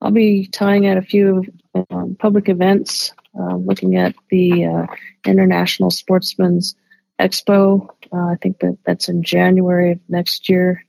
I'll 0.00 0.12
be 0.12 0.46
tying 0.46 0.86
at 0.86 0.96
a 0.96 1.02
few 1.02 1.44
um, 1.90 2.16
public 2.18 2.48
events 2.48 3.12
uh, 3.38 3.56
looking 3.56 3.96
at 3.96 4.14
the 4.30 4.64
uh, 4.64 4.86
International 5.24 5.90
Sportsman's 5.90 6.74
Expo. 7.20 7.88
Uh, 8.12 8.26
I 8.32 8.36
think 8.40 8.60
that 8.60 8.78
that's 8.84 9.08
in 9.08 9.22
January 9.22 9.92
of 9.92 10.00
next 10.08 10.48
year. 10.48 10.84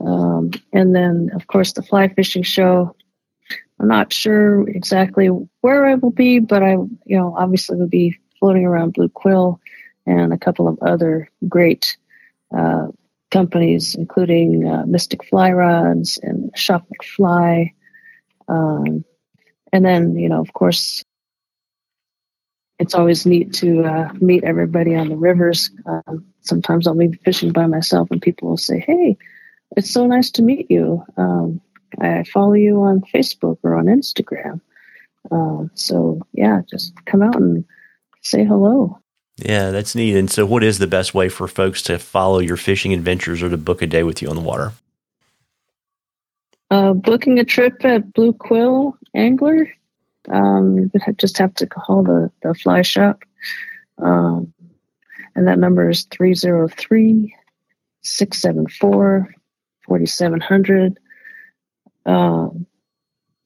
Um, 0.00 0.50
and 0.72 0.94
then, 0.94 1.30
of 1.34 1.46
course, 1.46 1.72
the 1.72 1.82
fly 1.82 2.08
fishing 2.08 2.42
show. 2.42 2.94
I'm 3.80 3.88
not 3.88 4.12
sure 4.12 4.68
exactly 4.68 5.26
where 5.60 5.86
I 5.86 5.94
will 5.94 6.10
be, 6.10 6.40
but 6.40 6.62
I, 6.62 6.72
you 6.72 7.16
know, 7.16 7.34
obviously 7.36 7.76
will 7.76 7.88
be 7.88 8.18
floating 8.38 8.64
around 8.64 8.94
Blue 8.94 9.08
Quill 9.08 9.60
and 10.06 10.32
a 10.32 10.38
couple 10.38 10.68
of 10.68 10.78
other 10.82 11.28
great 11.48 11.96
uh, 12.56 12.88
companies, 13.30 13.94
including 13.94 14.66
uh, 14.66 14.84
Mystic 14.86 15.24
Fly 15.24 15.52
Rods 15.52 16.18
and 16.22 16.50
Shop 16.56 16.86
McFly. 16.88 17.72
Um, 18.48 19.04
and 19.72 19.84
then, 19.84 20.16
you 20.16 20.28
know, 20.28 20.40
of 20.40 20.52
course, 20.54 21.04
it's 22.78 22.94
always 22.94 23.26
neat 23.26 23.52
to 23.54 23.84
uh, 23.84 24.12
meet 24.20 24.44
everybody 24.44 24.94
on 24.94 25.08
the 25.08 25.16
rivers. 25.16 25.70
Um, 25.86 26.24
sometimes 26.42 26.86
I'll 26.86 26.94
be 26.94 27.12
fishing 27.24 27.52
by 27.52 27.66
myself, 27.66 28.10
and 28.10 28.22
people 28.22 28.48
will 28.48 28.56
say, 28.56 28.78
"Hey, 28.78 29.16
it's 29.76 29.90
so 29.90 30.06
nice 30.06 30.30
to 30.32 30.42
meet 30.42 30.70
you. 30.70 31.04
Um, 31.16 31.60
I 32.00 32.24
follow 32.24 32.54
you 32.54 32.80
on 32.82 33.02
Facebook 33.12 33.58
or 33.62 33.74
on 33.74 33.86
Instagram." 33.86 34.60
Uh, 35.30 35.64
so 35.74 36.20
yeah, 36.32 36.62
just 36.70 36.92
come 37.04 37.22
out 37.22 37.36
and 37.36 37.64
say 38.22 38.44
hello. 38.44 38.98
Yeah, 39.36 39.70
that's 39.70 39.94
neat. 39.94 40.16
And 40.16 40.30
so, 40.30 40.44
what 40.46 40.64
is 40.64 40.78
the 40.78 40.86
best 40.86 41.14
way 41.14 41.28
for 41.28 41.46
folks 41.46 41.82
to 41.82 41.98
follow 41.98 42.38
your 42.40 42.56
fishing 42.56 42.92
adventures 42.92 43.42
or 43.42 43.48
to 43.48 43.56
book 43.56 43.82
a 43.82 43.86
day 43.86 44.02
with 44.02 44.22
you 44.22 44.28
on 44.28 44.36
the 44.36 44.42
water? 44.42 44.72
Uh, 46.70 46.92
booking 46.92 47.38
a 47.38 47.44
trip 47.44 47.84
at 47.84 48.12
Blue 48.12 48.32
Quill 48.32 48.96
Angler 49.14 49.72
um, 50.30 50.76
you 50.78 51.12
just 51.14 51.38
have 51.38 51.54
to 51.54 51.66
call 51.66 52.02
the, 52.02 52.30
the 52.42 52.54
fly 52.54 52.82
shop. 52.82 53.22
Um, 53.98 54.52
and 55.34 55.46
that 55.46 55.58
number 55.58 55.88
is 55.88 56.04
303 56.10 57.34
674 58.02 59.34
4700. 59.86 60.98
Um, 62.06 62.66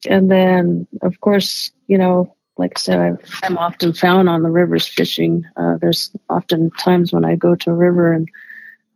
and 0.09 0.29
then, 0.29 0.87
of 1.01 1.19
course, 1.21 1.71
you 1.87 1.97
know, 1.97 2.35
like 2.57 2.73
I 2.75 2.79
said, 2.79 2.99
i 2.99 3.45
am 3.45 3.57
often 3.57 3.93
found 3.93 4.29
on 4.29 4.43
the 4.43 4.49
rivers 4.49 4.87
fishing. 4.87 5.45
Uh, 5.55 5.77
there's 5.77 6.11
often 6.29 6.69
times 6.71 7.11
when 7.11 7.25
I 7.25 7.35
go 7.35 7.55
to 7.55 7.71
a 7.71 7.75
river 7.75 8.13
and 8.13 8.29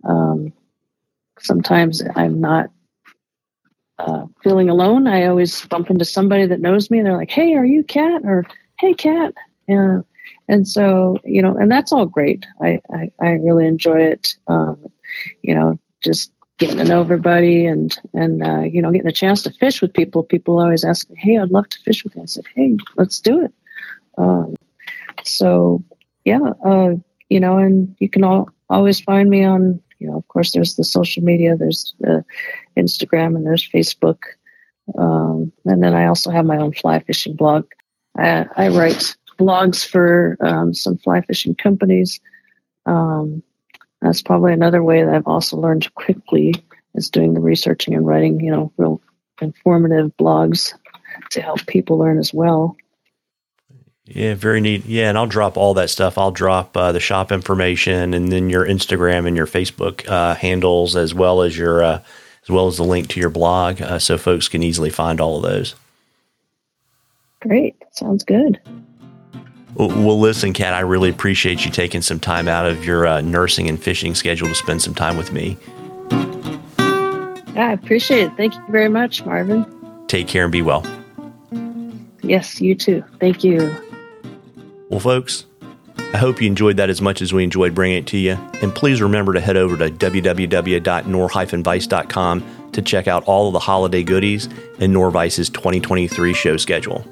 um, 0.03 0.53
sometimes 1.39 2.03
I'm 2.15 2.39
not 2.39 2.69
uh, 3.99 4.25
feeling 4.43 4.69
alone, 4.69 5.07
I 5.07 5.25
always 5.25 5.65
bump 5.65 5.89
into 5.89 6.05
somebody 6.05 6.45
that 6.45 6.61
knows 6.61 6.89
me. 6.91 6.99
And 6.99 7.07
they're 7.07 7.17
like, 7.17 7.31
"Hey, 7.31 7.55
are 7.55 7.65
you 7.65 7.83
Cat?" 7.83 8.21
or 8.23 8.45
"Hey, 8.79 8.93
Cat." 8.93 9.33
And 9.67 10.03
and 10.47 10.67
so 10.67 11.17
you 11.23 11.41
know, 11.41 11.55
and 11.57 11.71
that's 11.71 11.91
all 11.91 12.05
great. 12.05 12.45
I 12.61 12.79
I, 12.91 13.11
I 13.21 13.29
really 13.31 13.67
enjoy 13.67 14.01
it. 14.01 14.35
Um, 14.47 14.77
you 15.41 15.55
know, 15.55 15.79
just 16.03 16.31
getting 16.57 16.77
to 16.77 16.83
know 16.83 17.01
everybody 17.01 17.65
and 17.65 17.97
and 18.13 18.43
uh, 18.43 18.61
you 18.61 18.81
know, 18.81 18.91
getting 18.91 19.07
a 19.07 19.11
chance 19.11 19.43
to 19.43 19.51
fish 19.51 19.81
with 19.81 19.93
people. 19.93 20.23
People 20.23 20.59
always 20.59 20.83
ask 20.83 21.09
me, 21.09 21.15
"Hey, 21.19 21.37
I'd 21.37 21.51
love 21.51 21.69
to 21.69 21.79
fish 21.79 22.03
with 22.03 22.15
you." 22.15 22.23
I 22.23 22.25
said, 22.25 22.45
"Hey, 22.55 22.77
let's 22.95 23.19
do 23.19 23.43
it." 23.43 23.53
Um, 24.17 24.55
so 25.23 25.83
yeah, 26.25 26.39
uh, 26.65 26.95
you 27.29 27.39
know, 27.39 27.57
and 27.57 27.95
you 27.99 28.09
can 28.09 28.23
all 28.23 28.49
always 28.69 28.99
find 28.99 29.29
me 29.29 29.43
on, 29.43 29.81
you 29.99 30.09
know, 30.09 30.17
of 30.17 30.27
course, 30.27 30.51
there's 30.51 30.75
the 30.75 30.83
social 30.83 31.23
media, 31.23 31.55
there's 31.55 31.95
the 31.99 32.23
Instagram, 32.77 33.35
and 33.35 33.45
there's 33.45 33.67
Facebook. 33.67 34.19
Um, 34.97 35.51
and 35.65 35.83
then 35.83 35.93
I 35.93 36.07
also 36.07 36.31
have 36.31 36.45
my 36.45 36.57
own 36.57 36.73
fly 36.73 36.99
fishing 36.99 37.35
blog. 37.35 37.65
I, 38.17 38.45
I 38.55 38.67
write 38.69 39.15
blogs 39.37 39.85
for 39.85 40.37
um, 40.41 40.73
some 40.73 40.97
fly 40.97 41.21
fishing 41.21 41.55
companies. 41.55 42.19
Um, 42.85 43.43
that's 44.01 44.21
probably 44.21 44.53
another 44.53 44.83
way 44.83 45.03
that 45.03 45.13
I've 45.13 45.27
also 45.27 45.57
learned 45.57 45.93
quickly 45.95 46.53
is 46.95 47.09
doing 47.09 47.33
the 47.33 47.41
researching 47.41 47.93
and 47.93 48.05
writing, 48.05 48.39
you 48.39 48.51
know, 48.51 48.71
real 48.77 49.01
informative 49.41 50.15
blogs 50.17 50.73
to 51.31 51.41
help 51.41 51.65
people 51.67 51.97
learn 51.97 52.17
as 52.17 52.33
well. 52.33 52.75
Yeah, 54.05 54.35
very 54.35 54.61
neat. 54.61 54.85
Yeah, 54.85 55.09
and 55.09 55.17
I'll 55.17 55.27
drop 55.27 55.57
all 55.57 55.73
that 55.73 55.89
stuff. 55.89 56.17
I'll 56.17 56.31
drop 56.31 56.77
uh, 56.77 56.93
the 56.93 56.99
shop 56.99 57.31
information 57.31 58.13
and 58.13 58.31
then 58.31 58.49
your 58.49 58.65
Instagram 58.65 59.27
and 59.27 59.35
your 59.35 59.47
Facebook 59.47 60.07
uh, 60.07 60.33
handles, 60.35 60.95
as 60.95 61.13
well 61.13 61.41
as 61.41 61.57
your 61.57 61.83
uh, 61.83 62.03
as 62.47 62.49
well 62.49 62.67
as 62.67 62.77
the 62.77 62.83
link 62.83 63.09
to 63.09 63.19
your 63.19 63.29
blog, 63.29 63.81
uh, 63.81 63.99
so 63.99 64.17
folks 64.17 64.47
can 64.47 64.63
easily 64.63 64.89
find 64.89 65.19
all 65.19 65.35
of 65.35 65.43
those. 65.43 65.75
Great, 67.41 67.75
sounds 67.91 68.23
good. 68.23 68.57
Well, 69.75 70.17
listen, 70.17 70.53
Cat, 70.53 70.73
I 70.73 70.79
really 70.79 71.09
appreciate 71.09 71.65
you 71.65 71.71
taking 71.71 72.01
some 72.01 72.21
time 72.21 72.47
out 72.47 72.65
of 72.65 72.85
your 72.85 73.05
uh, 73.05 73.19
nursing 73.19 73.67
and 73.67 73.77
fishing 73.77 74.15
schedule 74.15 74.47
to 74.47 74.55
spend 74.55 74.81
some 74.81 74.95
time 74.95 75.17
with 75.17 75.33
me. 75.33 75.57
Yeah, 77.53 77.67
I 77.67 77.73
appreciate 77.73 78.21
it. 78.21 78.31
Thank 78.37 78.55
you 78.55 78.63
very 78.69 78.87
much, 78.87 79.25
Marvin. 79.25 79.65
Take 80.07 80.29
care 80.29 80.43
and 80.43 80.51
be 80.51 80.61
well. 80.61 80.85
Yes, 82.21 82.61
you 82.61 82.75
too. 82.75 83.03
Thank 83.19 83.43
you. 83.43 83.75
Well, 84.89 85.01
folks, 85.01 85.46
I 86.13 86.17
hope 86.17 86.41
you 86.41 86.47
enjoyed 86.47 86.77
that 86.77 86.89
as 86.89 87.01
much 87.01 87.21
as 87.21 87.33
we 87.33 87.43
enjoyed 87.43 87.75
bringing 87.75 87.97
it 87.97 88.07
to 88.07 88.17
you. 88.17 88.37
And 88.61 88.73
please 88.73 89.01
remember 89.01 89.33
to 89.33 89.41
head 89.41 89.57
over 89.57 89.75
to 89.77 89.89
www.norvise.com 89.89 92.71
to 92.71 92.81
check 92.81 93.07
out 93.07 93.23
all 93.25 93.47
of 93.47 93.53
the 93.53 93.59
holiday 93.59 94.03
goodies 94.03 94.47
and 94.79 94.93
Norvise's 94.93 95.49
2023 95.49 96.33
show 96.33 96.55
schedule. 96.57 97.05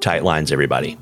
Tight 0.00 0.22
lines, 0.22 0.52
everybody. 0.52 0.96